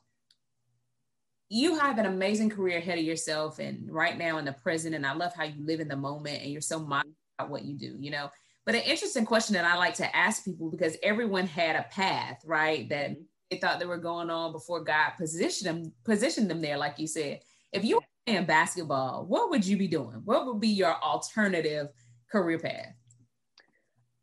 you 1.49 1.77
have 1.77 1.97
an 1.97 2.05
amazing 2.05 2.49
career 2.49 2.77
ahead 2.77 2.99
of 2.99 3.03
yourself 3.03 3.57
and 3.57 3.91
right 3.91 4.17
now 4.17 4.37
in 4.37 4.45
the 4.45 4.53
present 4.53 4.95
and 4.95 5.05
i 5.05 5.13
love 5.13 5.33
how 5.35 5.43
you 5.43 5.65
live 5.65 5.79
in 5.79 5.87
the 5.87 5.95
moment 5.95 6.41
and 6.41 6.51
you're 6.51 6.61
so 6.61 6.79
mindful 6.79 7.11
about 7.37 7.49
what 7.49 7.65
you 7.65 7.75
do 7.75 7.95
you 7.99 8.11
know? 8.11 8.29
But 8.65 8.75
an 8.75 8.81
interesting 8.81 9.25
question 9.25 9.55
that 9.55 9.65
i 9.65 9.75
like 9.75 9.95
to 9.95 10.15
ask 10.15 10.45
people 10.45 10.69
because 10.69 10.95
everyone 11.01 11.47
had 11.47 11.75
a 11.75 11.87
path 11.91 12.41
right 12.45 12.87
that 12.89 13.11
mm-hmm. 13.11 13.21
they 13.49 13.57
thought 13.57 13.79
they 13.79 13.85
were 13.85 13.97
going 13.97 14.29
on 14.29 14.51
before 14.51 14.83
god 14.83 15.11
positioned 15.17 15.67
them 15.67 15.93
positioned 16.05 16.49
them 16.49 16.61
there 16.61 16.77
like 16.77 16.99
you 16.99 17.07
said. 17.07 17.41
If 17.71 17.83
you 17.83 17.97
were 17.97 18.03
playing 18.25 18.45
basketball 18.45 19.25
what 19.25 19.49
would 19.49 19.65
you 19.65 19.77
be 19.77 19.87
doing? 19.87 20.21
What 20.23 20.45
would 20.45 20.59
be 20.59 20.69
your 20.69 21.01
alternative 21.01 21.87
career 22.31 22.59
path 22.59 22.93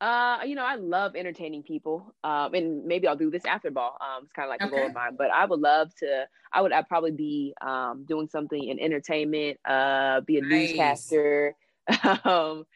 Uh, 0.01 0.39
you 0.45 0.55
know, 0.55 0.65
I 0.65 0.75
love 0.75 1.17
entertaining 1.17 1.63
people. 1.63 2.15
Um, 2.23 2.53
and 2.55 2.85
maybe 2.85 3.09
I'll 3.09 3.17
do 3.17 3.31
this 3.31 3.45
after 3.47 3.71
ball. 3.71 3.97
Um, 4.01 4.25
it's 4.25 4.33
kind 4.33 4.47
of 4.47 4.51
like 4.51 4.63
okay. 4.63 4.75
a 4.75 4.79
goal 4.79 4.89
of 4.89 4.95
mine. 4.95 5.17
But 5.17 5.31
I 5.31 5.47
would 5.47 5.61
love 5.61 5.95
to. 6.01 6.27
I 6.53 6.61
would. 6.61 6.73
I'd 6.73 6.89
probably 6.89 7.13
be 7.13 7.55
um 7.61 8.05
doing 8.07 8.29
something 8.29 8.63
in 8.63 8.79
entertainment. 8.79 9.59
Uh, 9.65 10.21
be 10.21 10.39
a 10.39 10.43
nice. 10.43 10.69
newscaster. 10.69 11.55
um, 12.25 12.67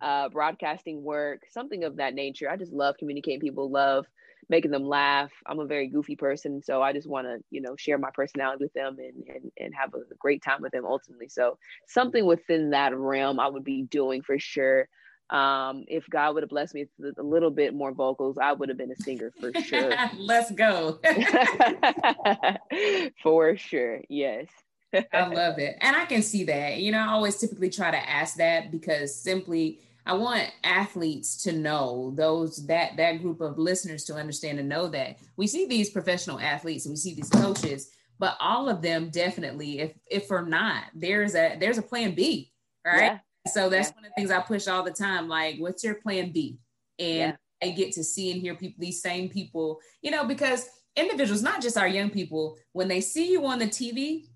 uh, 0.00 0.28
broadcasting 0.28 1.02
work, 1.02 1.42
something 1.50 1.84
of 1.84 1.96
that 1.96 2.14
nature. 2.14 2.48
I 2.48 2.56
just 2.56 2.72
love 2.72 2.96
communicating 2.98 3.40
people. 3.40 3.70
Love 3.70 4.06
making 4.48 4.70
them 4.70 4.84
laugh. 4.84 5.30
I'm 5.46 5.60
a 5.60 5.66
very 5.66 5.88
goofy 5.88 6.16
person, 6.16 6.62
so 6.62 6.82
I 6.82 6.92
just 6.92 7.08
want 7.08 7.26
to, 7.26 7.38
you 7.50 7.60
know, 7.60 7.76
share 7.76 7.98
my 7.98 8.10
personality 8.12 8.64
with 8.64 8.72
them 8.72 8.96
and, 8.98 9.24
and 9.28 9.52
and 9.58 9.74
have 9.74 9.94
a 9.94 10.14
great 10.18 10.42
time 10.42 10.62
with 10.62 10.72
them 10.72 10.84
ultimately. 10.86 11.28
So 11.28 11.58
something 11.86 12.24
within 12.24 12.70
that 12.70 12.96
realm 12.96 13.38
I 13.38 13.48
would 13.48 13.64
be 13.64 13.82
doing 13.82 14.22
for 14.22 14.38
sure. 14.38 14.88
Um, 15.30 15.84
if 15.86 16.08
God 16.10 16.34
would 16.34 16.42
have 16.42 16.50
blessed 16.50 16.74
me 16.74 16.86
with 16.98 17.18
a 17.18 17.22
little 17.22 17.50
bit 17.50 17.72
more 17.72 17.92
vocals, 17.92 18.36
I 18.36 18.52
would 18.52 18.68
have 18.68 18.78
been 18.78 18.90
a 18.90 18.96
singer 18.96 19.32
for 19.38 19.52
sure. 19.62 19.94
Let's 20.18 20.50
go. 20.50 20.98
for 23.22 23.56
sure. 23.56 24.00
Yes. 24.08 24.46
I 25.12 25.28
love 25.28 25.60
it. 25.60 25.76
And 25.80 25.94
I 25.94 26.04
can 26.06 26.22
see 26.22 26.44
that. 26.44 26.78
You 26.78 26.90
know, 26.90 26.98
I 26.98 27.12
always 27.12 27.36
typically 27.36 27.70
try 27.70 27.92
to 27.92 28.10
ask 28.10 28.36
that 28.36 28.72
because 28.72 29.14
simply 29.14 29.78
I 30.04 30.14
want 30.14 30.50
athletes 30.64 31.44
to 31.44 31.52
know 31.52 32.12
those 32.16 32.66
that 32.66 32.96
that 32.96 33.22
group 33.22 33.40
of 33.40 33.58
listeners 33.58 34.04
to 34.06 34.14
understand 34.14 34.58
and 34.58 34.68
know 34.68 34.88
that 34.88 35.18
we 35.36 35.46
see 35.46 35.66
these 35.66 35.90
professional 35.90 36.40
athletes 36.40 36.86
and 36.86 36.92
we 36.92 36.96
see 36.96 37.14
these 37.14 37.28
coaches, 37.28 37.90
but 38.18 38.36
all 38.40 38.68
of 38.68 38.82
them 38.82 39.10
definitely, 39.10 39.78
if 39.78 39.92
if 40.10 40.28
or 40.30 40.42
not, 40.42 40.84
there's 40.94 41.36
a 41.36 41.56
there's 41.60 41.78
a 41.78 41.82
plan 41.82 42.16
B, 42.16 42.50
right? 42.84 43.02
Yeah. 43.02 43.18
So 43.48 43.68
that's 43.68 43.88
yeah. 43.88 43.94
one 43.94 44.04
of 44.04 44.10
the 44.10 44.14
things 44.20 44.30
I 44.30 44.40
push 44.40 44.68
all 44.68 44.82
the 44.82 44.90
time. 44.90 45.28
Like, 45.28 45.56
what's 45.58 45.82
your 45.82 45.94
plan 45.94 46.32
B? 46.32 46.58
And 46.98 47.36
yeah. 47.62 47.68
I 47.68 47.70
get 47.70 47.92
to 47.92 48.04
see 48.04 48.30
and 48.32 48.40
hear 48.40 48.54
people, 48.54 48.76
these 48.78 49.02
same 49.02 49.28
people, 49.28 49.80
you 50.02 50.10
know, 50.10 50.24
because 50.24 50.68
individuals, 50.96 51.42
not 51.42 51.62
just 51.62 51.78
our 51.78 51.88
young 51.88 52.10
people, 52.10 52.56
when 52.72 52.88
they 52.88 53.00
see 53.00 53.30
you 53.30 53.46
on 53.46 53.58
the 53.58 53.66
TV 53.66 54.26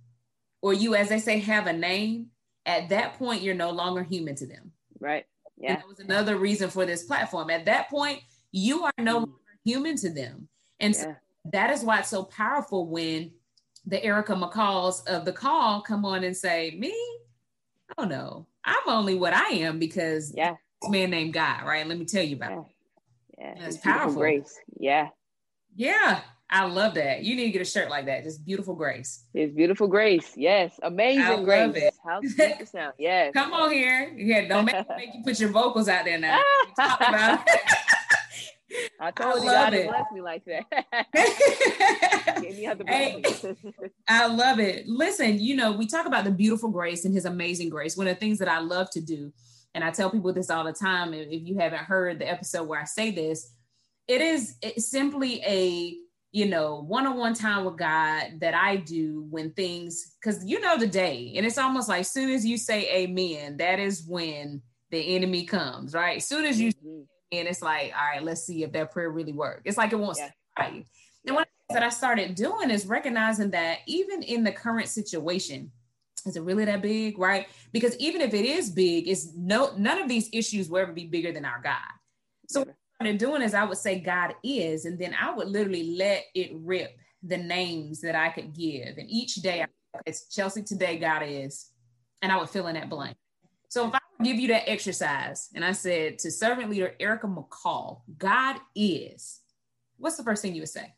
or 0.63 0.73
you, 0.73 0.95
as 0.95 1.09
they 1.09 1.19
say, 1.19 1.39
have 1.39 1.67
a 1.67 1.73
name, 1.73 2.29
at 2.67 2.89
that 2.89 3.15
point, 3.15 3.43
you're 3.43 3.55
no 3.55 3.71
longer 3.71 4.03
human 4.03 4.35
to 4.37 4.47
them. 4.47 4.73
Right. 4.99 5.27
Yeah. 5.59 5.73
And 5.73 5.79
that 5.79 5.89
was 5.89 6.01
another 6.01 6.39
reason 6.39 6.71
for 6.71 6.87
this 6.87 7.05
platform. 7.05 7.51
At 7.51 7.67
that 7.67 7.91
point, 7.91 8.21
you 8.53 8.85
are 8.85 8.93
no 8.99 9.17
mm. 9.17 9.27
longer 9.27 9.59
human 9.65 9.97
to 9.99 10.11
them. 10.11 10.49
And 10.81 10.95
yeah. 10.95 11.01
so 11.01 11.17
that 11.53 11.71
is 11.71 11.83
why 11.83 12.01
it's 12.01 12.09
so 12.09 12.25
powerful 12.25 12.89
when 12.89 13.33
the 13.87 14.03
Erica 14.03 14.33
McCalls 14.35 15.07
of 15.07 15.25
the 15.25 15.33
call 15.33 15.83
come 15.83 16.05
on 16.05 16.25
and 16.25 16.37
say, 16.37 16.75
Me? 16.79 16.95
Oh 17.99 18.05
no, 18.05 18.47
I'm 18.65 18.89
only 18.89 19.15
what 19.15 19.35
I 19.35 19.49
am 19.51 19.79
because 19.79 20.33
yeah, 20.35 20.55
this 20.83 20.91
man 20.91 21.11
named 21.11 21.35
God, 21.35 21.65
right? 21.65 21.87
Let 21.87 21.99
me 21.99 22.05
tell 22.05 22.23
you 22.23 22.37
about 22.37 22.51
yeah. 22.51 22.61
it. 22.61 22.67
Yeah, 23.39 23.67
it's 23.67 23.77
powerful. 23.79 24.21
Grace. 24.21 24.59
Yeah. 24.79 25.09
Yeah. 25.75 26.21
I 26.51 26.67
love 26.67 26.95
that. 26.95 27.25
You 27.25 27.35
need 27.35 27.47
to 27.47 27.51
get 27.51 27.63
a 27.63 27.65
shirt 27.65 27.91
like 27.91 28.07
that. 28.07 28.23
Just 28.23 28.45
beautiful 28.45 28.75
grace. 28.75 29.25
It's 29.33 29.53
beautiful 29.55 29.89
grace. 29.89 30.35
Yes. 30.37 30.79
Amazing 30.83 31.23
I 31.23 31.43
grace. 31.43 31.67
Love 31.67 31.77
it. 31.77 31.95
How 32.07 32.21
sweet 32.23 32.59
the 32.61 32.67
sound. 32.67 32.93
Yes. 32.99 33.33
Come 33.35 33.53
on 33.53 33.73
here. 33.73 34.15
Yeah, 34.17 34.47
don't 34.47 34.67
make, 34.67 34.77
make 34.97 35.15
you 35.15 35.23
put 35.25 35.41
your 35.41 35.51
vocals 35.51 35.89
out 35.89 36.05
there 36.05 36.19
now. 36.19 36.41
I 39.01 39.11
told 39.11 39.41
I 39.41 39.45
you 39.45 39.51
God 39.51 39.75
it. 39.75 39.89
bless 39.89 40.05
me 40.13 40.21
like 40.21 40.45
that. 40.45 40.65
hey, 42.87 43.23
I 44.09 44.27
love 44.27 44.61
it. 44.61 44.87
Listen, 44.87 45.41
you 45.41 45.57
know, 45.57 45.73
we 45.73 45.87
talk 45.87 46.07
about 46.07 46.25
the 46.25 46.31
beautiful 46.31 46.71
grace 46.71 47.05
and 47.05 47.15
his 47.15 47.25
amazing 47.25 47.71
grace. 47.71 47.97
One 47.97 48.07
of 48.07 48.15
the 48.15 48.21
things 48.21 48.39
that 48.39 48.49
I 48.49 48.61
love 48.61 48.91
to 48.91 49.01
do, 49.01 49.33
and 49.75 49.83
I 49.83 49.91
tell 49.91 50.11
people 50.11 50.33
this 50.33 50.51
all 50.51 50.65
the 50.65 50.73
time, 50.73 51.13
if 51.13 51.47
you 51.47 51.59
haven't 51.59 51.85
heard 51.85 52.19
the 52.19 52.31
episode 52.31 52.69
where 52.69 52.81
I 52.81 52.85
say 52.85 53.11
this, 53.11 53.53
it 54.07 54.21
is 54.21 54.57
simply 54.79 55.43
a 55.45 55.97
you 56.35 56.47
know, 56.47 56.85
one 56.89 57.07
on 57.07 57.17
one 57.17 57.33
time 57.33 57.65
with 57.65 57.77
God 57.77 58.41
that 58.41 58.55
I 58.55 58.75
do 58.75 59.25
when 59.31 59.53
things, 59.53 60.17
because 60.21 60.45
you 60.45 60.59
know 60.59 60.77
the 60.77 60.87
day, 60.89 61.33
and 61.37 61.47
it's 61.47 61.59
almost 61.59 61.89
like 61.89 62.05
soon 62.05 62.29
as 62.29 62.45
you 62.45 62.59
say 62.59 62.93
amen, 62.93 63.59
that 63.59 63.79
is 63.79 64.05
when 64.05 64.61
the 64.91 65.15
enemy 65.15 65.45
comes, 65.45 65.95
right? 65.95 66.17
As 66.17 66.27
soon 66.27 66.45
as 66.45 66.61
you, 66.61 66.73
mm-hmm. 66.73 67.03
And 67.39 67.49
it's 67.49 67.63
like, 67.63 67.93
all 67.95 68.07
right, 68.07 68.23
let's 68.23 68.45
see 68.45 68.63
if 68.63 68.73
that 68.73 68.93
prayer 68.93 69.11
really 69.11 69.33
worked. 69.33 69.63
It's 69.67 69.79
like 69.79 69.93
it 69.93 69.97
won't 69.97 70.19
yeah. 70.19 70.31
right. 70.59 70.87
And 71.27 71.35
one 71.35 71.43
of 71.43 71.49
the 71.49 71.75
things 71.75 71.81
that 71.81 71.87
I 71.87 71.89
started 71.91 72.35
doing 72.35 72.71
is 72.71 72.87
recognizing 72.87 73.51
that 73.51 73.79
even 73.87 74.23
in 74.23 74.45
the 74.45 74.53
current 74.53 74.89
situation, 74.89 75.71
is 76.27 76.37
it 76.37 76.43
really 76.43 76.65
that 76.65 76.83
big, 76.83 77.19
right? 77.19 77.49
Because 77.73 77.97
even 77.99 78.21
if 78.21 78.35
it 78.35 78.45
is 78.45 78.71
big, 78.71 79.09
it's 79.09 79.35
no 79.37 79.75
none 79.77 80.01
of 80.01 80.09
these 80.09 80.29
issues 80.33 80.69
will 80.69 80.79
ever 80.79 80.93
be 80.93 81.07
bigger 81.07 81.33
than 81.33 81.45
our 81.45 81.61
God. 81.63 81.77
So 82.49 82.61
what 82.61 82.69
I 82.69 83.05
started 83.05 83.19
doing 83.19 83.43
is 83.43 83.55
I 83.55 83.65
would 83.65 83.79
say 83.79 84.01
God 84.01 84.35
is, 84.43 84.85
and 84.85 84.99
then 84.99 85.15
I 85.21 85.35
would 85.35 85.49
literally 85.49 85.97
let 85.97 86.25
it 86.35 86.51
rip 86.55 86.97
the 87.23 87.39
names 87.39 88.01
that 88.03 88.15
I 88.15 88.29
could 88.31 88.55
give. 88.55 88.99
And 88.99 89.09
each 89.11 89.37
day, 89.37 89.63
I, 89.63 89.67
it's 90.07 90.29
Chelsea 90.35 90.63
today, 90.63 90.99
God 90.99 91.23
is, 91.27 91.71
and 92.23 92.31
I 92.31 92.37
would 92.37 92.51
fill 92.51 92.67
in 92.69 92.75
that 92.75 92.89
blank. 92.89 93.17
So 93.69 93.89
if 93.89 93.95
I 93.95 93.99
give 94.23 94.39
you 94.39 94.49
that 94.49 94.69
exercise 94.69 95.51
and 95.55 95.65
I 95.65 95.73
said 95.73 96.19
to 96.21 96.31
servant 96.31 96.71
leader 96.71 96.95
Erica 97.01 97.27
McCall, 97.27 98.03
God 98.19 98.57
is, 98.75 99.41
what's 99.97 100.17
the 100.17 100.23
first 100.23 100.43
thing 100.43 100.55
you 100.55 100.63
would 100.63 100.69
say? 100.69 100.95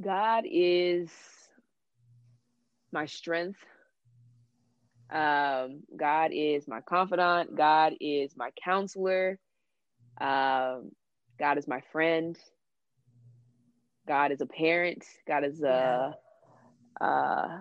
God 0.00 0.44
is 0.46 1.10
my 2.92 3.06
strength. 3.06 3.58
Um, 5.10 5.82
God 5.96 6.30
is 6.32 6.66
my 6.68 6.80
confidant. 6.80 7.56
God 7.56 7.94
is 8.00 8.36
my 8.36 8.50
counselor. 8.62 9.38
Um, 10.20 10.90
God 11.38 11.58
is 11.58 11.68
my 11.68 11.80
friend. 11.92 12.38
God 14.06 14.32
is 14.32 14.40
a 14.40 14.46
parent. 14.46 15.04
God 15.26 15.44
is 15.44 15.62
a. 15.62 16.14
Yeah. 17.00 17.06
Uh, 17.06 17.58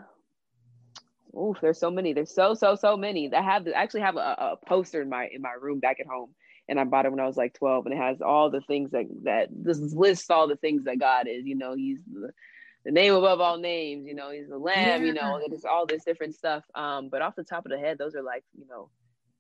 oh, 1.36 1.55
there's 1.61 1.79
so 1.79 1.91
many. 1.91 2.13
There's 2.13 2.33
so 2.33 2.53
so 2.53 2.75
so 2.75 2.97
many. 2.97 3.33
I 3.33 3.41
have 3.41 3.67
I 3.67 3.71
actually 3.71 4.01
have 4.01 4.15
a, 4.15 4.19
a 4.19 4.57
poster 4.67 5.01
in 5.01 5.09
my 5.09 5.27
in 5.31 5.41
my 5.41 5.53
room 5.59 5.79
back 5.79 5.99
at 5.99 6.07
home, 6.07 6.31
and 6.67 6.79
I 6.79 6.83
bought 6.83 7.05
it 7.05 7.11
when 7.11 7.19
I 7.19 7.27
was 7.27 7.38
like 7.38 7.53
12, 7.53 7.86
and 7.86 7.93
it 7.93 7.97
has 7.97 8.21
all 8.21 8.49
the 8.49 8.61
things 8.61 8.91
that 8.91 9.05
that 9.23 9.49
this 9.51 9.79
lists 9.79 10.29
all 10.29 10.47
the 10.47 10.55
things 10.55 10.86
that 10.86 10.99
God 10.99 11.27
is. 11.27 11.45
You 11.45 11.55
know, 11.55 11.75
He's 11.75 11.99
the 12.11 12.31
the 12.86 12.91
name 12.91 13.13
above 13.13 13.41
all 13.41 13.57
names. 13.57 14.05
You 14.07 14.15
know, 14.15 14.31
He's 14.31 14.47
the 14.47 14.57
Lamb. 14.57 15.01
Yeah. 15.01 15.07
You 15.07 15.13
know, 15.13 15.39
it's 15.45 15.65
all 15.65 15.86
this 15.86 16.03
different 16.03 16.36
stuff. 16.36 16.63
Um, 16.75 17.09
but 17.09 17.21
off 17.21 17.36
the 17.36 17.43
top 17.43 17.65
of 17.65 17.71
the 17.71 17.79
head, 17.79 17.97
those 17.97 18.15
are 18.15 18.23
like 18.23 18.43
you 18.57 18.67
know 18.67 18.89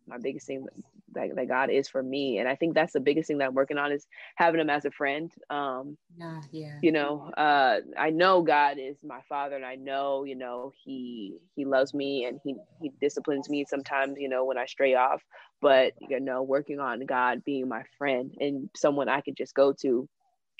my 0.07 0.17
biggest 0.17 0.47
thing 0.47 0.67
that, 1.13 1.35
that 1.35 1.47
God 1.47 1.69
is 1.69 1.87
for 1.87 2.03
me. 2.03 2.37
And 2.37 2.47
I 2.47 2.55
think 2.55 2.75
that's 2.75 2.93
the 2.93 2.99
biggest 2.99 3.27
thing 3.27 3.39
that 3.39 3.47
I'm 3.47 3.53
working 3.53 3.77
on 3.77 3.91
is 3.91 4.05
having 4.35 4.59
him 4.59 4.69
as 4.69 4.85
a 4.85 4.91
friend. 4.91 5.31
Um, 5.49 5.97
yeah, 6.17 6.41
yeah. 6.51 6.77
You 6.81 6.91
know, 6.91 7.31
uh, 7.37 7.79
I 7.97 8.09
know 8.11 8.41
God 8.41 8.77
is 8.79 8.97
my 9.03 9.21
father 9.27 9.55
and 9.55 9.65
I 9.65 9.75
know, 9.75 10.23
you 10.23 10.35
know, 10.35 10.71
he, 10.83 11.37
he 11.55 11.65
loves 11.65 11.93
me 11.93 12.25
and 12.25 12.39
he, 12.43 12.55
he 12.81 12.91
disciplines 13.01 13.49
me 13.49 13.65
sometimes, 13.67 14.17
you 14.19 14.29
know, 14.29 14.45
when 14.45 14.57
I 14.57 14.65
stray 14.65 14.95
off, 14.95 15.21
but 15.61 15.93
you 16.01 16.19
know, 16.19 16.43
working 16.43 16.79
on 16.79 17.05
God 17.05 17.43
being 17.43 17.67
my 17.67 17.83
friend 17.97 18.33
and 18.39 18.69
someone 18.75 19.09
I 19.09 19.21
could 19.21 19.37
just 19.37 19.55
go 19.55 19.73
to 19.81 20.07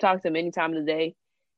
talk 0.02 0.22
to 0.22 0.28
him 0.28 0.36
any 0.36 0.52
time 0.52 0.74
of 0.74 0.86
the 0.86 0.92
day 0.92 1.16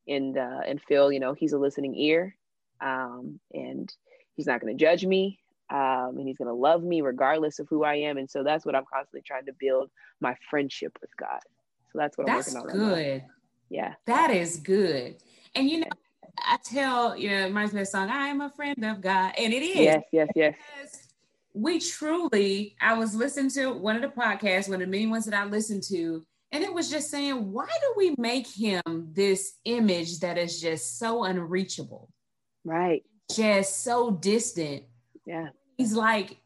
and, 0.07 0.37
uh, 0.37 0.61
and 0.65 0.81
feel, 0.81 1.11
you 1.11 1.19
know, 1.19 1.33
he's 1.33 1.53
a 1.53 1.57
listening 1.57 1.95
ear. 1.95 2.35
Um, 2.79 3.39
and 3.53 3.91
he's 4.35 4.45
not 4.45 4.61
going 4.61 4.77
to 4.77 4.83
judge 4.83 5.03
me 5.03 5.39
um, 5.69 6.15
and 6.17 6.27
he's 6.27 6.37
going 6.37 6.47
to 6.47 6.53
love 6.53 6.83
me 6.83 7.01
regardless 7.01 7.59
of 7.59 7.67
who 7.69 7.83
I 7.83 7.95
am. 7.95 8.17
And 8.17 8.29
so 8.29 8.43
that's 8.43 8.65
what 8.65 8.75
I'm 8.75 8.85
constantly 8.91 9.21
trying 9.25 9.45
to 9.45 9.53
build 9.59 9.89
my 10.21 10.35
friendship 10.49 10.97
with 11.01 11.15
God. 11.17 11.39
So 11.91 11.99
that's 11.99 12.17
what 12.17 12.27
that's 12.27 12.55
I'm 12.55 12.61
working 12.61 12.79
on. 12.79 12.87
Right 12.87 12.95
good. 12.95 13.21
Now. 13.21 13.27
Yeah. 13.69 13.93
That 14.05 14.31
is 14.31 14.57
good. 14.57 15.17
And 15.55 15.69
you 15.69 15.81
know, 15.81 15.87
I 16.37 16.57
tell, 16.63 17.17
you 17.17 17.29
know, 17.29 17.37
it 17.37 17.45
reminds 17.45 17.73
me 17.73 17.81
of 17.81 17.87
song, 17.87 18.09
I 18.09 18.27
am 18.27 18.41
a 18.41 18.49
friend 18.49 18.83
of 18.85 19.01
God. 19.01 19.33
And 19.37 19.53
it 19.53 19.63
is. 19.63 19.75
Yes, 19.75 20.03
yes, 20.11 20.27
yes. 20.35 20.55
We 21.53 21.79
truly, 21.79 22.75
I 22.79 22.93
was 22.93 23.15
listening 23.15 23.49
to 23.51 23.71
one 23.73 23.95
of 23.95 24.01
the 24.03 24.09
podcasts, 24.09 24.69
one 24.69 24.81
of 24.81 24.87
the 24.87 24.91
many 24.91 25.07
ones 25.07 25.25
that 25.25 25.33
I 25.33 25.45
listened 25.45 25.83
to, 25.89 26.23
and 26.51 26.63
it 26.63 26.73
was 26.73 26.89
just 26.89 27.09
saying, 27.09 27.51
why 27.51 27.67
do 27.67 27.93
we 27.97 28.15
make 28.17 28.47
him 28.47 28.81
this 29.11 29.55
image 29.65 30.19
that 30.19 30.37
is 30.37 30.61
just 30.61 30.97
so 30.97 31.25
unreachable? 31.25 32.09
Right. 32.63 33.03
Just 33.35 33.83
so 33.83 34.11
distant 34.11 34.83
yeah. 35.27 35.49
He's 35.77 35.93
like, 35.93 36.37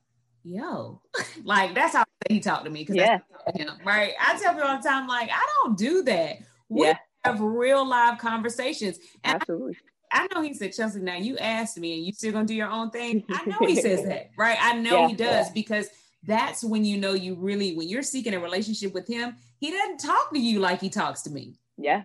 yo, 0.43 1.01
like 1.43 1.75
that's 1.75 1.95
how 1.95 2.03
he 2.27 2.39
talked 2.39 2.65
to 2.65 2.71
me. 2.71 2.83
Cause 2.83 2.95
yeah. 2.95 3.19
him, 3.55 3.69
right. 3.85 4.13
I 4.19 4.37
tell 4.39 4.53
people 4.53 4.67
all 4.67 4.77
the 4.77 4.87
time, 4.87 5.07
like, 5.07 5.29
I 5.31 5.47
don't 5.63 5.77
do 5.77 6.03
that. 6.03 6.39
We 6.67 6.87
yeah. 6.87 6.97
have 7.23 7.39
real 7.39 7.87
live 7.87 8.17
conversations. 8.17 8.97
And 9.23 9.35
Absolutely. 9.35 9.77
I, 10.11 10.23
I 10.23 10.27
know 10.33 10.41
he 10.41 10.53
said, 10.53 10.73
Chelsea, 10.73 10.99
now 10.99 11.15
you 11.15 11.37
asked 11.37 11.77
me 11.77 11.95
and 11.97 12.05
you 12.05 12.11
still 12.11 12.31
gonna 12.31 12.45
do 12.45 12.55
your 12.55 12.69
own 12.69 12.89
thing. 12.89 13.23
I 13.29 13.45
know 13.45 13.57
he 13.61 13.75
says 13.75 14.03
that, 14.03 14.31
right? 14.35 14.57
I 14.59 14.73
know 14.73 15.01
yeah, 15.01 15.07
he 15.07 15.15
does 15.15 15.47
yeah. 15.47 15.53
because 15.53 15.87
that's 16.23 16.63
when 16.63 16.83
you 16.83 16.97
know 16.97 17.13
you 17.13 17.35
really, 17.35 17.75
when 17.75 17.87
you're 17.87 18.03
seeking 18.03 18.33
a 18.33 18.39
relationship 18.39 18.93
with 18.93 19.07
him, 19.07 19.35
he 19.59 19.69
doesn't 19.71 19.99
talk 19.99 20.31
to 20.33 20.39
you 20.39 20.59
like 20.59 20.81
he 20.81 20.89
talks 20.89 21.21
to 21.23 21.29
me. 21.29 21.55
Yeah. 21.77 22.03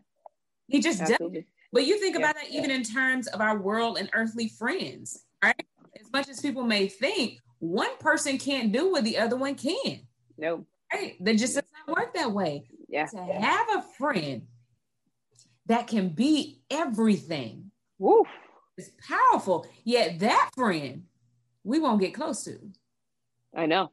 He 0.68 0.80
just 0.80 1.00
Absolutely. 1.00 1.40
does. 1.40 1.48
But 1.72 1.86
you 1.86 1.98
think 1.98 2.16
about 2.16 2.34
that 2.36 2.50
even 2.50 2.70
in 2.70 2.82
terms 2.82 3.26
of 3.28 3.40
our 3.40 3.58
world 3.58 3.98
and 3.98 4.08
earthly 4.12 4.48
friends, 4.48 5.24
right? 5.42 5.66
As 6.16 6.26
much 6.26 6.32
as 6.32 6.40
people 6.40 6.62
may 6.62 6.88
think, 6.88 7.40
one 7.58 7.96
person 7.98 8.38
can't 8.38 8.72
do 8.72 8.90
what 8.90 9.04
the 9.04 9.18
other 9.18 9.36
one 9.36 9.54
can. 9.54 10.00
No. 10.38 10.64
Right. 10.92 11.16
That 11.20 11.36
just 11.36 11.54
does 11.54 11.64
not 11.86 11.96
work 11.96 12.14
that 12.14 12.32
way. 12.32 12.64
Yeah. 12.88 13.06
To 13.06 13.18
have 13.18 13.66
a 13.76 13.82
friend 13.98 14.42
that 15.66 15.86
can 15.86 16.10
be 16.10 16.60
everything. 16.70 17.70
Woof. 17.98 18.28
It's 18.78 18.90
powerful. 19.08 19.66
Yet 19.84 20.20
that 20.20 20.50
friend 20.54 21.04
we 21.64 21.80
won't 21.80 22.00
get 22.00 22.14
close 22.14 22.44
to. 22.44 22.58
I 23.54 23.66
know. 23.66 23.90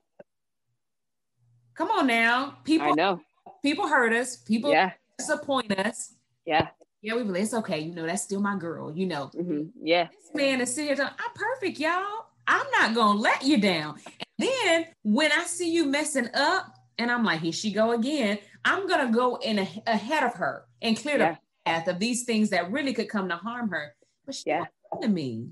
Come 1.76 1.90
on 1.90 2.08
now. 2.08 2.58
People 2.64 2.88
I 2.88 2.92
know. 2.92 3.22
People 3.64 3.88
hurt 3.88 4.14
us. 4.14 4.38
People 4.38 4.72
yeah. 4.72 4.92
disappoint 5.18 5.72
us. 5.80 6.14
Yeah. 6.46 6.68
Yeah, 7.04 7.16
we 7.16 7.24
believe 7.24 7.44
it's 7.44 7.54
okay. 7.54 7.80
You 7.80 7.94
know, 7.94 8.08
that's 8.08 8.24
still 8.24 8.40
my 8.40 8.58
girl, 8.58 8.90
you 8.96 9.06
know. 9.06 9.30
Mm-hmm. 9.36 9.86
Yeah. 9.86 10.08
This 10.08 10.34
man 10.34 10.62
is 10.62 10.74
sitting 10.74 10.96
here 10.96 11.06
I'm 11.06 11.32
perfect, 11.36 11.78
y'all. 11.78 12.28
I'm 12.48 12.66
not 12.72 12.96
gonna 12.96 13.20
let 13.20 13.44
you 13.44 13.58
down. 13.60 14.00
And 14.06 14.50
then 14.50 14.86
when 15.04 15.32
I 15.34 15.44
see 15.44 15.70
you 15.70 15.86
messing 15.86 16.30
up, 16.34 16.74
and 16.98 17.12
I'm 17.12 17.26
like, 17.26 17.42
here 17.42 17.52
she 17.52 17.74
go 17.74 17.92
again, 17.92 18.40
I'm 18.64 18.88
gonna 18.88 19.12
go 19.12 19.36
in 19.36 19.60
a, 19.60 19.68
ahead 19.86 20.24
of 20.24 20.34
her 20.36 20.66
and 20.82 20.98
clear 20.98 21.18
yeah. 21.18 21.32
the 21.32 21.38
path 21.66 21.88
of 21.90 22.00
these 22.00 22.24
things 22.24 22.52
that 22.52 22.72
really 22.72 22.94
could 22.94 23.10
come 23.10 23.28
to 23.28 23.36
harm 23.36 23.70
her. 23.70 23.94
But 24.26 24.36
she 24.36 24.46
yeah. 24.48 24.66
to 25.02 25.08
me. 25.10 25.50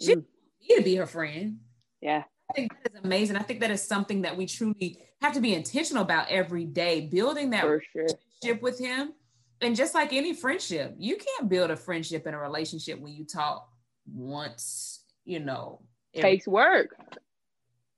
She 0.00 0.14
mm. 0.14 0.24
me 0.68 0.76
to 0.76 0.82
be 0.82 0.94
her 0.94 1.06
friend. 1.06 1.58
Yeah. 2.00 2.22
I 2.50 2.54
think 2.54 2.72
that 2.84 2.92
is 2.94 3.00
amazing. 3.02 3.36
I 3.36 3.42
think 3.42 3.60
that 3.60 3.72
is 3.72 3.82
something 3.82 4.22
that 4.22 4.36
we 4.36 4.46
truly 4.46 5.00
have 5.20 5.32
to 5.34 5.40
be 5.40 5.54
intentional 5.54 6.02
about 6.02 6.28
every 6.28 6.64
day, 6.64 7.00
building 7.00 7.50
that 7.50 7.62
For 7.62 7.82
relationship 7.96 8.20
sure. 8.44 8.58
with 8.60 8.78
him. 8.78 9.12
And 9.60 9.74
just 9.74 9.94
like 9.94 10.12
any 10.12 10.34
friendship, 10.34 10.94
you 10.98 11.16
can't 11.16 11.48
build 11.48 11.70
a 11.70 11.76
friendship 11.76 12.26
and 12.26 12.34
a 12.34 12.38
relationship 12.38 13.00
when 13.00 13.12
you 13.12 13.24
talk 13.24 13.68
once, 14.06 15.04
you 15.24 15.40
know. 15.40 15.80
It 16.12 16.22
takes 16.22 16.46
work. 16.46 16.94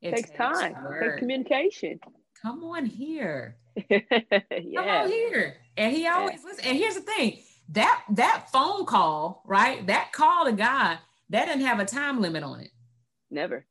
It 0.00 0.14
takes, 0.14 0.30
takes 0.30 0.38
time. 0.38 0.74
Work. 0.82 1.02
It 1.02 1.08
takes 1.08 1.18
communication. 1.18 2.00
Come 2.40 2.64
on 2.64 2.86
here. 2.86 3.56
yeah. 3.88 4.00
Come 4.10 4.88
on 4.88 5.08
here. 5.08 5.56
And 5.76 5.94
he 5.94 6.06
always 6.06 6.40
yeah. 6.42 6.48
listens. 6.48 6.66
And 6.66 6.78
here's 6.78 6.94
the 6.94 7.02
thing 7.02 7.38
that 7.70 8.02
that 8.14 8.46
phone 8.52 8.86
call, 8.86 9.42
right? 9.46 9.86
That 9.86 10.12
call 10.12 10.46
to 10.46 10.52
God, 10.52 10.98
that 11.28 11.46
didn't 11.46 11.66
have 11.66 11.78
a 11.78 11.84
time 11.84 12.20
limit 12.20 12.42
on 12.42 12.60
it. 12.60 12.70
Never. 13.30 13.66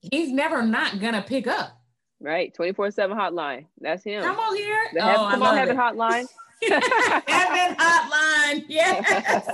He's 0.00 0.32
never 0.32 0.62
not 0.62 1.00
gonna 1.00 1.22
pick 1.22 1.46
up. 1.46 1.81
Right, 2.22 2.54
twenty 2.54 2.72
four 2.72 2.90
seven 2.92 3.18
hotline. 3.18 3.66
That's 3.80 4.04
him. 4.04 4.22
Come 4.22 4.38
on 4.38 4.56
here. 4.56 4.80
The 4.94 5.00
oh, 5.00 5.28
come 5.28 5.42
on, 5.42 5.56
heaven 5.56 5.76
it. 5.76 5.80
hotline. 5.80 6.26
heaven 7.26 7.76
hotline. 7.76 8.64
Yes. 8.68 9.44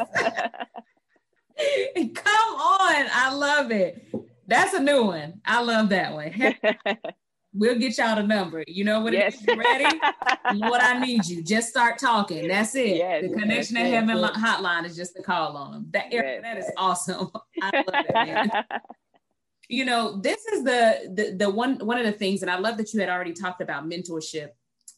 come 2.15 2.55
on, 2.57 3.07
I 3.11 3.33
love 3.35 3.71
it. 3.71 4.07
That's 4.47 4.75
a 4.75 4.81
new 4.81 5.05
one. 5.05 5.41
I 5.47 5.63
love 5.63 5.89
that 5.89 6.13
one. 6.13 6.35
We'll 7.55 7.79
get 7.79 7.97
y'all 7.97 8.15
the 8.15 8.23
number. 8.23 8.63
You 8.69 8.85
know 8.85 9.01
what? 9.01 9.15
Yes. 9.15 9.43
ready? 9.49 9.87
what 10.59 10.85
I 10.85 10.99
need 11.01 11.25
you. 11.27 11.43
Just 11.43 11.71
start 11.71 11.99
talking. 11.99 12.47
That's 12.47 12.75
it. 12.75 12.99
Yes, 12.99 13.23
the 13.23 13.31
connection 13.31 13.77
yes, 13.77 13.87
at 13.87 13.91
heaven 13.91 14.19
hotline 14.19 14.85
is 14.85 14.95
just 14.95 15.17
to 15.17 15.23
call 15.23 15.57
on 15.57 15.73
them. 15.73 15.87
That 15.91 16.11
that 16.11 16.59
is 16.59 16.71
awesome. 16.77 17.31
I 17.63 17.71
love 17.79 18.05
it, 18.07 18.15
man. 18.15 18.51
You 19.69 19.85
know, 19.85 20.21
this 20.21 20.45
is 20.47 20.65
the, 20.65 21.13
the 21.15 21.37
the 21.37 21.51
one 21.51 21.79
one 21.79 21.99
of 21.99 22.07
the 22.07 22.13
things, 22.13 22.43
and 22.43 22.51
I 22.51 22.59
love 22.59 22.77
that 22.79 22.93
you 22.93 23.01
had 23.01 23.09
already 23.09 23.33
talked 23.33 23.61
about 23.61 23.89
mentorship, 23.89 24.49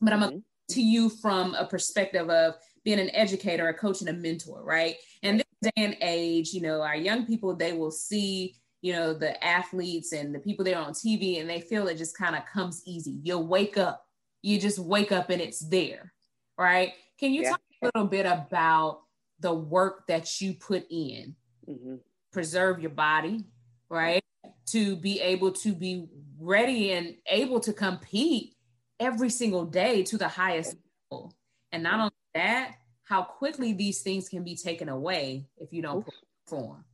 but 0.01 0.12
I'm 0.12 0.21
mm-hmm. 0.21 0.39
a, 0.39 0.73
to 0.75 0.81
you 0.81 1.11
from 1.11 1.55
a 1.55 1.66
perspective 1.66 2.31
of 2.31 2.55
being 2.85 3.01
an 3.01 3.11
educator, 3.14 3.68
a 3.68 3.75
coach, 3.75 4.01
and 4.01 4.09
a 4.09 4.12
mentor, 4.12 4.62
right? 4.62 4.97
And 5.23 5.41
this 5.41 5.73
day 5.75 5.83
and 5.85 5.97
age, 6.01 6.53
you 6.53 6.62
know, 6.62 6.81
our 6.83 6.97
young 6.97 7.27
people 7.27 7.55
they 7.55 7.73
will 7.73 7.91
see 7.91 8.55
you 8.83 8.93
know, 8.93 9.12
the 9.12 9.43
athletes 9.45 10.12
and 10.12 10.35
the 10.35 10.39
people 10.39 10.64
there 10.64 10.79
on 10.79 10.93
TV, 10.93 11.41
and 11.41 11.49
they 11.49 11.61
feel 11.61 11.89
it 11.89 11.99
just 11.99 12.16
kind 12.16 12.35
of 12.35 12.47
comes 12.47 12.83
easy. 12.87 13.18
You'll 13.23 13.47
wake 13.47 13.77
up, 13.77 14.07
you 14.43 14.59
just 14.59 14.79
wake 14.79 15.12
up 15.12 15.31
and 15.31 15.41
it's 15.41 15.61
there, 15.61 16.12
right? 16.57 16.93
Can 17.18 17.35
you 17.35 17.43
yeah. 17.43 17.51
talk 17.51 17.61
a 17.83 17.87
little 17.87 18.09
bit 18.09 18.27
about 18.27 19.03
the 19.39 19.53
work 19.53 20.07
that 20.09 20.41
you 20.41 20.55
put 20.55 20.87
in, 20.91 21.35
mm-hmm. 21.68 21.97
preserve 22.33 22.81
your 22.81 22.91
body, 22.91 23.45
right? 23.89 24.23
To 24.68 24.97
be 24.97 25.20
able 25.20 25.53
to 25.53 25.74
be 25.74 26.07
ready 26.38 26.93
and 26.93 27.16
able 27.26 27.61
to 27.61 27.72
compete 27.72 28.55
every 28.99 29.30
single 29.30 29.64
day 29.64 30.03
to 30.05 30.16
the 30.16 30.28
highest 30.28 30.76
level. 31.11 31.34
And 31.72 31.82
not 31.82 32.01
only 32.01 32.12
that, 32.34 32.76
how 33.05 33.22
quickly 33.22 33.72
these 33.72 34.03
things 34.03 34.28
can 34.28 34.45
be 34.45 34.55
taken 34.55 34.88
away 34.88 35.47
if 35.59 35.72
you 35.72 35.82
don't 35.82 36.07
perform. 36.47 36.84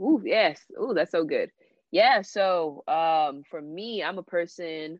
Ooh, 0.00 0.22
yes. 0.24 0.60
Ooh, 0.80 0.94
that's 0.94 1.10
so 1.10 1.24
good. 1.24 1.50
Yeah. 1.90 2.22
So 2.22 2.82
um, 2.88 3.42
for 3.50 3.60
me, 3.60 4.02
I'm 4.02 4.18
a 4.18 4.22
person 4.22 4.98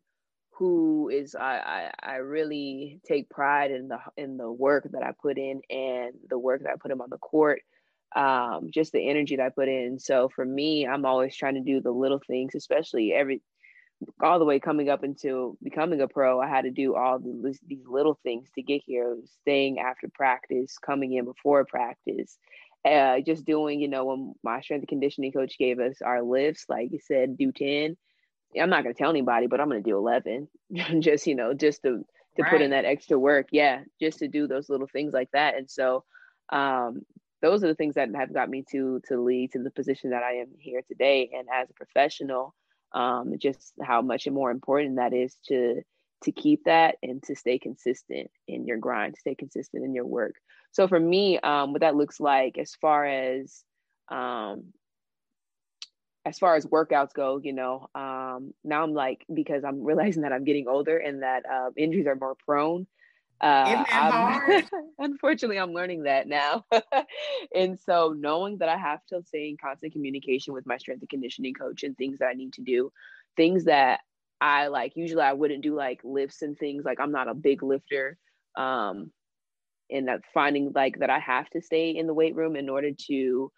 who 0.50 1.10
is 1.12 1.34
I, 1.34 1.90
I, 2.02 2.14
I 2.14 2.16
really 2.16 3.00
take 3.06 3.28
pride 3.28 3.70
in 3.70 3.88
the 3.88 3.98
in 4.16 4.36
the 4.36 4.50
work 4.50 4.88
that 4.92 5.02
I 5.02 5.12
put 5.12 5.36
in 5.36 5.60
and 5.68 6.14
the 6.28 6.38
work 6.38 6.62
that 6.62 6.70
I 6.70 6.76
put 6.80 6.90
in 6.90 7.00
on 7.00 7.10
the 7.10 7.18
court. 7.18 7.62
Um, 8.16 8.70
just 8.72 8.92
the 8.92 9.10
energy 9.10 9.36
that 9.36 9.44
I 9.44 9.48
put 9.50 9.68
in. 9.68 9.98
So 9.98 10.30
for 10.34 10.44
me, 10.44 10.86
I'm 10.86 11.04
always 11.04 11.36
trying 11.36 11.54
to 11.54 11.60
do 11.60 11.82
the 11.82 11.90
little 11.90 12.20
things, 12.26 12.54
especially 12.54 13.12
every 13.12 13.42
all 14.22 14.38
the 14.38 14.44
way 14.44 14.60
coming 14.60 14.88
up 14.88 15.04
into 15.04 15.56
becoming 15.62 16.00
a 16.00 16.08
pro. 16.08 16.40
I 16.40 16.48
had 16.48 16.62
to 16.62 16.70
do 16.70 16.94
all 16.94 17.18
the, 17.18 17.56
these 17.66 17.86
little 17.86 18.18
things 18.22 18.48
to 18.54 18.62
get 18.62 18.82
here, 18.84 19.16
staying 19.42 19.78
after 19.78 20.08
practice, 20.08 20.78
coming 20.78 21.12
in 21.14 21.24
before 21.24 21.64
practice, 21.64 22.38
uh, 22.84 23.20
just 23.20 23.44
doing, 23.44 23.80
you 23.80 23.88
know, 23.88 24.04
when 24.04 24.34
my 24.42 24.60
strength 24.60 24.82
and 24.82 24.88
conditioning 24.88 25.32
coach 25.32 25.58
gave 25.58 25.80
us 25.80 26.02
our 26.02 26.22
lifts, 26.22 26.66
like 26.68 26.92
you 26.92 27.00
said, 27.00 27.36
do 27.36 27.52
10. 27.52 27.96
I'm 28.60 28.70
not 28.70 28.84
going 28.84 28.94
to 28.94 28.98
tell 28.98 29.10
anybody, 29.10 29.46
but 29.46 29.60
I'm 29.60 29.68
going 29.68 29.82
to 29.82 29.90
do 29.90 29.96
11. 29.96 30.48
just, 31.00 31.26
you 31.26 31.34
know, 31.34 31.52
just 31.52 31.82
to, 31.82 32.04
to 32.36 32.42
right. 32.42 32.50
put 32.50 32.62
in 32.62 32.70
that 32.70 32.84
extra 32.84 33.18
work. 33.18 33.48
Yeah. 33.50 33.80
Just 34.00 34.20
to 34.20 34.28
do 34.28 34.46
those 34.46 34.68
little 34.68 34.86
things 34.86 35.12
like 35.12 35.30
that. 35.32 35.56
And 35.56 35.70
so, 35.70 36.04
um, 36.50 37.02
those 37.42 37.62
are 37.62 37.68
the 37.68 37.74
things 37.74 37.94
that 37.94 38.08
have 38.14 38.32
got 38.32 38.48
me 38.48 38.64
to, 38.72 39.00
to 39.08 39.20
lead 39.20 39.52
to 39.52 39.62
the 39.62 39.70
position 39.70 40.10
that 40.10 40.22
I 40.22 40.36
am 40.36 40.48
here 40.58 40.82
today. 40.86 41.30
And 41.34 41.46
as 41.52 41.70
a 41.70 41.74
professional, 41.74 42.54
um, 42.92 43.34
just 43.38 43.72
how 43.82 44.02
much 44.02 44.26
more 44.28 44.50
important 44.50 44.96
that 44.96 45.12
is 45.12 45.36
to, 45.48 45.82
to 46.24 46.32
keep 46.32 46.64
that 46.64 46.96
and 47.02 47.22
to 47.24 47.36
stay 47.36 47.58
consistent 47.58 48.30
in 48.48 48.66
your 48.66 48.78
grind, 48.78 49.16
stay 49.18 49.34
consistent 49.34 49.84
in 49.84 49.94
your 49.94 50.06
work. 50.06 50.34
So 50.72 50.88
for 50.88 50.98
me, 50.98 51.38
um, 51.40 51.72
what 51.72 51.82
that 51.82 51.96
looks 51.96 52.20
like 52.20 52.58
as 52.58 52.74
far 52.74 53.04
as 53.04 53.64
um, 54.10 54.72
as 56.26 56.40
far 56.40 56.56
as 56.56 56.66
workouts 56.66 57.14
go, 57.14 57.40
you 57.42 57.52
know, 57.52 57.88
um, 57.94 58.52
now 58.64 58.82
I'm 58.82 58.92
like 58.92 59.24
because 59.32 59.64
I'm 59.64 59.82
realizing 59.84 60.22
that 60.22 60.32
I'm 60.32 60.44
getting 60.44 60.68
older 60.68 60.98
and 60.98 61.22
that 61.22 61.44
uh, 61.50 61.70
injuries 61.76 62.06
are 62.06 62.16
more 62.16 62.34
prone. 62.34 62.86
Uh, 63.40 63.84
I'm, 63.88 64.64
unfortunately, 64.98 65.58
I'm 65.58 65.72
learning 65.72 66.04
that 66.04 66.26
now, 66.26 66.64
and 67.54 67.78
so 67.78 68.14
knowing 68.16 68.58
that 68.58 68.68
I 68.68 68.76
have 68.78 69.04
to 69.06 69.22
stay 69.22 69.48
in 69.48 69.56
constant 69.56 69.92
communication 69.92 70.54
with 70.54 70.66
my 70.66 70.78
strength 70.78 71.02
and 71.02 71.10
conditioning 71.10 71.54
coach 71.54 71.82
and 71.82 71.96
things 71.96 72.18
that 72.18 72.28
I 72.28 72.32
need 72.32 72.54
to 72.54 72.62
do, 72.62 72.90
things 73.36 73.64
that 73.64 74.00
I 74.40 74.68
like. 74.68 74.96
Usually, 74.96 75.22
I 75.22 75.34
wouldn't 75.34 75.62
do 75.62 75.74
like 75.74 76.00
lifts 76.02 76.42
and 76.42 76.58
things. 76.58 76.84
Like 76.84 77.00
I'm 77.00 77.12
not 77.12 77.28
a 77.28 77.34
big 77.34 77.62
lifter. 77.62 78.18
Um, 78.56 79.10
and 79.90 80.08
that 80.08 80.22
finding 80.34 80.72
like 80.74 80.98
that 80.98 81.10
I 81.10 81.18
have 81.18 81.48
to 81.50 81.60
stay 81.62 81.90
in 81.90 82.06
the 82.06 82.14
weight 82.14 82.34
room 82.34 82.56
in 82.56 82.68
order 82.68 82.90
to 83.08 83.52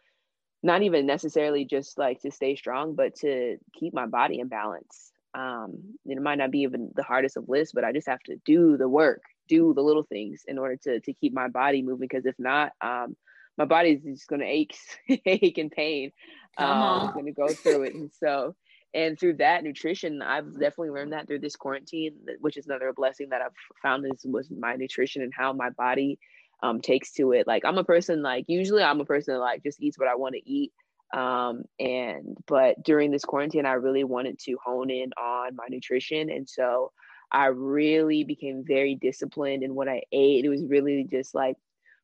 not 0.63 0.83
even 0.83 1.07
necessarily 1.07 1.65
just 1.65 1.99
like 1.99 2.21
to 2.23 2.31
stay 2.31 2.57
strong, 2.57 2.95
but 2.95 3.15
to 3.17 3.57
keep 3.73 3.95
my 3.95 4.07
body 4.07 4.41
in 4.41 4.49
balance. 4.49 5.13
Um, 5.35 5.95
it 6.05 6.21
might 6.21 6.39
not 6.39 6.51
be 6.51 6.61
even 6.61 6.91
the 6.97 7.03
hardest 7.03 7.37
of 7.37 7.49
lists, 7.49 7.73
but 7.73 7.85
I 7.85 7.93
just 7.93 8.09
have 8.09 8.23
to 8.25 8.37
do 8.45 8.77
the 8.77 8.89
work, 8.89 9.23
do 9.49 9.75
the 9.75 9.83
little 9.83 10.05
things 10.05 10.43
in 10.47 10.59
order 10.59 10.77
to 10.85 11.01
to 11.01 11.13
keep 11.15 11.33
my 11.33 11.49
body 11.49 11.83
moving. 11.83 12.09
Because 12.09 12.27
if 12.27 12.37
not, 12.39 12.73
um, 12.81 13.17
my 13.57 13.65
body 13.65 13.91
is 13.91 14.03
just 14.03 14.29
going 14.29 14.41
to 14.41 14.47
ache, 14.47 14.77
ache 15.27 15.59
and 15.59 15.71
pain. 15.71 16.13
Um, 16.57 16.69
I'm 16.69 17.13
going 17.13 17.27
to 17.27 17.33
go 17.33 17.49
through 17.49 17.85
it, 17.85 17.95
and 17.95 18.11
so 18.19 18.55
and 18.95 19.19
through 19.19 19.35
that 19.35 19.63
nutrition 19.63 20.23
i've 20.23 20.53
definitely 20.53 20.91
learned 20.91 21.13
that 21.13 21.27
through 21.27 21.39
this 21.39 21.57
quarantine 21.57 22.15
which 22.41 22.57
is 22.57 22.67
another 22.67 22.93
blessing 22.93 23.29
that 23.31 23.43
i've 23.43 23.53
found 23.83 24.05
is 24.07 24.25
was 24.25 24.51
my 24.51 24.77
nutrition 24.77 25.23
and 25.23 25.33
how 25.37 25.53
my 25.53 25.71
body 25.71 26.19
um, 26.63 26.81
takes 26.81 27.13
to 27.13 27.33
it 27.33 27.47
like 27.47 27.65
i'm 27.65 27.79
a 27.79 27.85
person 27.85 28.23
like 28.23 28.45
usually 28.49 28.83
i'm 28.83 29.01
a 29.01 29.05
person 29.05 29.35
that 29.35 29.41
like 29.41 29.63
just 29.63 29.81
eats 29.81 29.99
what 29.99 30.09
i 30.09 30.15
want 30.15 30.35
to 30.35 30.51
eat 30.51 30.73
um, 31.15 31.63
and 31.79 32.37
but 32.47 32.83
during 32.83 33.11
this 33.11 33.25
quarantine 33.25 33.67
i 33.67 33.73
really 33.73 34.05
wanted 34.05 34.39
to 34.39 34.57
hone 34.65 34.91
in 34.91 35.11
on 35.13 35.55
my 35.55 35.67
nutrition 35.69 36.31
and 36.31 36.49
so 36.49 36.91
i 37.33 37.47
really 37.47 38.25
became 38.25 38.65
very 38.67 38.95
disciplined 38.95 39.63
in 39.63 39.75
what 39.75 39.89
i 39.89 40.03
ate 40.13 40.45
it 40.45 40.49
was 40.49 40.65
really 40.65 41.07
just 41.11 41.35
like 41.35 41.57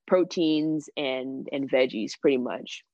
proteins 0.07 0.89
and 0.97 1.49
and 1.53 1.70
veggies 1.70 2.18
pretty 2.20 2.39
much 2.39 2.85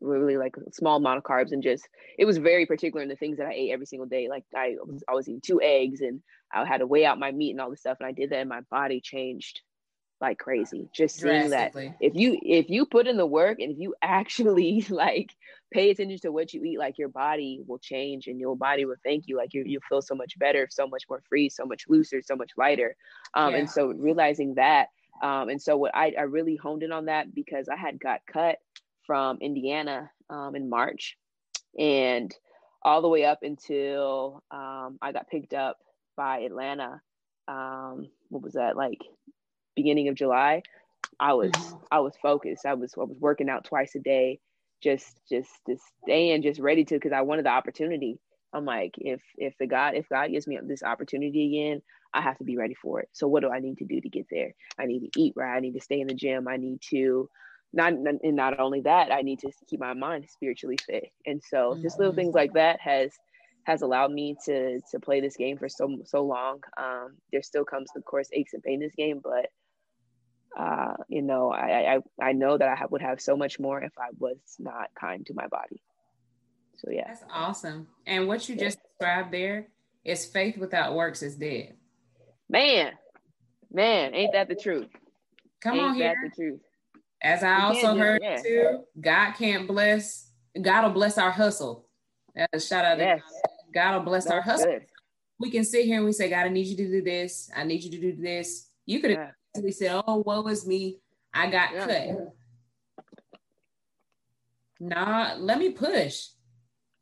really 0.00 0.36
like 0.36 0.54
small 0.72 0.96
amount 0.96 1.18
of 1.18 1.24
carbs 1.24 1.52
and 1.52 1.62
just 1.62 1.88
it 2.18 2.24
was 2.24 2.38
very 2.38 2.66
particular 2.66 3.02
in 3.02 3.08
the 3.08 3.16
things 3.16 3.38
that 3.38 3.46
I 3.46 3.52
ate 3.52 3.72
every 3.72 3.86
single 3.86 4.06
day. 4.06 4.28
Like 4.28 4.44
I 4.54 4.76
was 4.84 5.02
I 5.08 5.14
was 5.14 5.28
eating 5.28 5.40
two 5.40 5.60
eggs 5.62 6.00
and 6.00 6.20
I 6.52 6.64
had 6.64 6.78
to 6.78 6.86
weigh 6.86 7.04
out 7.04 7.18
my 7.18 7.32
meat 7.32 7.50
and 7.50 7.60
all 7.60 7.70
this 7.70 7.80
stuff. 7.80 7.98
And 8.00 8.06
I 8.06 8.12
did 8.12 8.30
that 8.30 8.40
and 8.40 8.48
my 8.48 8.60
body 8.70 9.00
changed 9.00 9.60
like 10.20 10.38
crazy. 10.38 10.88
Just 10.92 11.20
seeing 11.20 11.50
that 11.50 11.74
if 12.00 12.14
you 12.14 12.38
if 12.42 12.68
you 12.68 12.86
put 12.86 13.06
in 13.06 13.16
the 13.16 13.26
work 13.26 13.60
and 13.60 13.72
if 13.72 13.78
you 13.78 13.94
actually 14.02 14.84
like 14.88 15.34
pay 15.72 15.90
attention 15.90 16.18
to 16.20 16.32
what 16.32 16.52
you 16.52 16.64
eat, 16.64 16.78
like 16.78 16.98
your 16.98 17.08
body 17.08 17.60
will 17.66 17.78
change 17.78 18.26
and 18.26 18.40
your 18.40 18.56
body 18.56 18.84
will 18.84 18.96
thank 19.04 19.24
you. 19.26 19.36
Like 19.36 19.54
you 19.54 19.62
you 19.64 19.80
feel 19.88 20.02
so 20.02 20.14
much 20.14 20.38
better, 20.38 20.68
so 20.70 20.86
much 20.86 21.04
more 21.08 21.22
free, 21.28 21.48
so 21.48 21.64
much 21.64 21.84
looser, 21.88 22.22
so 22.22 22.36
much 22.36 22.52
lighter. 22.56 22.96
Um, 23.34 23.52
yeah. 23.52 23.60
And 23.60 23.70
so 23.70 23.88
realizing 23.88 24.54
that, 24.54 24.88
um, 25.22 25.48
and 25.48 25.60
so 25.60 25.76
what 25.76 25.94
I 25.94 26.12
I 26.18 26.22
really 26.22 26.56
honed 26.56 26.82
in 26.82 26.92
on 26.92 27.06
that 27.06 27.34
because 27.34 27.68
I 27.68 27.76
had 27.76 28.00
got 28.00 28.20
cut 28.26 28.58
from 29.06 29.38
Indiana 29.40 30.10
um, 30.30 30.54
in 30.54 30.68
March, 30.68 31.16
and 31.78 32.34
all 32.82 33.02
the 33.02 33.08
way 33.08 33.24
up 33.24 33.40
until 33.42 34.42
um, 34.50 34.98
I 35.02 35.12
got 35.12 35.28
picked 35.28 35.54
up 35.54 35.78
by 36.16 36.40
Atlanta. 36.40 37.00
Um, 37.46 38.08
what 38.28 38.42
was 38.42 38.54
that 38.54 38.76
like? 38.76 39.00
Beginning 39.78 40.08
of 40.08 40.16
July. 40.16 40.62
I 41.20 41.34
was 41.34 41.50
mm-hmm. 41.52 41.76
I 41.90 42.00
was 42.00 42.14
focused. 42.20 42.66
I 42.66 42.74
was 42.74 42.94
I 42.96 43.00
was 43.00 43.16
working 43.20 43.48
out 43.48 43.64
twice 43.64 43.94
a 43.94 44.00
day, 44.00 44.40
just 44.82 45.20
just 45.30 45.50
just 45.68 45.82
staying 46.02 46.42
just 46.42 46.60
ready 46.60 46.84
to 46.84 46.94
because 46.94 47.12
I 47.12 47.22
wanted 47.22 47.44
the 47.44 47.50
opportunity. 47.50 48.18
I'm 48.52 48.64
like, 48.64 48.94
if 48.98 49.20
if 49.36 49.54
the 49.58 49.66
God 49.66 49.94
if 49.94 50.08
God 50.08 50.30
gives 50.30 50.46
me 50.46 50.58
this 50.64 50.82
opportunity 50.82 51.46
again, 51.46 51.82
I 52.12 52.22
have 52.22 52.38
to 52.38 52.44
be 52.44 52.56
ready 52.56 52.74
for 52.74 53.00
it. 53.00 53.08
So 53.12 53.28
what 53.28 53.42
do 53.42 53.50
I 53.50 53.60
need 53.60 53.78
to 53.78 53.84
do 53.84 54.00
to 54.00 54.08
get 54.08 54.26
there? 54.30 54.52
I 54.78 54.86
need 54.86 55.00
to 55.00 55.20
eat 55.20 55.34
right. 55.36 55.56
I 55.56 55.60
need 55.60 55.74
to 55.74 55.80
stay 55.80 56.00
in 56.00 56.08
the 56.08 56.14
gym. 56.14 56.48
I 56.48 56.56
need 56.56 56.80
to 56.90 57.28
not 57.72 57.92
and 57.92 58.36
not 58.36 58.58
only 58.58 58.80
that, 58.82 59.12
I 59.12 59.22
need 59.22 59.38
to 59.40 59.52
keep 59.68 59.80
my 59.80 59.94
mind 59.94 60.26
spiritually 60.28 60.78
fit. 60.86 61.12
And 61.26 61.40
so 61.42 61.72
mm-hmm. 61.72 61.82
just 61.82 61.98
little 61.98 62.14
things 62.14 62.34
like 62.34 62.54
that 62.54 62.80
has 62.80 63.12
has 63.64 63.82
allowed 63.82 64.10
me 64.10 64.34
to 64.46 64.80
to 64.90 64.98
play 64.98 65.20
this 65.20 65.36
game 65.36 65.58
for 65.58 65.68
so 65.68 65.98
so 66.04 66.24
long. 66.24 66.60
Um, 66.76 67.16
there 67.32 67.42
still 67.42 67.64
comes, 67.64 67.90
of 67.94 68.04
course, 68.04 68.28
aches 68.32 68.54
and 68.54 68.62
pain 68.62 68.74
in 68.74 68.80
this 68.80 68.94
game, 68.96 69.20
but 69.22 69.50
uh, 70.58 70.94
you 71.08 71.22
know, 71.22 71.52
I, 71.52 71.96
I 71.96 71.98
I 72.20 72.32
know 72.32 72.58
that 72.58 72.68
I 72.68 72.84
would 72.86 73.00
have 73.00 73.20
so 73.20 73.36
much 73.36 73.60
more 73.60 73.80
if 73.80 73.92
I 73.96 74.08
was 74.18 74.38
not 74.58 74.88
kind 74.98 75.24
to 75.26 75.34
my 75.34 75.46
body. 75.46 75.80
So 76.78 76.90
yeah, 76.90 77.04
that's 77.06 77.24
awesome. 77.32 77.86
And 78.06 78.26
what 78.26 78.48
you 78.48 78.56
yeah. 78.56 78.64
just 78.64 78.78
described 78.82 79.32
there 79.32 79.68
is 80.04 80.26
faith 80.26 80.58
without 80.58 80.94
works 80.94 81.22
is 81.22 81.36
dead. 81.36 81.74
Man, 82.48 82.92
man, 83.72 84.14
ain't 84.14 84.32
that 84.32 84.48
the 84.48 84.56
truth? 84.56 84.88
Come 85.60 85.74
ain't 85.74 85.84
on 85.84 85.94
here. 85.94 86.14
the 86.24 86.34
truth. 86.34 86.60
As 87.22 87.42
I 87.42 87.62
also 87.62 87.96
heard 87.96 88.20
yeah. 88.22 88.42
too, 88.42 88.80
God 89.00 89.32
can't 89.32 89.66
bless. 89.66 90.30
God 90.60 90.84
will 90.84 90.90
bless 90.90 91.18
our 91.18 91.30
hustle. 91.30 91.86
That's 92.34 92.66
shout 92.66 92.84
out. 92.84 92.98
Yes. 92.98 93.20
God 93.74 93.96
will 93.96 94.04
bless 94.04 94.24
That's 94.24 94.34
our 94.34 94.40
hustle. 94.40 94.72
Good. 94.72 94.86
We 95.40 95.50
can 95.50 95.64
sit 95.64 95.84
here 95.84 95.96
and 95.96 96.06
we 96.06 96.12
say, 96.12 96.30
God, 96.30 96.46
I 96.46 96.48
need 96.48 96.66
you 96.66 96.76
to 96.76 96.88
do 96.88 97.02
this. 97.02 97.48
I 97.54 97.64
need 97.64 97.84
you 97.84 97.90
to 97.90 98.00
do 98.00 98.16
this. 98.20 98.70
You 98.86 99.00
could 99.00 99.10
have 99.10 99.18
yeah. 99.20 99.30
Said, 99.72 100.02
Oh, 100.06 100.22
woe 100.24 100.46
is 100.48 100.66
me. 100.66 100.98
I 101.32 101.50
got 101.50 101.72
yeah. 101.72 101.86
cut. 101.86 102.34
Nah, 104.80 105.34
let 105.38 105.58
me 105.58 105.70
push. 105.70 106.28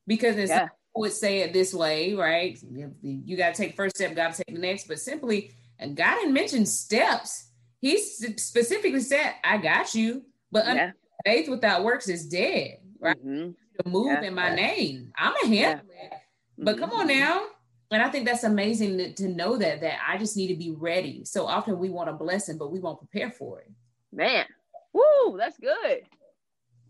Because 0.07 0.37
it's 0.37 0.51
yeah. 0.51 0.69
would 0.95 1.13
say 1.13 1.41
it 1.41 1.53
this 1.53 1.75
way, 1.75 2.15
right? 2.15 2.59
You 3.03 3.37
got 3.37 3.55
to 3.55 3.63
take 3.63 3.77
first 3.77 3.97
step, 3.97 4.15
got 4.15 4.35
to 4.35 4.45
take 4.45 4.55
the 4.55 4.61
next, 4.61 4.89
but 4.89 4.99
simply, 5.01 5.53
and 5.79 5.97
God 5.97 6.15
didn't 6.15 6.33
mention 6.33 6.65
steps 6.65 7.47
he 7.81 7.99
specifically 7.99 9.01
said, 9.01 9.35
I 9.45 9.59
got 9.59 9.95
you, 9.95 10.23
but 10.51 10.67
yeah. 10.67 10.93
faith 11.25 11.49
without 11.49 11.85
works 11.85 12.09
is 12.09 12.27
dead, 12.27 12.79
right? 12.99 13.17
Mm-hmm. 13.17 13.51
To 13.51 13.89
move 13.89 14.07
yeah. 14.07 14.23
in 14.23 14.35
my 14.35 14.55
name. 14.55 15.13
I'm 15.17 15.35
a 15.45 15.47
handle 15.47 15.87
it. 15.91 16.13
But 16.59 16.77
mm-hmm. 16.77 16.85
come 16.85 16.99
on 16.99 17.07
now. 17.07 17.43
And 17.91 18.03
I 18.03 18.09
think 18.11 18.27
that's 18.27 18.45
amazing 18.45 18.99
to, 18.99 19.13
to, 19.15 19.29
know 19.29 19.57
that 19.57 19.81
that 19.81 19.99
I 20.07 20.19
just 20.19 20.37
need 20.37 20.49
to 20.49 20.57
be 20.57 20.73
ready. 20.73 21.25
So 21.25 21.47
often 21.47 21.79
we 21.79 21.89
want 21.89 22.11
a 22.11 22.13
blessing, 22.13 22.59
but 22.59 22.73
we 22.73 22.81
won't 22.81 22.99
prepare 22.99 23.31
for 23.31 23.61
it. 23.61 23.71
Man, 24.13 24.45
woo, 24.93 25.37
that's 25.39 25.59
good. 25.59 26.03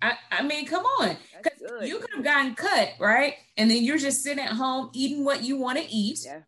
I, 0.02 0.14
I 0.30 0.42
mean, 0.42 0.66
come 0.66 0.84
on. 0.84 1.16
Because 1.42 1.88
you 1.88 1.98
could 1.98 2.10
have 2.14 2.24
gotten 2.24 2.54
cut, 2.54 2.90
right? 2.98 3.34
And 3.56 3.70
then 3.70 3.82
you're 3.82 3.98
just 3.98 4.22
sitting 4.22 4.44
at 4.44 4.52
home 4.52 4.90
eating 4.92 5.24
what 5.24 5.42
you 5.42 5.56
want 5.56 5.78
to 5.78 5.90
eat, 5.90 6.20
yeah. 6.24 6.40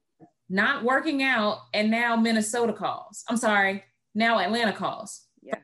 not 0.49 0.84
working 0.84 1.22
out, 1.22 1.61
and 1.74 1.90
now 1.90 2.16
Minnesota 2.16 2.72
calls. 2.72 3.24
I'm 3.28 3.36
sorry, 3.36 3.84
now 4.14 4.38
Atlanta 4.38 4.72
calls. 4.72 5.24
Yeah. 5.42 5.59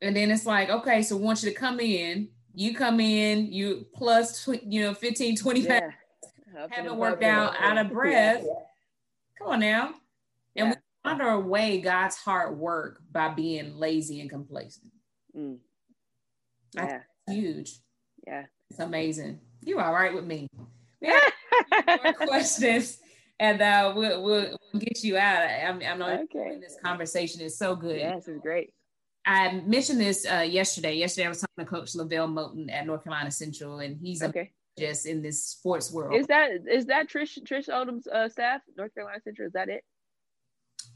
And 0.00 0.14
then 0.14 0.30
it's 0.30 0.46
like, 0.46 0.70
okay, 0.70 1.02
so 1.02 1.16
we 1.16 1.22
want 1.22 1.42
you 1.42 1.50
to 1.50 1.56
come 1.56 1.80
in. 1.80 2.28
You 2.54 2.74
come 2.74 3.00
in, 3.00 3.52
you 3.52 3.86
plus, 3.94 4.46
you 4.64 4.82
know, 4.82 4.94
15, 4.94 5.36
20 5.36 5.60
yeah. 5.60 5.90
Haven't 6.70 6.96
worked 6.96 7.22
out, 7.22 7.54
out 7.58 7.78
of 7.78 7.90
breath. 7.92 8.42
Yeah. 8.44 8.52
Come 9.38 9.48
on 9.48 9.60
now. 9.60 9.94
And 10.56 10.68
yeah. 10.68 10.74
we 11.04 11.10
wander 11.10 11.28
away 11.28 11.80
God's 11.80 12.16
hard 12.16 12.56
work 12.58 13.00
by 13.10 13.28
being 13.28 13.76
lazy 13.76 14.20
and 14.20 14.30
complacent. 14.30 14.92
Mm. 15.36 15.58
Yeah. 16.74 16.86
That's 16.86 17.04
huge. 17.28 17.78
Yeah. 18.26 18.44
It's 18.70 18.80
amazing. 18.80 19.40
You're 19.62 19.82
all 19.82 19.92
right 19.92 20.14
with 20.14 20.24
me. 20.24 20.48
Have 21.02 22.00
more 22.04 22.12
questions 22.14 22.98
and 23.40 23.60
uh, 23.60 23.92
we'll, 23.96 24.22
we'll, 24.22 24.58
we'll 24.72 24.80
get 24.80 25.02
you 25.02 25.16
out. 25.16 25.42
I'm, 25.42 25.82
I'm 25.82 25.98
not 25.98 26.20
okay. 26.20 26.58
this 26.60 26.76
conversation 26.82 27.40
is 27.40 27.58
so 27.58 27.74
good. 27.74 27.98
Yes, 27.98 28.28
it's 28.28 28.40
great. 28.40 28.72
I 29.26 29.60
mentioned 29.66 30.00
this 30.00 30.26
uh, 30.30 30.40
yesterday. 30.40 30.94
Yesterday, 30.94 31.26
I 31.26 31.28
was 31.30 31.40
talking 31.40 31.64
to 31.64 31.70
Coach 31.70 31.94
LeVelle 31.94 32.28
Moton 32.28 32.70
at 32.70 32.86
North 32.86 33.04
Carolina 33.04 33.30
Central, 33.30 33.80
and 33.80 33.98
he's 33.98 34.22
okay. 34.22 34.52
Just 34.78 35.06
in 35.06 35.22
this 35.22 35.46
sports 35.46 35.92
world. 35.92 36.14
Is 36.14 36.26
that 36.26 36.50
is 36.70 36.86
that 36.86 37.08
Trish 37.08 37.38
Trish 37.42 37.68
Odom's 37.68 38.06
uh, 38.06 38.28
staff, 38.28 38.62
North 38.76 38.94
Carolina 38.94 39.20
Central? 39.22 39.46
Is 39.46 39.52
that 39.52 39.68
it? 39.68 39.84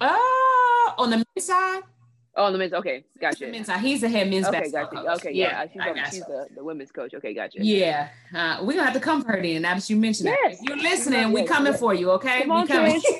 Uh, 0.00 0.16
on 0.98 1.10
the 1.10 1.16
men's 1.16 1.46
side. 1.46 1.82
Oh, 2.36 2.44
on 2.44 2.52
the 2.52 2.58
men's. 2.58 2.72
Okay, 2.72 3.04
gotcha. 3.20 3.46
The 3.46 3.50
men's 3.50 3.66
side. 3.66 3.80
He's 3.80 4.00
the 4.00 4.08
head 4.08 4.30
men's 4.30 4.46
okay, 4.46 4.60
basketball 4.60 4.90
gotcha. 4.90 5.06
coach. 5.06 5.20
Okay, 5.20 5.32
yeah, 5.32 5.66
yeah. 5.74 6.04
she's, 6.04 6.14
she's 6.14 6.24
the, 6.26 6.46
the, 6.54 6.62
women's 6.62 6.92
coach. 6.92 7.14
Okay, 7.14 7.34
gotcha. 7.34 7.58
Yeah, 7.60 8.10
uh, 8.34 8.58
we're 8.62 8.74
gonna 8.74 8.84
have 8.84 8.94
to 8.94 9.00
come 9.00 9.22
for 9.22 9.32
her 9.32 9.42
then. 9.42 9.62
Now 9.62 9.74
that 9.74 9.90
you 9.90 9.96
mentioned 9.96 10.28
yes. 10.28 10.38
that, 10.42 10.52
if 10.52 10.60
you're 10.62 10.76
listening, 10.76 11.32
we 11.32 11.44
coming 11.44 11.74
for 11.74 11.94
you. 11.94 12.10
Okay, 12.12 12.42
come 12.42 12.52
on, 12.52 12.62
we 12.62 12.68
coming. 12.68 13.02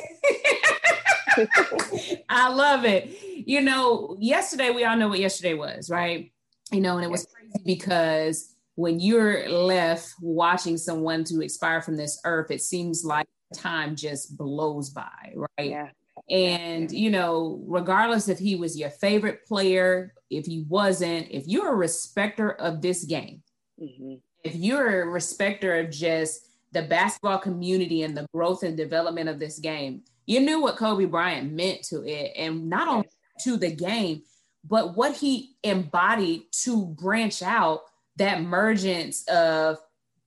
I 2.29 2.53
love 2.53 2.85
it. 2.85 3.17
You 3.47 3.61
know, 3.61 4.17
yesterday 4.21 4.71
we 4.71 4.85
all 4.85 4.97
know 4.97 5.09
what 5.09 5.21
yesterday 5.21 5.55
was, 5.55 5.91
right? 5.91 6.33
You 6.71 6.81
know, 6.81 6.97
and 6.97 7.05
it 7.05 7.11
was 7.11 7.27
crazy 7.27 7.63
because 7.65 8.55
when 8.79 9.01
you're 9.01 9.49
left 9.49 10.15
watching 10.21 10.77
someone 10.77 11.25
to 11.25 11.41
expire 11.41 11.83
from 11.83 11.97
this 11.97 12.21
earth, 12.25 12.53
it 12.53 12.63
seems 12.63 13.05
like 13.05 13.27
time 13.53 13.97
just 13.97 14.39
blows 14.39 14.91
by, 14.91 15.35
right? 15.35 15.71
Yeah. 15.71 15.89
And, 16.31 16.93
you 16.93 17.11
know, 17.11 17.61
regardless 17.67 18.29
if 18.29 18.39
he 18.39 18.55
was 18.55 18.79
your 18.79 18.91
favorite 18.91 19.45
player, 19.47 20.15
if 20.31 20.47
he 20.47 20.65
wasn't, 20.69 21.27
if 21.29 21.49
you're 21.49 21.73
a 21.73 21.75
respecter 21.75 22.53
of 22.53 22.81
this 22.81 23.03
game, 23.03 23.43
mm-hmm. 23.83 24.15
if 24.45 24.55
you're 24.55 25.03
a 25.03 25.07
respecter 25.07 25.81
of 25.81 25.91
just 25.91 26.47
the 26.71 26.83
basketball 26.83 27.39
community 27.39 28.05
and 28.05 28.17
the 28.17 28.29
growth 28.33 28.63
and 28.63 28.77
development 28.77 29.29
of 29.29 29.41
this 29.41 29.59
game, 29.59 30.03
you 30.25 30.39
knew 30.39 30.63
what 30.63 30.77
Kobe 30.77 31.07
Bryant 31.07 31.53
meant 31.53 31.83
to 31.87 32.05
it. 32.07 32.31
And 32.37 32.71
not 32.71 32.87
only 32.87 33.09
to 33.41 33.57
the 33.57 33.75
game, 33.75 34.23
but 34.63 34.97
what 34.97 35.17
he 35.17 35.57
embodied 35.65 36.43
to 36.63 36.87
branch 36.87 37.43
out 37.43 37.81
that 38.19 38.43
mergence 38.43 39.27
of 39.29 39.79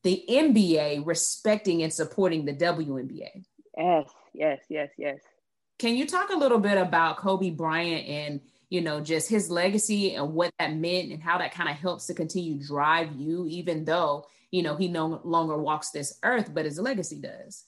the 0.04 0.24
NBA 0.30 1.06
respecting 1.06 1.84
and 1.84 1.94
supporting 1.94 2.46
the 2.46 2.54
WNBA. 2.54 3.44
Yes, 3.78 4.10
yes, 4.34 4.60
yes, 4.70 4.90
yes. 4.98 5.20
Can 5.80 5.96
you 5.96 6.06
talk 6.06 6.30
a 6.30 6.38
little 6.38 6.60
bit 6.60 6.78
about 6.78 7.18
Kobe 7.18 7.50
Bryant 7.50 8.08
and 8.08 8.42
you 8.70 8.82
know 8.82 9.02
just 9.02 9.30
his 9.30 9.50
legacy 9.50 10.16
and 10.16 10.34
what 10.34 10.52
that 10.60 10.76
meant 10.76 11.12
and 11.12 11.22
how 11.22 11.38
that 11.38 11.54
kind 11.54 11.70
of 11.70 11.76
helps 11.76 12.08
to 12.08 12.14
continue 12.14 12.56
drive 12.66 13.16
you, 13.16 13.46
even 13.48 13.86
though 13.86 14.26
you 14.52 14.64
know 14.64 14.76
he 14.76 14.88
no 14.88 15.22
longer 15.24 15.58
walks 15.58 15.92
this 15.92 16.18
earth, 16.24 16.54
but 16.54 16.66
his 16.66 16.80
legacy 16.80 17.20
does. 17.20 17.66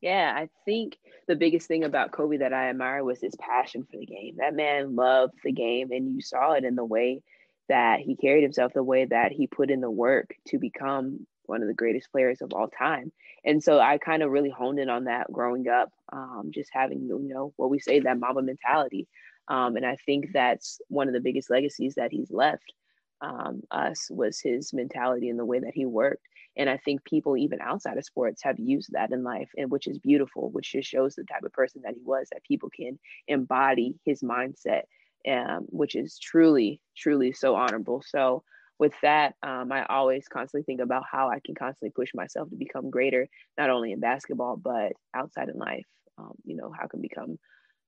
Yeah, 0.00 0.34
I 0.36 0.50
think 0.66 0.98
the 1.26 1.36
biggest 1.36 1.66
thing 1.66 1.84
about 1.84 2.12
Kobe 2.12 2.36
that 2.38 2.52
I 2.52 2.68
admire 2.68 3.02
was 3.02 3.20
his 3.20 3.34
passion 3.36 3.86
for 3.90 3.96
the 3.96 4.04
game. 4.04 4.36
That 4.36 4.54
man 4.54 4.96
loved 4.96 5.34
the 5.42 5.52
game, 5.52 5.92
and 5.92 6.14
you 6.14 6.20
saw 6.20 6.52
it 6.52 6.64
in 6.64 6.74
the 6.74 6.84
way 6.84 7.22
that 7.68 8.00
he 8.00 8.16
carried 8.16 8.42
himself, 8.42 8.72
the 8.72 8.82
way 8.82 9.04
that 9.06 9.32
he 9.32 9.46
put 9.46 9.70
in 9.70 9.80
the 9.80 9.90
work 9.90 10.34
to 10.48 10.58
become 10.58 11.26
one 11.46 11.62
of 11.62 11.68
the 11.68 11.74
greatest 11.74 12.10
players 12.10 12.40
of 12.40 12.52
all 12.52 12.68
time. 12.68 13.12
And 13.44 13.62
so 13.62 13.78
I 13.78 13.98
kind 13.98 14.22
of 14.22 14.30
really 14.30 14.50
honed 14.50 14.78
in 14.78 14.88
on 14.88 15.04
that 15.04 15.30
growing 15.30 15.68
up, 15.68 15.90
um, 16.12 16.50
just 16.52 16.70
having, 16.72 17.02
you 17.06 17.28
know, 17.34 17.52
what 17.56 17.70
we 17.70 17.78
say 17.78 18.00
that 18.00 18.18
Mamba 18.18 18.42
mentality. 18.42 19.06
Um, 19.48 19.76
and 19.76 19.84
I 19.84 19.96
think 20.06 20.28
that's 20.32 20.80
one 20.88 21.08
of 21.08 21.14
the 21.14 21.20
biggest 21.20 21.50
legacies 21.50 21.96
that 21.96 22.12
he's 22.12 22.30
left 22.30 22.72
um, 23.20 23.62
us 23.70 24.08
was 24.10 24.40
his 24.40 24.72
mentality 24.72 25.28
and 25.28 25.38
the 25.38 25.44
way 25.44 25.60
that 25.60 25.74
he 25.74 25.86
worked. 25.86 26.26
And 26.56 26.70
I 26.70 26.76
think 26.76 27.04
people, 27.04 27.36
even 27.36 27.60
outside 27.60 27.98
of 27.98 28.04
sports, 28.04 28.42
have 28.42 28.58
used 28.58 28.92
that 28.92 29.10
in 29.12 29.24
life, 29.24 29.50
and 29.56 29.70
which 29.70 29.88
is 29.88 29.98
beautiful, 29.98 30.50
which 30.50 30.72
just 30.72 30.88
shows 30.88 31.14
the 31.14 31.24
type 31.24 31.42
of 31.42 31.52
person 31.52 31.82
that 31.84 31.94
he 31.94 32.02
was, 32.04 32.28
that 32.30 32.44
people 32.44 32.70
can 32.70 32.98
embody 33.26 33.96
his 34.04 34.22
mindset, 34.22 34.82
um, 35.28 35.66
which 35.68 35.94
is 35.94 36.18
truly, 36.18 36.80
truly 36.96 37.32
so 37.32 37.54
honorable. 37.54 38.02
So 38.06 38.42
with 38.78 38.92
that, 39.02 39.34
um, 39.42 39.70
I 39.72 39.84
always 39.86 40.26
constantly 40.28 40.64
think 40.64 40.80
about 40.80 41.04
how 41.10 41.30
I 41.30 41.40
can 41.44 41.54
constantly 41.54 41.90
push 41.90 42.10
myself 42.14 42.50
to 42.50 42.56
become 42.56 42.90
greater, 42.90 43.28
not 43.56 43.70
only 43.70 43.92
in 43.92 44.00
basketball, 44.00 44.56
but 44.56 44.92
outside 45.14 45.48
in 45.48 45.58
life. 45.58 45.86
Um, 46.18 46.34
you 46.44 46.56
know, 46.56 46.72
how 46.76 46.84
I 46.84 46.88
can 46.88 47.00
become 47.00 47.38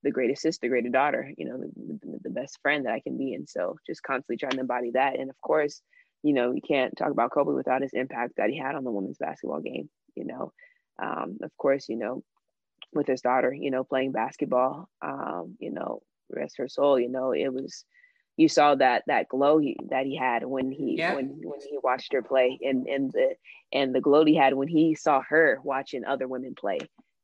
the 0.03 0.11
greatest 0.11 0.43
sister, 0.43 0.69
greatest 0.69 0.93
daughter, 0.93 1.33
you 1.37 1.47
know, 1.47 1.59
the, 1.59 1.99
the, 2.03 2.19
the, 2.25 2.31
best 2.31 2.59
friend 2.63 2.87
that 2.87 2.93
I 2.93 3.01
can 3.01 3.17
be. 3.17 3.35
And 3.35 3.49
so 3.49 3.77
just 3.87 4.03
constantly 4.03 4.37
trying 4.37 4.53
to 4.53 4.61
embody 4.61 4.91
that. 4.95 5.19
And 5.19 5.31
of 5.31 5.41
course, 5.41 5.81
you 6.23 6.33
know, 6.33 6.53
you 6.53 6.61
can't 6.67 6.97
talk 6.97 7.11
about 7.11 7.31
Kobe 7.33 7.53
without 7.53 7.83
his 7.83 7.93
impact 7.93 8.35
that 8.37 8.51
he 8.51 8.59
had 8.59 8.75
on 8.75 8.85
the 8.85 8.91
women's 8.91 9.19
basketball 9.19 9.61
game, 9.61 9.89
you 10.15 10.25
know. 10.25 10.53
Um, 11.01 11.39
of 11.43 11.51
course, 11.57 11.89
you 11.89 11.97
know, 11.97 12.23
with 12.93 13.07
his 13.07 13.21
daughter, 13.21 13.53
you 13.53 13.71
know, 13.71 13.85
playing 13.85 14.13
basketball, 14.13 14.89
um, 15.03 15.57
you 15.61 15.71
know, 15.71 16.03
rest 16.31 16.57
her 16.59 16.69
soul, 16.69 16.99
you 16.99 17.09
know, 17.09 17.33
it 17.33 17.53
was 17.53 17.85
you 18.37 18.49
saw 18.49 18.75
that 18.75 19.03
that 19.07 19.29
glow 19.29 19.59
he, 19.59 19.77
that 19.91 20.07
he 20.07 20.17
had 20.17 20.45
when 20.45 20.71
he 20.71 20.97
yeah. 20.99 21.15
when 21.15 21.41
when 21.43 21.61
he 21.61 21.79
watched 21.83 22.13
her 22.13 22.23
play 22.23 22.59
and 22.63 22.87
and 22.87 23.13
the 23.13 23.35
and 23.73 23.95
the 23.95 24.01
glow 24.01 24.25
he 24.25 24.35
had 24.35 24.55
when 24.55 24.69
he 24.69 24.95
saw 24.95 25.23
her 25.29 25.59
watching 25.65 26.05
other 26.05 26.29
women 26.29 26.55
play 26.55 26.79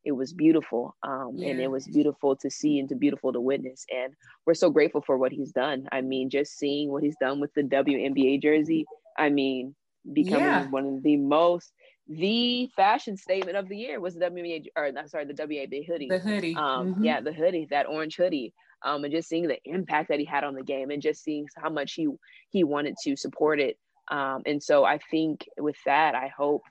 it 0.04 0.12
was 0.12 0.32
beautiful 0.32 0.96
um, 1.02 1.32
yeah. 1.34 1.50
and 1.50 1.60
it 1.60 1.70
was 1.70 1.86
beautiful 1.86 2.34
to 2.36 2.50
see 2.50 2.78
and 2.78 2.88
to 2.88 2.96
beautiful 2.96 3.32
to 3.32 3.40
witness 3.40 3.84
and 3.90 4.14
we're 4.46 4.54
so 4.54 4.70
grateful 4.70 5.02
for 5.02 5.16
what 5.16 5.32
he's 5.32 5.52
done 5.52 5.86
i 5.92 6.00
mean 6.00 6.30
just 6.30 6.58
seeing 6.58 6.90
what 6.90 7.02
he's 7.02 7.16
done 7.20 7.40
with 7.40 7.52
the 7.54 7.62
WNBA 7.62 8.42
jersey 8.42 8.84
i 9.18 9.28
mean 9.28 9.74
becoming 10.12 10.40
yeah. 10.40 10.68
one 10.68 10.86
of 10.86 11.02
the 11.02 11.16
most 11.16 11.72
the 12.08 12.68
fashion 12.74 13.16
statement 13.16 13.56
of 13.56 13.68
the 13.68 13.76
year 13.76 14.00
was 14.00 14.14
the 14.14 14.26
WNBA 14.26 14.66
or 14.76 14.86
I'm 14.86 15.08
sorry 15.08 15.24
the 15.24 15.34
WNBA 15.34 15.86
hoodie 15.86 16.08
the 16.08 16.18
hoodie 16.18 16.56
um 16.56 16.94
mm-hmm. 16.94 17.04
yeah 17.04 17.20
the 17.20 17.32
hoodie 17.32 17.68
that 17.70 17.86
orange 17.86 18.16
hoodie 18.16 18.52
um 18.84 19.04
and 19.04 19.12
just 19.12 19.28
seeing 19.28 19.48
the 19.48 19.58
impact 19.64 20.08
that 20.08 20.18
he 20.18 20.24
had 20.24 20.44
on 20.44 20.54
the 20.54 20.62
game 20.62 20.90
and 20.90 21.02
just 21.02 21.22
seeing 21.22 21.46
how 21.56 21.70
much 21.70 21.94
he 21.94 22.08
he 22.50 22.64
wanted 22.64 22.94
to 23.02 23.16
support 23.16 23.60
it 23.60 23.78
um 24.10 24.42
and 24.46 24.62
so 24.62 24.84
I 24.84 24.98
think 25.10 25.46
with 25.58 25.76
that 25.84 26.14
I 26.14 26.28
hope 26.28 26.62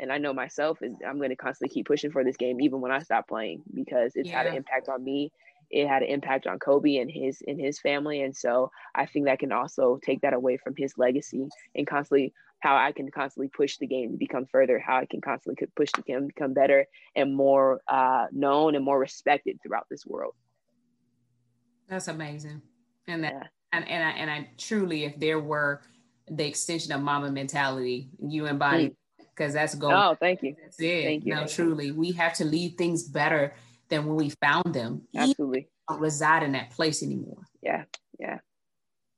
and 0.00 0.10
I 0.10 0.18
know 0.18 0.32
myself 0.32 0.78
is 0.82 0.94
I'm 1.06 1.18
going 1.18 1.30
to 1.30 1.36
constantly 1.36 1.72
keep 1.72 1.86
pushing 1.86 2.10
for 2.10 2.24
this 2.24 2.36
game 2.36 2.60
even 2.60 2.80
when 2.80 2.90
I 2.90 3.00
stop 3.00 3.28
playing 3.28 3.62
because 3.72 4.12
it's 4.16 4.30
yeah. 4.30 4.38
had 4.38 4.46
an 4.46 4.56
impact 4.56 4.88
on 4.88 5.04
me. 5.04 5.30
It 5.70 5.86
had 5.86 6.02
an 6.02 6.08
impact 6.08 6.48
on 6.48 6.58
Kobe 6.58 6.96
and 6.96 7.08
his 7.08 7.42
and 7.46 7.60
his 7.60 7.78
family, 7.78 8.22
and 8.22 8.36
so 8.36 8.72
I 8.92 9.06
think 9.06 9.26
that 9.26 9.38
can 9.38 9.52
also 9.52 10.00
take 10.04 10.22
that 10.22 10.32
away 10.32 10.56
from 10.56 10.74
his 10.76 10.98
legacy 10.98 11.46
and 11.76 11.86
constantly 11.86 12.32
how 12.58 12.76
I 12.76 12.90
can 12.92 13.10
constantly 13.10 13.48
push 13.48 13.76
the 13.78 13.86
game 13.86 14.10
to 14.10 14.16
become 14.18 14.46
further, 14.46 14.80
how 14.80 14.96
I 14.98 15.06
can 15.06 15.20
constantly 15.20 15.66
push 15.76 15.90
the 15.94 16.02
game 16.02 16.22
to 16.22 16.26
become 16.26 16.54
better 16.54 16.86
and 17.14 17.34
more 17.34 17.80
uh, 17.86 18.26
known 18.32 18.74
and 18.74 18.84
more 18.84 18.98
respected 18.98 19.60
throughout 19.62 19.86
this 19.88 20.04
world. 20.04 20.34
That's 21.90 22.08
amazing, 22.08 22.62
and 23.06 23.24
that 23.24 23.34
yeah. 23.34 23.46
and 23.72 23.88
and 23.88 24.04
I, 24.04 24.10
and 24.12 24.30
I 24.30 24.48
truly, 24.56 25.04
if 25.04 25.20
there 25.20 25.40
were 25.40 25.82
the 26.30 26.46
extension 26.46 26.92
of 26.92 27.02
Mamba 27.02 27.30
mentality, 27.30 28.08
you 28.18 28.46
embody 28.46 28.86
mm 28.86 28.94
because 29.40 29.54
that's 29.54 29.74
gold. 29.74 29.94
Oh, 29.94 30.16
thank 30.20 30.42
you. 30.42 30.54
That's 30.62 30.78
it. 30.80 31.04
Thank 31.04 31.24
you. 31.24 31.34
No, 31.34 31.46
truly, 31.46 31.92
we 31.92 32.12
have 32.12 32.34
to 32.34 32.44
leave 32.44 32.74
things 32.74 33.04
better 33.04 33.54
than 33.88 34.04
when 34.04 34.16
we 34.16 34.30
found 34.42 34.74
them. 34.74 35.02
Absolutely. 35.16 35.68
Don't 35.88 36.00
reside 36.00 36.42
in 36.42 36.52
that 36.52 36.70
place 36.70 37.02
anymore. 37.02 37.38
Yeah. 37.62 37.84
Yeah. 38.18 38.38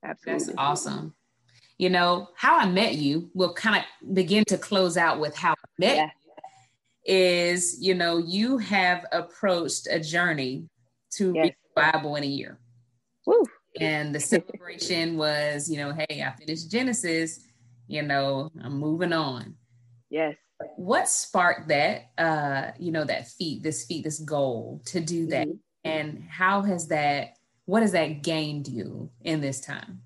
Absolutely. 0.03 0.45
That's 0.45 0.57
awesome. 0.57 1.13
You 1.77 1.89
know, 1.89 2.29
how 2.37 2.57
I 2.57 2.69
met 2.69 2.95
you, 2.95 3.29
we'll 3.33 3.53
kind 3.53 3.83
of 3.83 4.15
begin 4.15 4.45
to 4.45 4.57
close 4.57 4.95
out 4.95 5.19
with 5.19 5.35
how 5.35 5.51
I 5.51 5.67
met 5.77 5.95
yeah. 5.97 6.09
is, 7.05 7.77
you 7.81 7.93
know, 7.93 8.17
you 8.17 8.59
have 8.59 9.05
approached 9.11 9.87
a 9.91 9.99
journey 9.99 10.69
to 11.15 11.33
yes. 11.33 11.43
read 11.43 11.55
the 11.75 11.81
Bible 11.81 12.15
in 12.15 12.23
a 12.23 12.27
year. 12.27 12.59
Woo. 13.25 13.43
And 13.79 14.13
the 14.13 14.19
celebration 14.19 15.17
was, 15.17 15.69
you 15.69 15.77
know, 15.77 15.93
hey, 15.93 16.23
I 16.23 16.31
finished 16.37 16.69
Genesis, 16.69 17.39
you 17.87 18.03
know, 18.03 18.51
I'm 18.63 18.77
moving 18.77 19.13
on. 19.13 19.55
Yes. 20.09 20.35
What 20.75 21.09
sparked 21.09 21.69
that, 21.69 22.11
uh, 22.17 22.71
you 22.79 22.91
know, 22.91 23.03
that 23.03 23.27
feat, 23.27 23.63
this 23.63 23.85
feat, 23.85 24.03
this 24.03 24.19
goal 24.19 24.81
to 24.85 24.99
do 24.99 25.27
that? 25.27 25.47
Mm-hmm. 25.47 25.57
And 25.83 26.23
how 26.29 26.61
has 26.61 26.87
that, 26.89 27.37
what 27.65 27.81
has 27.81 27.91
that 27.93 28.21
gained 28.21 28.67
you 28.67 29.09
in 29.23 29.41
this 29.41 29.59
time? 29.59 30.01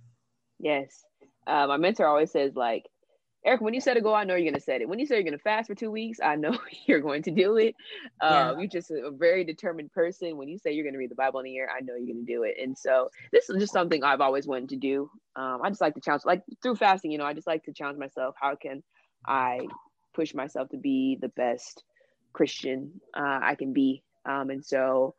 Yes. 0.59 1.03
Uh, 1.45 1.67
my 1.67 1.77
mentor 1.77 2.07
always 2.07 2.31
says, 2.31 2.55
like, 2.55 2.85
Eric, 3.47 3.61
when 3.61 3.73
you 3.73 3.81
set 3.81 3.97
a 3.97 4.01
goal, 4.01 4.13
I 4.13 4.25
know 4.25 4.35
you're 4.35 4.51
going 4.51 4.59
to 4.59 4.61
set 4.61 4.81
it. 4.81 4.89
When 4.89 4.99
you 4.99 5.05
say 5.05 5.15
you're 5.15 5.23
going 5.23 5.37
to 5.37 5.39
fast 5.39 5.67
for 5.67 5.75
two 5.75 5.89
weeks, 5.89 6.19
I 6.21 6.35
know 6.35 6.57
you're 6.85 6.99
going 6.99 7.23
to 7.23 7.31
do 7.31 7.57
it. 7.57 7.75
Um. 8.21 8.59
You're 8.59 8.67
just 8.67 8.91
a, 8.91 9.09
very 9.11 9.43
determined 9.43 9.91
person. 9.93 10.37
When 10.37 10.49
you 10.49 10.57
say 10.57 10.73
you're 10.73 10.83
going 10.83 10.93
to 10.93 10.99
read 10.99 11.11
the 11.11 11.15
Bible 11.15 11.39
in 11.39 11.47
a 11.47 11.49
year, 11.49 11.69
I 11.75 11.81
know 11.81 11.95
you're 11.95 12.13
going 12.13 12.25
to 12.25 12.31
do 12.31 12.43
it. 12.43 12.55
And 12.61 12.77
so 12.77 13.09
this 13.31 13.49
is 13.49 13.57
just 13.59 13.73
something 13.73 14.03
I've 14.03 14.21
always 14.21 14.45
wanted 14.45 14.69
to 14.69 14.75
do. 14.75 15.09
Um, 15.35 15.61
I 15.63 15.69
just 15.69 15.81
like 15.81 15.95
to 15.95 16.01
challenge, 16.01 16.25
like 16.25 16.43
through 16.61 16.75
fasting, 16.75 17.11
you 17.11 17.17
know, 17.17 17.25
I 17.25 17.33
just 17.33 17.47
like 17.47 17.63
to 17.63 17.73
challenge 17.73 17.97
myself. 17.97 18.35
How 18.39 18.55
can 18.55 18.83
I 19.25 19.61
push 20.13 20.33
myself 20.33 20.67
to 20.69 20.77
be 20.77 21.17
the 21.21 21.29
best 21.29 21.83
Christian 22.33 23.01
uh, 23.15 23.39
I 23.41 23.55
can 23.55 23.73
be. 23.73 24.03
Um, 24.25 24.49
and 24.49 24.65
so 24.65 25.15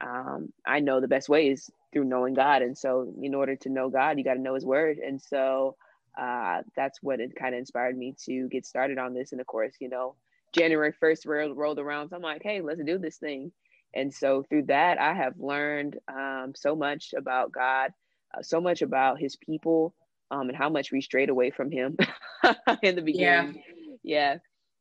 um, 0.00 0.52
I 0.66 0.80
know 0.80 1.00
the 1.00 1.08
best 1.08 1.28
way 1.28 1.48
is 1.48 1.70
through 1.92 2.04
knowing 2.04 2.34
God. 2.34 2.62
And 2.62 2.76
so, 2.76 3.12
in 3.20 3.34
order 3.34 3.56
to 3.56 3.68
know 3.68 3.90
God, 3.90 4.18
you 4.18 4.24
got 4.24 4.34
to 4.34 4.40
know 4.40 4.54
His 4.54 4.64
Word. 4.64 4.98
And 4.98 5.20
so 5.20 5.76
uh, 6.18 6.62
that's 6.76 7.02
what 7.02 7.20
it 7.20 7.34
kind 7.36 7.54
of 7.54 7.58
inspired 7.58 7.96
me 7.96 8.14
to 8.26 8.48
get 8.48 8.66
started 8.66 8.98
on 8.98 9.14
this. 9.14 9.32
And 9.32 9.40
of 9.40 9.46
course, 9.46 9.74
you 9.80 9.88
know, 9.88 10.16
January 10.52 10.92
1st 11.02 11.26
rolled, 11.26 11.56
rolled 11.56 11.78
around. 11.78 12.10
So 12.10 12.16
I'm 12.16 12.22
like, 12.22 12.42
hey, 12.42 12.60
let's 12.60 12.82
do 12.84 12.98
this 12.98 13.16
thing. 13.16 13.52
And 13.94 14.12
so 14.12 14.44
through 14.48 14.66
that, 14.66 15.00
I 15.00 15.14
have 15.14 15.34
learned 15.38 15.98
um, 16.08 16.52
so 16.54 16.76
much 16.76 17.12
about 17.16 17.52
God, 17.52 17.92
uh, 18.36 18.42
so 18.42 18.60
much 18.60 18.82
about 18.82 19.20
His 19.20 19.36
people, 19.36 19.94
um, 20.30 20.48
and 20.48 20.56
how 20.56 20.68
much 20.68 20.92
we 20.92 21.00
strayed 21.00 21.28
away 21.28 21.50
from 21.50 21.70
Him 21.70 21.96
in 22.82 22.94
the 22.94 23.02
beginning. 23.02 23.54
Yeah 23.54 23.60
yeah 24.02 24.36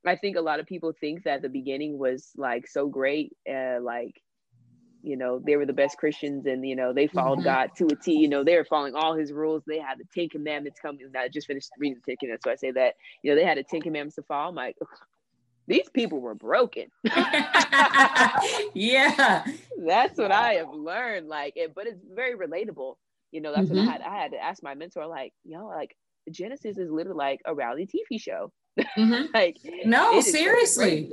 i 0.05 0.15
think 0.15 0.38
a 0.38 0.41
lot 0.41 0.59
of 0.59 0.65
people 0.65 0.93
think 0.99 1.23
that 1.23 1.41
the 1.41 1.49
beginning 1.49 1.97
was 1.97 2.32
like 2.38 2.67
so 2.67 2.88
great 2.88 3.36
uh, 3.51 3.80
like 3.82 4.21
you 5.02 5.16
know 5.16 5.39
they 5.39 5.56
were 5.56 5.66
the 5.66 5.74
best 5.74 5.97
christians 5.97 6.45
and 6.45 6.68
you 6.68 6.76
know 6.76 6.93
they 6.93 7.08
followed 7.08 7.39
mm-hmm. 7.39 7.45
god 7.45 7.70
to 7.76 7.86
a 7.88 7.95
t 7.95 8.14
you 8.14 8.28
know 8.28 8.43
they 8.43 8.56
were 8.56 8.66
following 8.66 8.95
all 8.95 9.14
his 9.16 9.32
rules. 9.32 9.64
They 9.66 9.80
had 9.80 9.97
the 9.97 10.06
ten 10.14 10.30
commandments 10.30 10.80
coming. 10.80 11.02
I 11.18 11.28
just 11.30 11.47
finished 11.47 11.70
reading 11.78 12.00
the 12.06 12.12
ten 12.12 12.18
commandments 12.18 12.43
so 12.45 12.52
i 12.52 12.56
say 12.56 12.72
that 12.72 12.95
you 13.24 13.32
know 13.32 13.36
they 13.36 13.45
had 13.45 13.58
the 13.58 13.64
ten 13.64 13.82
commandments 13.82 14.16
to 14.16 14.24
follow. 14.24 14.50
I'm 14.50 14.56
like 14.56 14.76
these 15.68 15.89
people 15.89 16.20
were 16.20 16.36
broken. 16.36 16.88
Yeah. 18.74 19.45
That's 19.86 20.18
what 20.18 20.32
i 20.32 20.54
have 20.56 20.74
learned 20.74 21.28
like 21.28 21.54
it, 21.56 21.74
but 21.76 21.88
it's 21.88 22.02
very 22.14 22.36
relatable. 22.36 22.95
You 23.32 23.41
know 23.41 23.54
that's 23.54 23.70
mm-hmm. 23.70 23.86
what 23.86 23.89
i 23.89 23.91
had 23.91 24.02
i 24.02 24.22
had 24.22 24.32
to 24.32 24.43
ask 24.43 24.64
my 24.64 24.74
mentor 24.74 25.06
like 25.06 25.34
yo 25.45 25.68
like 25.68 25.95
genesis 26.32 26.78
is 26.78 26.89
literally 26.89 27.18
like 27.18 27.41
a 27.45 27.54
rally 27.54 27.88
tv 27.88 28.20
show. 28.20 28.52
Mm-hmm. 28.97 29.26
like 29.34 29.58
no, 29.86 30.22
seriously. 30.22 31.12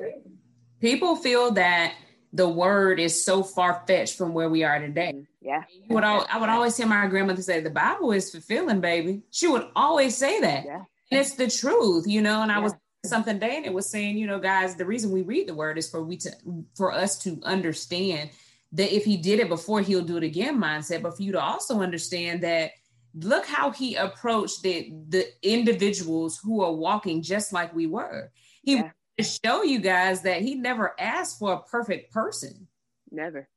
People 0.80 1.16
feel 1.16 1.50
that 1.52 1.94
the 2.32 2.48
word 2.48 3.00
is 3.00 3.24
so 3.24 3.42
far 3.42 3.82
fetched 3.86 4.16
from 4.16 4.34
where 4.34 4.48
we 4.48 4.64
are 4.64 4.78
today. 4.78 5.12
Mm-hmm. 5.14 5.22
Yeah. 5.40 5.62
Would 5.88 6.04
all, 6.04 6.26
I 6.30 6.38
would 6.38 6.48
always 6.48 6.76
hear 6.76 6.86
my 6.86 7.06
grandmother 7.06 7.42
say, 7.42 7.60
the 7.60 7.70
Bible 7.70 8.12
is 8.12 8.30
fulfilling, 8.30 8.80
baby. 8.80 9.22
She 9.30 9.46
would 9.46 9.68
always 9.76 10.16
say 10.16 10.40
that. 10.40 10.64
Yeah. 10.64 10.82
And 11.10 11.20
it's 11.20 11.34
the 11.34 11.48
truth, 11.48 12.06
you 12.06 12.20
know, 12.20 12.42
and 12.42 12.50
I 12.50 12.58
was 12.58 12.74
something 13.04 13.38
day 13.38 13.56
and 13.56 13.66
it 13.66 13.72
was 13.72 13.88
saying, 13.88 14.18
you 14.18 14.26
know, 14.26 14.40
guys, 14.40 14.74
the 14.74 14.84
reason 14.84 15.12
we 15.12 15.22
read 15.22 15.46
the 15.46 15.54
word 15.54 15.78
is 15.78 15.88
for 15.88 16.02
we 16.02 16.16
to 16.18 16.32
for 16.74 16.92
us 16.92 17.18
to 17.20 17.40
understand 17.44 18.30
that 18.72 18.94
if 18.94 19.04
he 19.04 19.16
did 19.16 19.38
it 19.38 19.48
before, 19.48 19.80
he'll 19.80 20.02
do 20.02 20.16
it 20.16 20.24
again 20.24 20.60
mindset, 20.60 21.02
but 21.02 21.16
for 21.16 21.22
you 21.22 21.32
to 21.32 21.40
also 21.40 21.80
understand 21.80 22.42
that 22.42 22.72
look 23.14 23.46
how 23.46 23.70
he 23.70 23.94
approached 23.94 24.62
the 24.62 24.92
the 25.08 25.26
individuals 25.42 26.38
who 26.42 26.62
are 26.62 26.72
walking 26.72 27.22
just 27.22 27.52
like 27.52 27.74
we 27.74 27.86
were. 27.86 28.30
He 28.62 28.74
yeah. 28.74 28.90
To 29.18 29.24
show 29.24 29.62
you 29.62 29.78
guys 29.78 30.22
that 30.22 30.42
he 30.42 30.54
never 30.54 30.94
asked 30.98 31.38
for 31.38 31.52
a 31.52 31.62
perfect 31.62 32.12
person. 32.12 32.68
Never. 33.10 33.48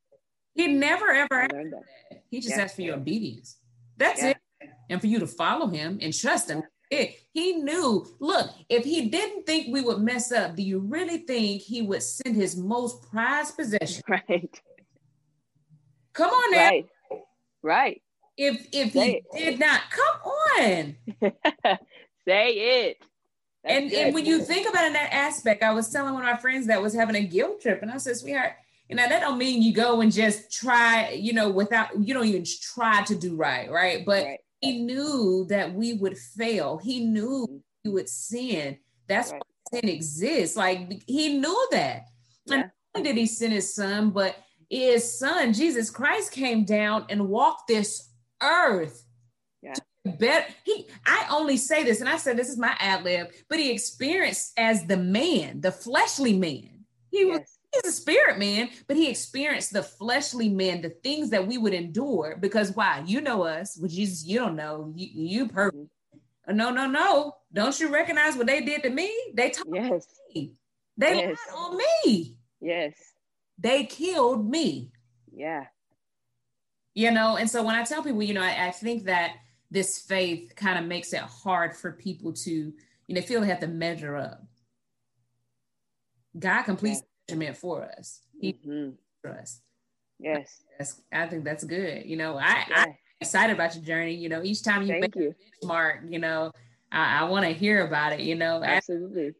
He 0.55 0.67
never 0.67 1.09
ever 1.09 1.41
asked 1.41 1.53
that. 1.53 2.23
He 2.29 2.41
just 2.41 2.55
yeah. 2.55 2.63
asked 2.63 2.75
for 2.75 2.81
your 2.81 2.95
obedience. 2.95 3.57
That's 3.97 4.21
yeah. 4.21 4.29
it. 4.29 4.37
And 4.89 4.99
for 4.99 5.07
you 5.07 5.19
to 5.19 5.27
follow 5.27 5.67
him 5.67 5.99
and 6.01 6.13
trust 6.13 6.49
him. 6.49 6.63
It, 6.89 7.19
he 7.33 7.53
knew, 7.53 8.07
look, 8.19 8.49
if 8.67 8.83
he 8.83 9.09
didn't 9.09 9.45
think 9.45 9.67
we 9.71 9.81
would 9.81 9.99
mess 9.99 10.31
up, 10.31 10.55
do 10.55 10.63
you 10.63 10.79
really 10.79 11.19
think 11.19 11.61
he 11.61 11.83
would 11.83 12.01
send 12.01 12.35
his 12.35 12.57
most 12.57 13.09
prized 13.11 13.55
possession? 13.55 14.03
Right. 14.09 14.61
Come 16.13 16.31
on 16.31 16.51
now. 16.51 16.57
Right. 16.57 16.89
Right 17.61 18.01
if 18.39 18.67
if 18.71 18.93
Say 18.93 19.23
he 19.33 19.37
it. 19.37 19.51
did 19.51 19.59
not 19.59 19.81
come 19.91 20.31
on 20.59 20.95
Say 22.27 22.49
it. 22.87 22.97
That's 23.69 23.81
and, 23.81 23.93
and 23.93 24.13
when 24.15 24.25
you 24.25 24.41
think 24.41 24.67
about 24.67 24.83
it 24.83 24.87
in 24.87 24.93
that 24.93 25.13
aspect, 25.13 25.63
I 25.63 25.73
was 25.73 25.89
telling 25.89 26.13
one 26.13 26.23
of 26.23 26.29
my 26.29 26.37
friends 26.37 26.67
that 26.67 26.81
was 26.81 26.93
having 26.93 27.15
a 27.15 27.21
guilt 27.23 27.61
trip, 27.61 27.81
and 27.81 27.91
I 27.91 27.97
said, 27.97 28.17
sweetheart, 28.17 28.53
you 28.89 28.95
know, 28.95 29.07
that 29.07 29.21
don't 29.21 29.37
mean 29.37 29.61
you 29.61 29.73
go 29.73 30.01
and 30.01 30.11
just 30.11 30.51
try, 30.51 31.11
you 31.11 31.33
know, 31.33 31.49
without 31.49 31.89
you 31.99 32.13
don't 32.13 32.25
even 32.25 32.43
try 32.43 33.03
to 33.03 33.15
do 33.15 33.35
right, 33.35 33.69
right? 33.69 34.03
But 34.05 34.25
right. 34.25 34.39
he 34.61 34.79
knew 34.79 35.45
that 35.49 35.73
we 35.73 35.93
would 35.93 36.17
fail. 36.17 36.77
He 36.77 37.05
knew 37.05 37.45
mm-hmm. 37.47 37.57
we 37.85 37.91
would 37.91 38.09
sin. 38.09 38.79
That's 39.07 39.31
right. 39.31 39.41
why 39.71 39.79
sin 39.79 39.89
exists. 39.89 40.57
Like 40.57 41.03
he 41.05 41.37
knew 41.37 41.67
that. 41.71 42.05
Yeah. 42.47 42.69
And 42.95 43.03
did 43.03 43.15
he 43.15 43.27
send 43.27 43.53
his 43.53 43.75
son, 43.75 44.09
but 44.09 44.35
his 44.69 45.19
son, 45.19 45.53
Jesus 45.53 45.91
Christ, 45.91 46.31
came 46.31 46.65
down 46.65 47.05
and 47.09 47.29
walked 47.29 47.67
this 47.67 48.09
earth. 48.41 49.05
Better 50.17 50.45
he 50.63 50.87
I 51.05 51.27
only 51.31 51.57
say 51.57 51.83
this, 51.83 51.99
and 51.99 52.09
I 52.09 52.17
said 52.17 52.37
this 52.37 52.49
is 52.49 52.57
my 52.57 52.75
ad 52.79 53.03
lib, 53.03 53.27
but 53.49 53.59
he 53.59 53.71
experienced 53.71 54.53
as 54.57 54.85
the 54.85 54.97
man, 54.97 55.61
the 55.61 55.71
fleshly 55.71 56.37
man. 56.37 56.85
He 57.11 57.27
yes. 57.27 57.39
was 57.39 57.59
He's 57.71 57.91
a 57.91 57.95
spirit 57.95 58.39
man, 58.39 58.69
but 58.87 58.97
he 58.97 59.09
experienced 59.09 59.73
the 59.73 59.83
fleshly 59.83 60.49
man, 60.49 60.81
the 60.81 60.89
things 60.89 61.29
that 61.29 61.45
we 61.45 61.57
would 61.57 61.73
endure. 61.73 62.35
Because 62.39 62.75
why? 62.75 63.03
You 63.05 63.21
know 63.21 63.43
us. 63.43 63.77
Well, 63.79 63.89
Jesus, 63.89 64.25
you 64.25 64.39
don't 64.39 64.55
know. 64.55 64.91
You, 64.95 65.07
you 65.13 65.47
perfect. 65.47 65.77
Mm-hmm. 65.77 66.57
No, 66.57 66.71
no, 66.71 66.87
no. 66.87 67.35
Don't 67.53 67.79
you 67.79 67.89
recognize 67.89 68.35
what 68.35 68.47
they 68.47 68.61
did 68.61 68.81
to 68.83 68.89
me? 68.89 69.13
They 69.35 69.51
told 69.51 69.75
yes. 69.75 70.07
me. 70.33 70.53
They 70.97 71.17
yes. 71.17 71.37
lied 71.47 71.57
on 71.57 71.77
me. 71.77 72.35
Yes. 72.59 72.93
They 73.59 73.83
killed 73.83 74.49
me. 74.49 74.91
Yeah. 75.31 75.65
You 76.95 77.11
know, 77.11 77.37
and 77.37 77.49
so 77.49 77.63
when 77.63 77.75
I 77.75 77.83
tell 77.83 78.01
people, 78.01 78.23
you 78.23 78.33
know, 78.33 78.41
I, 78.41 78.67
I 78.67 78.71
think 78.71 79.03
that 79.03 79.35
this 79.71 79.99
faith 79.99 80.53
kind 80.55 80.79
of 80.79 80.85
makes 80.85 81.13
it 81.13 81.21
hard 81.21 81.75
for 81.75 81.91
people 81.91 82.33
to, 82.33 82.73
you 83.07 83.15
know, 83.15 83.21
feel 83.21 83.41
they 83.41 83.47
have 83.47 83.59
to 83.59 83.67
measure 83.67 84.15
up. 84.17 84.43
God 86.37 86.63
completes 86.63 87.01
yeah. 87.27 87.35
measurement 87.35 87.57
for 87.57 87.83
us. 87.83 88.21
He 88.39 88.53
mm-hmm. 88.53 88.91
for 89.21 89.31
us. 89.31 89.61
Yes. 90.19 90.63
That's, 90.77 91.01
I 91.11 91.27
think 91.27 91.43
that's 91.43 91.63
good. 91.63 92.05
You 92.05 92.17
know, 92.17 92.37
I, 92.37 92.65
yeah. 92.69 92.83
I'm 92.83 92.95
excited 93.21 93.53
about 93.53 93.75
your 93.75 93.83
journey. 93.83 94.15
You 94.15 94.29
know, 94.29 94.43
each 94.43 94.63
time 94.63 94.81
you 94.81 94.89
Thank 94.89 95.01
make 95.01 95.15
you. 95.15 95.33
a 95.63 95.65
benchmark, 95.65 96.11
you 96.11 96.19
know, 96.19 96.51
I, 96.91 97.21
I 97.21 97.23
want 97.25 97.45
to 97.45 97.53
hear 97.53 97.85
about 97.85 98.13
it, 98.13 98.21
you 98.21 98.35
know. 98.35 98.63
Absolutely. 98.63 99.33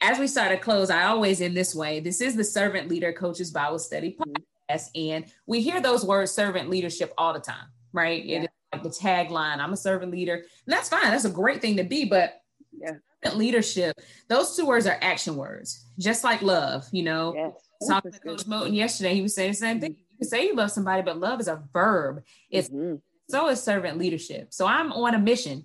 As, 0.00 0.12
as 0.12 0.18
we 0.18 0.26
start 0.26 0.50
to 0.50 0.58
close, 0.58 0.90
I 0.90 1.04
always 1.04 1.40
in 1.40 1.54
this 1.54 1.74
way. 1.74 2.00
This 2.00 2.20
is 2.20 2.34
the 2.34 2.44
Servant 2.44 2.88
Leader 2.88 3.12
Coaches 3.12 3.50
Bible 3.50 3.78
Study 3.78 4.12
mm-hmm. 4.12 4.32
podcast. 4.32 4.90
Mm-hmm. 4.96 5.12
And 5.12 5.24
we 5.46 5.60
hear 5.60 5.80
those 5.80 6.04
words 6.04 6.32
servant 6.32 6.70
leadership 6.70 7.12
all 7.18 7.32
the 7.32 7.40
time, 7.40 7.66
right? 7.92 8.24
Yeah. 8.24 8.38
It 8.38 8.42
is 8.44 8.48
like 8.82 8.92
the 8.92 8.98
tagline, 8.98 9.58
I'm 9.58 9.72
a 9.72 9.76
servant 9.76 10.12
leader. 10.12 10.34
And 10.34 10.44
that's 10.66 10.88
fine. 10.88 11.10
That's 11.10 11.24
a 11.24 11.30
great 11.30 11.60
thing 11.60 11.76
to 11.76 11.84
be, 11.84 12.04
but 12.04 12.40
yeah. 12.72 12.92
leadership, 13.34 13.96
those 14.28 14.56
two 14.56 14.66
words 14.66 14.86
are 14.86 14.98
action 15.00 15.36
words, 15.36 15.86
just 15.98 16.24
like 16.24 16.42
love, 16.42 16.86
you 16.92 17.02
know. 17.02 17.34
Yes. 17.34 17.52
Talking 17.88 18.12
to 18.12 18.20
Coach 18.20 18.44
Moton 18.44 18.74
yesterday, 18.74 19.14
he 19.14 19.22
was 19.22 19.34
saying 19.34 19.52
the 19.52 19.56
same 19.56 19.80
thing. 19.80 19.96
You 19.96 20.18
can 20.18 20.28
say 20.28 20.46
you 20.46 20.54
love 20.54 20.70
somebody, 20.70 21.02
but 21.02 21.18
love 21.18 21.40
is 21.40 21.48
a 21.48 21.64
verb. 21.72 22.22
It's 22.48 22.68
mm-hmm. 22.68 22.96
so 23.28 23.48
is 23.48 23.60
servant 23.60 23.98
leadership. 23.98 24.48
So 24.52 24.66
I'm 24.66 24.92
on 24.92 25.14
a 25.14 25.18
mission 25.18 25.64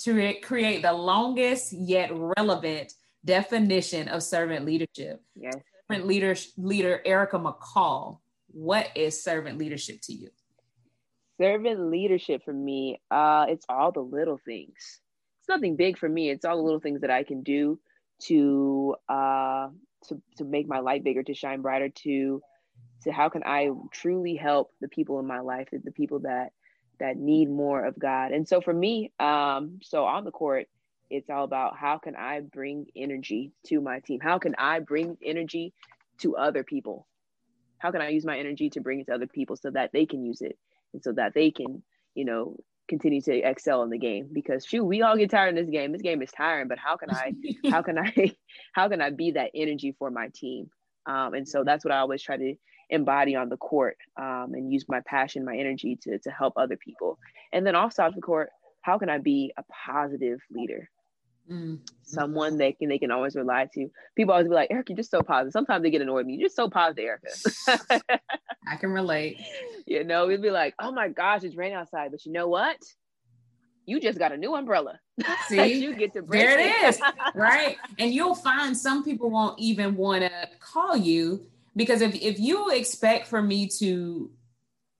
to 0.00 0.34
create 0.42 0.82
the 0.82 0.92
longest 0.92 1.72
yet 1.72 2.10
relevant 2.12 2.92
definition 3.24 4.08
of 4.08 4.22
servant 4.22 4.66
leadership. 4.66 5.22
Yes. 5.34 5.54
Servant 5.90 6.06
leader, 6.06 6.36
leader 6.58 7.00
Erica 7.06 7.38
McCall, 7.38 8.18
what 8.48 8.88
is 8.94 9.22
servant 9.22 9.58
leadership 9.58 10.00
to 10.02 10.12
you? 10.12 10.28
Servant 11.38 11.90
leadership 11.90 12.44
for 12.44 12.52
me, 12.52 13.00
uh, 13.10 13.46
it's 13.48 13.66
all 13.68 13.92
the 13.92 14.00
little 14.00 14.38
things. 14.44 15.00
It's 15.40 15.48
nothing 15.48 15.76
big 15.76 15.98
for 15.98 16.08
me. 16.08 16.30
It's 16.30 16.44
all 16.44 16.56
the 16.56 16.62
little 16.62 16.80
things 16.80 17.00
that 17.00 17.10
I 17.10 17.24
can 17.24 17.42
do 17.42 17.78
to 18.24 18.96
uh, 19.08 19.68
to 20.08 20.22
to 20.36 20.44
make 20.44 20.68
my 20.68 20.78
light 20.78 21.02
bigger, 21.04 21.22
to 21.22 21.34
shine 21.34 21.60
brighter, 21.60 21.88
to 21.88 22.40
to 23.02 23.12
how 23.12 23.28
can 23.28 23.42
I 23.44 23.70
truly 23.90 24.36
help 24.36 24.72
the 24.80 24.88
people 24.88 25.18
in 25.18 25.26
my 25.26 25.40
life, 25.40 25.68
the 25.72 25.90
people 25.90 26.20
that 26.20 26.52
that 27.00 27.16
need 27.16 27.50
more 27.50 27.84
of 27.84 27.98
God. 27.98 28.32
And 28.32 28.48
so 28.48 28.60
for 28.60 28.72
me, 28.72 29.12
um, 29.18 29.80
so 29.82 30.04
on 30.04 30.24
the 30.24 30.30
court, 30.30 30.68
it's 31.10 31.28
all 31.28 31.44
about 31.44 31.76
how 31.76 31.98
can 31.98 32.14
I 32.14 32.40
bring 32.40 32.86
energy 32.96 33.52
to 33.66 33.80
my 33.80 34.00
team? 34.00 34.20
How 34.20 34.38
can 34.38 34.54
I 34.56 34.78
bring 34.78 35.18
energy 35.24 35.74
to 36.18 36.36
other 36.36 36.62
people? 36.62 37.06
How 37.78 37.90
can 37.90 38.00
I 38.00 38.10
use 38.10 38.24
my 38.24 38.38
energy 38.38 38.70
to 38.70 38.80
bring 38.80 39.00
it 39.00 39.06
to 39.06 39.14
other 39.14 39.26
people 39.26 39.56
so 39.56 39.70
that 39.70 39.90
they 39.92 40.06
can 40.06 40.24
use 40.24 40.40
it 40.40 40.56
and 40.94 41.02
so 41.02 41.12
that 41.12 41.34
they 41.34 41.50
can, 41.50 41.82
you 42.14 42.24
know, 42.24 42.56
continue 42.88 43.20
to 43.20 43.36
excel 43.38 43.82
in 43.82 43.90
the 43.90 43.98
game 43.98 44.28
because 44.32 44.66
shoot 44.66 44.84
we 44.84 45.00
all 45.00 45.16
get 45.16 45.30
tired 45.30 45.48
in 45.48 45.54
this 45.54 45.70
game 45.70 45.90
this 45.90 46.02
game 46.02 46.20
is 46.20 46.30
tiring 46.32 46.68
but 46.68 46.76
how 46.76 46.98
can 46.98 47.08
i 47.10 47.32
how 47.70 47.80
can 47.80 47.96
i 47.96 48.30
how 48.74 48.86
can 48.90 49.00
i 49.00 49.08
be 49.08 49.30
that 49.30 49.50
energy 49.54 49.96
for 49.98 50.10
my 50.10 50.28
team 50.34 50.68
um, 51.06 51.32
and 51.32 51.48
so 51.48 51.64
that's 51.64 51.82
what 51.82 51.92
i 51.92 51.96
always 51.96 52.20
try 52.20 52.36
to 52.36 52.54
embody 52.90 53.36
on 53.36 53.48
the 53.48 53.56
court 53.56 53.96
um, 54.18 54.50
and 54.52 54.72
use 54.72 54.84
my 54.88 55.00
passion, 55.06 55.44
my 55.44 55.56
energy 55.56 55.98
to, 56.02 56.18
to 56.18 56.30
help 56.30 56.54
other 56.56 56.76
people. 56.76 57.18
And 57.52 57.66
then 57.66 57.74
off 57.74 57.96
the 57.96 58.20
court, 58.22 58.50
how 58.82 58.98
can 58.98 59.08
I 59.08 59.18
be 59.18 59.52
a 59.56 59.64
positive 59.86 60.40
leader? 60.50 60.90
Mm-hmm. 61.50 61.76
Someone 62.04 62.56
they 62.56 62.72
can 62.72 62.88
they 62.88 62.98
can 62.98 63.10
always 63.10 63.36
rely 63.36 63.68
to. 63.74 63.90
People 64.16 64.32
always 64.32 64.48
be 64.48 64.54
like, 64.54 64.70
Erica, 64.70 64.92
you're 64.92 64.96
just 64.96 65.10
so 65.10 65.20
positive. 65.20 65.52
Sometimes 65.52 65.82
they 65.82 65.90
get 65.90 66.00
annoyed 66.00 66.16
with 66.16 66.26
me. 66.26 66.34
You're 66.34 66.46
just 66.46 66.56
so 66.56 66.70
positive, 66.70 67.04
Erica. 67.04 68.00
I 68.66 68.76
can 68.76 68.90
relate. 68.90 69.38
You 69.86 70.02
know, 70.02 70.26
we'd 70.26 70.40
be 70.40 70.50
like, 70.50 70.74
oh 70.78 70.92
my 70.92 71.08
gosh, 71.08 71.44
it's 71.44 71.56
raining 71.56 71.76
outside. 71.76 72.10
But 72.10 72.24
you 72.24 72.32
know 72.32 72.48
what? 72.48 72.78
You 73.84 74.00
just 74.00 74.18
got 74.18 74.32
a 74.32 74.36
new 74.38 74.54
umbrella. 74.54 74.98
See, 75.48 75.74
you 75.74 75.94
get 75.94 76.14
to 76.14 76.22
there 76.22 76.58
it 76.58 76.74
is, 76.84 76.98
right? 77.34 77.76
And 77.98 78.14
you'll 78.14 78.34
find 78.34 78.74
some 78.74 79.04
people 79.04 79.28
won't 79.28 79.58
even 79.60 79.94
want 79.94 80.22
to 80.22 80.48
call 80.58 80.96
you 80.96 81.44
because 81.76 82.00
if 82.00 82.14
if 82.14 82.38
you 82.38 82.70
expect 82.70 83.26
for 83.26 83.42
me 83.42 83.68
to 83.78 84.30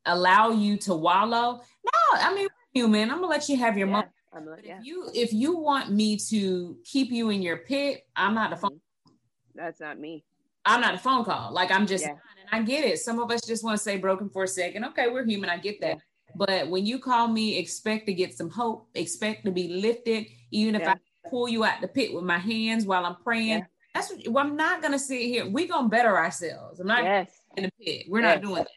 allow 0.04 0.50
you 0.50 0.76
to 0.78 0.94
wallow, 0.94 1.62
no, 1.62 2.20
I 2.20 2.34
mean 2.34 2.48
human. 2.74 3.10
I'm 3.10 3.16
gonna 3.16 3.28
let 3.28 3.48
you 3.48 3.56
have 3.56 3.78
your 3.78 3.86
yeah, 3.88 3.92
moment. 3.92 4.12
Like, 4.34 4.64
yeah. 4.64 4.78
If 4.78 4.86
you 4.86 5.10
if 5.14 5.32
you 5.32 5.56
want 5.56 5.90
me 5.90 6.16
to 6.30 6.76
keep 6.84 7.10
you 7.10 7.30
in 7.30 7.42
your 7.42 7.58
pit, 7.58 8.06
I'm 8.16 8.34
not 8.34 8.50
the 8.50 8.56
phone. 8.56 8.70
Mm-hmm. 8.70 9.12
That's 9.54 9.80
not 9.80 9.98
me. 9.98 10.24
I'm 10.64 10.80
not 10.80 10.94
a 10.94 10.98
phone 10.98 11.24
call. 11.24 11.52
Like 11.52 11.70
I'm 11.70 11.86
just, 11.86 12.04
yeah. 12.04 12.10
and 12.12 12.18
I 12.50 12.62
get 12.62 12.84
it. 12.84 12.98
Some 12.98 13.18
of 13.18 13.30
us 13.30 13.42
just 13.42 13.62
want 13.62 13.76
to 13.76 13.82
say 13.82 13.98
broken 13.98 14.30
for 14.30 14.44
a 14.44 14.48
second. 14.48 14.84
Okay, 14.86 15.08
we're 15.08 15.24
human. 15.24 15.50
I 15.50 15.58
get 15.58 15.80
that. 15.82 15.98
But 16.34 16.68
when 16.68 16.86
you 16.86 16.98
call 16.98 17.28
me, 17.28 17.58
expect 17.58 18.06
to 18.06 18.14
get 18.14 18.36
some 18.36 18.50
hope. 18.50 18.88
Expect 18.94 19.44
to 19.44 19.52
be 19.52 19.68
lifted, 19.68 20.26
even 20.50 20.74
if 20.74 20.86
I 20.86 20.96
pull 21.28 21.48
you 21.48 21.64
out 21.64 21.80
the 21.80 21.88
pit 21.88 22.14
with 22.14 22.24
my 22.24 22.38
hands 22.38 22.86
while 22.86 23.04
I'm 23.04 23.16
praying. 23.16 23.66
That's 23.94 24.10
what, 24.10 24.26
well, 24.28 24.44
I'm 24.44 24.56
not 24.56 24.82
gonna 24.82 24.98
sit 24.98 25.20
here. 25.20 25.48
We're 25.48 25.68
gonna 25.68 25.88
better 25.88 26.16
ourselves. 26.16 26.80
I'm 26.80 26.88
not 26.88 27.04
yes. 27.04 27.30
in 27.56 27.64
the 27.64 27.70
pit. 27.80 28.06
We're 28.08 28.22
yes. 28.22 28.36
not 28.36 28.42
doing 28.42 28.64
that. 28.64 28.68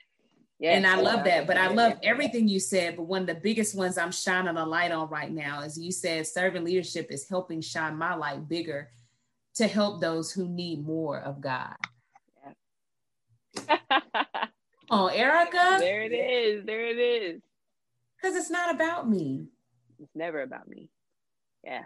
Yes. 0.60 0.76
And 0.76 0.88
I 0.88 1.00
love 1.00 1.24
that. 1.26 1.46
But 1.46 1.58
I 1.58 1.68
love 1.68 1.94
everything 2.02 2.48
you 2.48 2.60
said. 2.60 2.96
But 2.96 3.04
one 3.04 3.22
of 3.22 3.28
the 3.28 3.36
biggest 3.36 3.76
ones 3.76 3.98
I'm 3.98 4.12
shining 4.12 4.58
a 4.58 4.66
light 4.66 4.92
on 4.92 5.10
right 5.10 5.32
now 5.32 5.62
is 5.62 5.78
you 5.78 5.92
said 5.92 6.26
servant 6.26 6.66
leadership 6.66 7.12
is 7.12 7.30
helping 7.30 7.62
shine 7.62 7.96
my 7.96 8.16
light 8.16 8.50
bigger 8.50 8.90
to 9.56 9.68
help 9.68 10.02
those 10.02 10.32
who 10.32 10.48
need 10.48 10.86
more 10.86 11.20
of 11.20 11.42
God. 11.42 11.76
Yeah. 13.56 13.80
oh, 14.90 15.08
Erica. 15.08 15.78
There 15.80 16.02
it 16.02 16.14
is. 16.14 16.66
There 16.66 16.88
it 16.88 16.98
is. 16.98 17.42
Because 18.16 18.36
it's 18.36 18.50
not 18.50 18.74
about 18.74 19.08
me. 19.08 19.46
It's 20.00 20.16
never 20.16 20.42
about 20.42 20.68
me. 20.68 20.90
Yeah. 21.64 21.84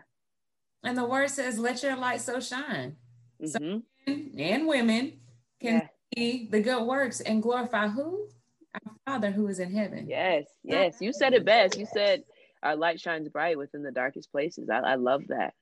And 0.84 0.98
the 0.98 1.06
word 1.06 1.30
says, 1.30 1.60
let 1.60 1.84
your 1.84 1.98
light 1.98 2.22
so 2.22 2.40
shine 2.40 2.96
mm-hmm. 3.42 3.80
so 4.08 4.14
and 4.38 4.68
women 4.68 5.20
can 5.60 5.74
yeah. 5.74 5.88
see 6.16 6.48
the 6.52 6.62
good 6.62 6.84
works 6.86 7.22
and 7.22 7.42
glorify 7.42 7.88
who? 7.88 8.28
Father 9.12 9.32
who 9.32 9.48
is 9.48 9.60
in 9.60 9.74
heaven. 9.74 10.08
Yes, 10.08 10.46
yes. 10.64 10.96
You 11.02 11.12
said 11.12 11.34
it 11.34 11.44
best. 11.44 11.78
You 11.78 11.86
said 11.86 12.24
our 12.64 12.78
light 12.78 13.02
shines 13.02 13.28
bright 13.28 13.58
within 13.58 13.84
the 13.84 13.92
darkest 13.92 14.32
places. 14.32 14.70
I, 14.70 14.78
I 14.78 14.96
love 14.96 15.24
that. 15.28 15.54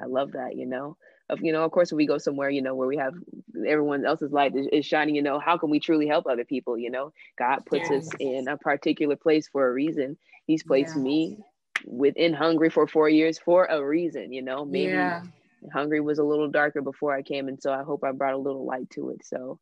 I 0.00 0.06
love 0.06 0.32
that, 0.32 0.56
you 0.56 0.64
know. 0.64 0.96
Of 1.28 1.40
you 1.42 1.52
know, 1.52 1.62
of 1.64 1.72
course, 1.72 1.90
when 1.90 1.98
we 1.98 2.06
go 2.06 2.16
somewhere, 2.16 2.48
you 2.48 2.62
know, 2.62 2.74
where 2.74 2.88
we 2.88 2.96
have 2.96 3.12
everyone 3.66 4.06
else's 4.06 4.32
light 4.32 4.56
is, 4.56 4.66
is 4.72 4.86
shining, 4.86 5.14
you 5.14 5.22
know, 5.22 5.38
how 5.38 5.58
can 5.58 5.68
we 5.68 5.78
truly 5.78 6.06
help 6.06 6.26
other 6.26 6.44
people? 6.44 6.78
You 6.78 6.90
know, 6.90 7.12
God 7.38 7.66
puts 7.66 7.90
yes. 7.90 8.06
us 8.06 8.10
in 8.18 8.48
a 8.48 8.56
particular 8.56 9.16
place 9.16 9.46
for 9.48 9.68
a 9.68 9.72
reason. 9.72 10.16
He's 10.46 10.62
placed 10.62 10.96
yeah. 10.96 11.02
me 11.02 11.38
within 11.84 12.32
Hungary 12.32 12.70
for 12.70 12.86
four 12.86 13.10
years 13.10 13.38
for 13.38 13.66
a 13.66 13.84
reason, 13.84 14.32
you 14.32 14.40
know. 14.40 14.64
Maybe 14.64 14.92
yeah. 14.92 15.22
Hungary 15.70 16.00
was 16.00 16.18
a 16.18 16.24
little 16.24 16.48
darker 16.48 16.80
before 16.80 17.14
I 17.14 17.20
came, 17.20 17.48
and 17.48 17.60
so 17.60 17.72
I 17.72 17.82
hope 17.82 18.04
I 18.04 18.12
brought 18.12 18.34
a 18.34 18.38
little 18.38 18.64
light 18.64 18.88
to 18.90 19.10
it. 19.10 19.26
So, 19.26 19.58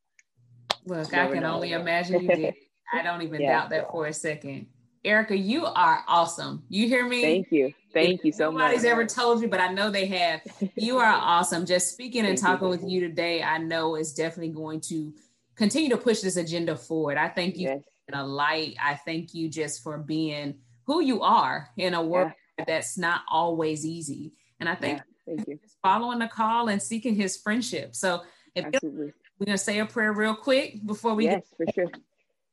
look, 0.85 1.13
I 1.13 1.33
can 1.33 1.45
only 1.45 1.73
imagine 1.73 2.23
you 2.23 2.29
did. 2.29 2.55
I 2.93 3.03
don't 3.03 3.23
even 3.23 3.41
yeah. 3.41 3.61
doubt 3.61 3.71
that 3.71 3.91
for 3.91 4.07
a 4.07 4.13
second. 4.13 4.67
Erica, 5.05 5.37
you 5.37 5.67
are 5.67 6.03
awesome. 6.09 6.63
You 6.69 6.89
hear 6.89 7.07
me? 7.07 7.23
Thank 7.23 7.53
you. 7.53 7.75
Thank 7.93 8.25
you 8.25 8.33
so 8.33 8.45
Nobody's 8.45 8.55
much. 8.55 8.63
Nobody's 8.63 8.85
ever 8.85 9.07
told 9.07 9.43
you, 9.43 9.49
but 9.49 9.61
I 9.61 9.69
know 9.69 9.91
they 9.91 10.07
have. 10.07 10.41
You 10.77 10.99
are 10.99 11.05
awesome. 11.15 11.67
Just 11.67 11.93
speaking 11.93 12.25
and 12.25 12.39
talking 12.39 12.67
you. 12.67 12.71
with 12.71 12.85
you 12.89 13.01
today, 13.01 13.43
I 13.43 13.59
know 13.59 13.97
is 13.97 14.15
definitely 14.15 14.55
going 14.55 14.81
to 14.83 15.13
continue 15.57 15.91
to 15.91 15.97
push 15.97 16.21
this 16.21 16.37
agenda 16.37 16.75
forward. 16.75 17.19
I 17.19 17.29
thank 17.29 17.57
you 17.57 17.69
yes. 17.69 17.83
for 18.09 18.19
a 18.19 18.25
light. 18.25 18.77
I 18.83 18.95
thank 18.95 19.35
you 19.35 19.49
just 19.49 19.83
for 19.83 19.99
being 19.99 20.55
who 20.87 21.01
you 21.01 21.23
are 21.23 21.71
in 21.77 21.95
a 21.95 22.03
world 22.03 22.33
yeah. 22.59 22.65
that's 22.67 22.97
not 22.97 23.23
always 23.31 23.85
easy. 23.85 24.33
And 24.59 24.69
I 24.69 24.75
think 24.75 25.03
yeah, 25.27 25.35
thank 25.37 25.49
you. 25.49 25.59
following 25.83 26.19
the 26.19 26.29
call 26.29 26.69
and 26.69 26.83
seeking 26.83 27.15
his 27.15 27.37
friendship. 27.37 27.95
So 27.95 28.23
if 28.55 28.67
we're 28.83 29.13
gonna 29.45 29.59
say 29.59 29.81
a 29.81 29.87
prayer 29.87 30.13
real 30.13 30.35
quick 30.35 30.85
before 30.87 31.15
we 31.15 31.25
yes, 31.25 31.43
get- 31.59 31.67
for 31.67 31.73
sure. 31.75 31.91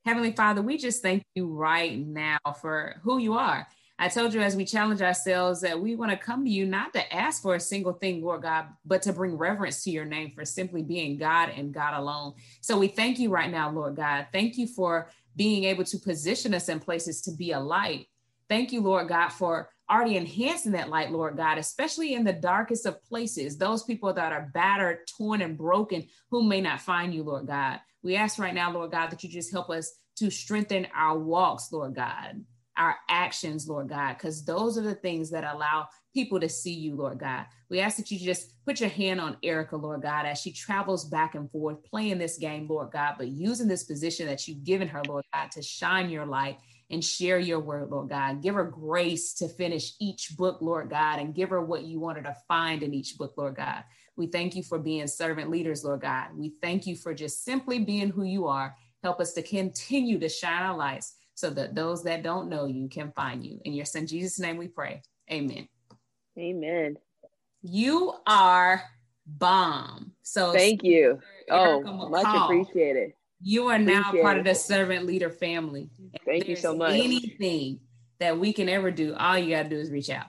Heavenly 0.05 0.31
Father, 0.31 0.61
we 0.61 0.77
just 0.77 1.01
thank 1.01 1.23
you 1.35 1.47
right 1.47 1.97
now 1.99 2.39
for 2.59 2.95
who 3.03 3.19
you 3.19 3.33
are. 3.33 3.67
I 3.99 4.07
told 4.07 4.33
you 4.33 4.41
as 4.41 4.55
we 4.55 4.65
challenge 4.65 5.01
ourselves 5.03 5.61
that 5.61 5.79
we 5.79 5.95
want 5.95 6.09
to 6.09 6.17
come 6.17 6.43
to 6.43 6.49
you 6.49 6.65
not 6.65 6.91
to 6.93 7.15
ask 7.15 7.43
for 7.43 7.53
a 7.53 7.59
single 7.59 7.93
thing, 7.93 8.23
Lord 8.23 8.41
God, 8.41 8.65
but 8.83 9.03
to 9.03 9.13
bring 9.13 9.37
reverence 9.37 9.83
to 9.83 9.91
your 9.91 10.05
name 10.05 10.31
for 10.31 10.43
simply 10.43 10.81
being 10.81 11.17
God 11.17 11.49
and 11.55 11.71
God 11.71 11.93
alone. 11.93 12.33
So 12.61 12.79
we 12.79 12.87
thank 12.87 13.19
you 13.19 13.29
right 13.29 13.51
now, 13.51 13.69
Lord 13.69 13.95
God. 13.95 14.27
Thank 14.31 14.57
you 14.57 14.65
for 14.65 15.09
being 15.35 15.65
able 15.65 15.83
to 15.83 15.99
position 15.99 16.55
us 16.55 16.67
in 16.67 16.79
places 16.79 17.21
to 17.21 17.31
be 17.31 17.51
a 17.51 17.59
light 17.59 18.07
Thank 18.51 18.73
you, 18.73 18.81
Lord 18.81 19.07
God, 19.07 19.29
for 19.29 19.69
already 19.89 20.17
enhancing 20.17 20.73
that 20.73 20.89
light, 20.89 21.09
Lord 21.09 21.37
God, 21.37 21.57
especially 21.57 22.15
in 22.15 22.25
the 22.25 22.33
darkest 22.33 22.85
of 22.85 23.01
places, 23.01 23.57
those 23.57 23.83
people 23.83 24.11
that 24.11 24.33
are 24.33 24.51
battered, 24.53 25.07
torn, 25.07 25.41
and 25.41 25.57
broken 25.57 26.05
who 26.29 26.43
may 26.43 26.59
not 26.59 26.81
find 26.81 27.13
you, 27.13 27.23
Lord 27.23 27.47
God. 27.47 27.79
We 28.03 28.15
ask 28.15 28.39
right 28.39 28.53
now, 28.53 28.71
Lord 28.71 28.91
God, 28.91 29.11
that 29.11 29.23
you 29.23 29.29
just 29.29 29.51
help 29.51 29.69
us 29.69 29.93
to 30.17 30.29
strengthen 30.29 30.87
our 30.95 31.17
walks, 31.17 31.71
Lord 31.71 31.95
God, 31.95 32.43
our 32.77 32.95
actions, 33.09 33.67
Lord 33.67 33.89
God, 33.89 34.13
because 34.13 34.43
those 34.43 34.77
are 34.77 34.81
the 34.81 34.95
things 34.95 35.29
that 35.31 35.43
allow 35.43 35.87
people 36.13 36.39
to 36.39 36.49
see 36.49 36.73
you, 36.73 36.95
Lord 36.95 37.19
God. 37.19 37.45
We 37.69 37.79
ask 37.79 37.97
that 37.97 38.11
you 38.11 38.19
just 38.19 38.53
put 38.65 38.79
your 38.79 38.89
hand 38.89 39.21
on 39.21 39.37
Erica, 39.43 39.77
Lord 39.77 40.01
God, 40.01 40.25
as 40.25 40.39
she 40.41 40.51
travels 40.51 41.05
back 41.05 41.35
and 41.35 41.49
forth 41.51 41.83
playing 41.83 42.17
this 42.17 42.37
game, 42.37 42.67
Lord 42.67 42.91
God, 42.91 43.15
but 43.17 43.27
using 43.29 43.67
this 43.67 43.83
position 43.83 44.27
that 44.27 44.47
you've 44.47 44.63
given 44.63 44.87
her, 44.89 45.01
Lord 45.07 45.25
God, 45.33 45.51
to 45.51 45.61
shine 45.61 46.09
your 46.09 46.25
light 46.25 46.57
and 46.89 47.03
share 47.03 47.39
your 47.39 47.59
word, 47.59 47.89
Lord 47.89 48.09
God. 48.09 48.41
Give 48.43 48.55
her 48.55 48.65
grace 48.65 49.33
to 49.35 49.47
finish 49.47 49.93
each 49.99 50.35
book, 50.35 50.57
Lord 50.61 50.89
God, 50.89 51.19
and 51.19 51.33
give 51.33 51.49
her 51.49 51.61
what 51.61 51.83
you 51.83 51.99
want 51.99 52.17
her 52.17 52.23
to 52.23 52.35
find 52.47 52.83
in 52.83 52.93
each 52.93 53.17
book, 53.17 53.33
Lord 53.37 53.55
God. 53.55 53.83
We 54.17 54.27
thank 54.27 54.55
you 54.55 54.63
for 54.63 54.77
being 54.77 55.07
servant 55.07 55.49
leaders, 55.49 55.83
Lord 55.83 56.01
God. 56.01 56.29
We 56.35 56.53
thank 56.61 56.85
you 56.85 56.95
for 56.95 57.13
just 57.13 57.43
simply 57.43 57.79
being 57.79 58.09
who 58.09 58.23
you 58.23 58.47
are. 58.47 58.75
Help 59.03 59.19
us 59.19 59.33
to 59.33 59.41
continue 59.41 60.19
to 60.19 60.29
shine 60.29 60.63
our 60.63 60.77
lights 60.77 61.15
so 61.33 61.49
that 61.49 61.73
those 61.73 62.03
that 62.03 62.23
don't 62.23 62.49
know 62.49 62.65
you 62.65 62.87
can 62.87 63.11
find 63.13 63.43
you. 63.43 63.59
In 63.65 63.73
your 63.73 63.85
son 63.85 64.05
Jesus' 64.05 64.39
name 64.39 64.57
we 64.57 64.67
pray. 64.67 65.01
Amen. 65.31 65.67
Amen. 66.37 66.97
You 67.63 68.13
are 68.27 68.83
bomb. 69.25 70.11
So 70.23 70.53
thank 70.53 70.83
you. 70.83 71.19
Oh, 71.49 71.83
much 71.83 72.27
appreciated. 72.27 73.13
You 73.41 73.67
are 73.67 73.79
now 73.79 74.11
part 74.11 74.37
of 74.37 74.45
the 74.45 74.53
servant 74.53 75.05
leader 75.05 75.29
family. 75.29 75.89
Thank 76.25 76.47
you 76.47 76.55
so 76.55 76.75
much. 76.75 76.93
Anything 76.93 77.79
that 78.19 78.37
we 78.37 78.53
can 78.53 78.69
ever 78.69 78.91
do, 78.91 79.15
all 79.15 79.37
you 79.37 79.55
got 79.55 79.63
to 79.63 79.69
do 79.69 79.79
is 79.79 79.89
reach 79.89 80.09
out. 80.09 80.27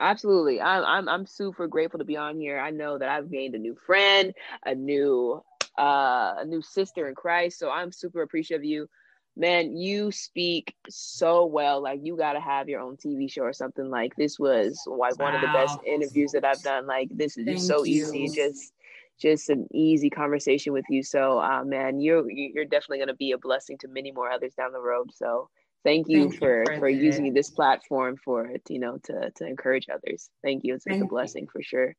Absolutely. 0.00 0.60
I'm, 0.60 0.84
I'm 0.84 1.08
I'm 1.08 1.26
super 1.26 1.66
grateful 1.66 1.98
to 1.98 2.04
be 2.04 2.16
on 2.16 2.38
here. 2.38 2.58
I 2.58 2.70
know 2.70 2.98
that 2.98 3.08
I've 3.08 3.30
gained 3.30 3.54
a 3.54 3.58
new 3.58 3.76
friend, 3.86 4.32
a 4.64 4.74
new 4.74 5.42
uh 5.78 6.34
a 6.38 6.44
new 6.44 6.62
sister 6.62 7.08
in 7.08 7.14
Christ. 7.14 7.58
So 7.58 7.70
I'm 7.70 7.92
super 7.92 8.22
appreciative 8.22 8.62
of 8.62 8.64
you 8.64 8.88
man, 9.36 9.76
you 9.76 10.12
speak 10.12 10.74
so 10.88 11.46
well. 11.46 11.82
Like 11.82 12.00
you 12.02 12.16
got 12.16 12.34
to 12.34 12.40
have 12.40 12.68
your 12.68 12.80
own 12.80 12.96
TV 12.96 13.30
show 13.30 13.42
or 13.42 13.52
something. 13.52 13.90
Like 13.90 14.14
this 14.16 14.38
was 14.38 14.82
like 14.86 15.18
wow. 15.18 15.26
one 15.26 15.34
of 15.34 15.40
the 15.40 15.46
best 15.48 15.78
interviews 15.86 16.32
that 16.32 16.44
I've 16.44 16.62
done. 16.62 16.86
Like 16.86 17.08
this 17.10 17.36
is 17.36 17.46
just 17.46 17.66
so 17.66 17.84
you. 17.84 18.12
easy. 18.12 18.28
Just 18.28 18.72
just 19.18 19.50
an 19.50 19.66
easy 19.72 20.08
conversation 20.08 20.72
with 20.72 20.84
you. 20.88 21.02
So, 21.02 21.40
uh, 21.40 21.62
man, 21.64 22.00
you're 22.00 22.30
you're 22.30 22.64
definitely 22.64 22.98
going 22.98 23.08
to 23.08 23.14
be 23.14 23.32
a 23.32 23.38
blessing 23.38 23.76
to 23.78 23.88
many 23.88 24.12
more 24.12 24.30
others 24.30 24.54
down 24.54 24.72
the 24.72 24.80
road. 24.80 25.10
So, 25.14 25.48
thank 25.84 26.08
you 26.08 26.28
thank 26.28 26.38
for 26.38 26.72
you 26.72 26.78
for, 26.78 26.88
using 26.88 27.32
this 27.32 27.50
platform 27.50 28.16
for 28.24 28.46
it. 28.46 28.62
You 28.68 28.78
know, 28.78 28.98
to 29.04 29.30
to 29.36 29.46
encourage 29.46 29.86
others. 29.92 30.30
Thank 30.42 30.64
you. 30.64 30.74
It's 30.74 30.84
thank 30.84 31.04
a 31.04 31.06
blessing 31.06 31.44
you. 31.44 31.50
for 31.52 31.62
sure. 31.62 31.94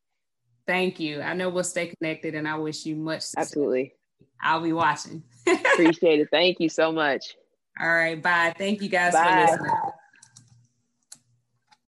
Thank 0.67 0.99
you. 0.99 1.21
I 1.21 1.33
know 1.33 1.49
we'll 1.49 1.63
stay 1.63 1.87
connected, 1.87 2.35
and 2.35 2.47
I 2.47 2.57
wish 2.57 2.85
you 2.85 2.95
much. 2.95 3.21
Success. 3.21 3.47
Absolutely. 3.47 3.93
I'll 4.41 4.61
be 4.61 4.73
watching. 4.73 5.23
Appreciate 5.47 6.19
it. 6.19 6.29
Thank 6.31 6.59
you 6.59 6.69
so 6.69 6.91
much. 6.91 7.35
All 7.79 7.89
right. 7.89 8.21
Bye. 8.21 8.53
Thank 8.57 8.81
you 8.81 8.89
guys 8.89 9.13
bye. 9.13 9.23
for 9.23 9.51
listening. 9.51 9.91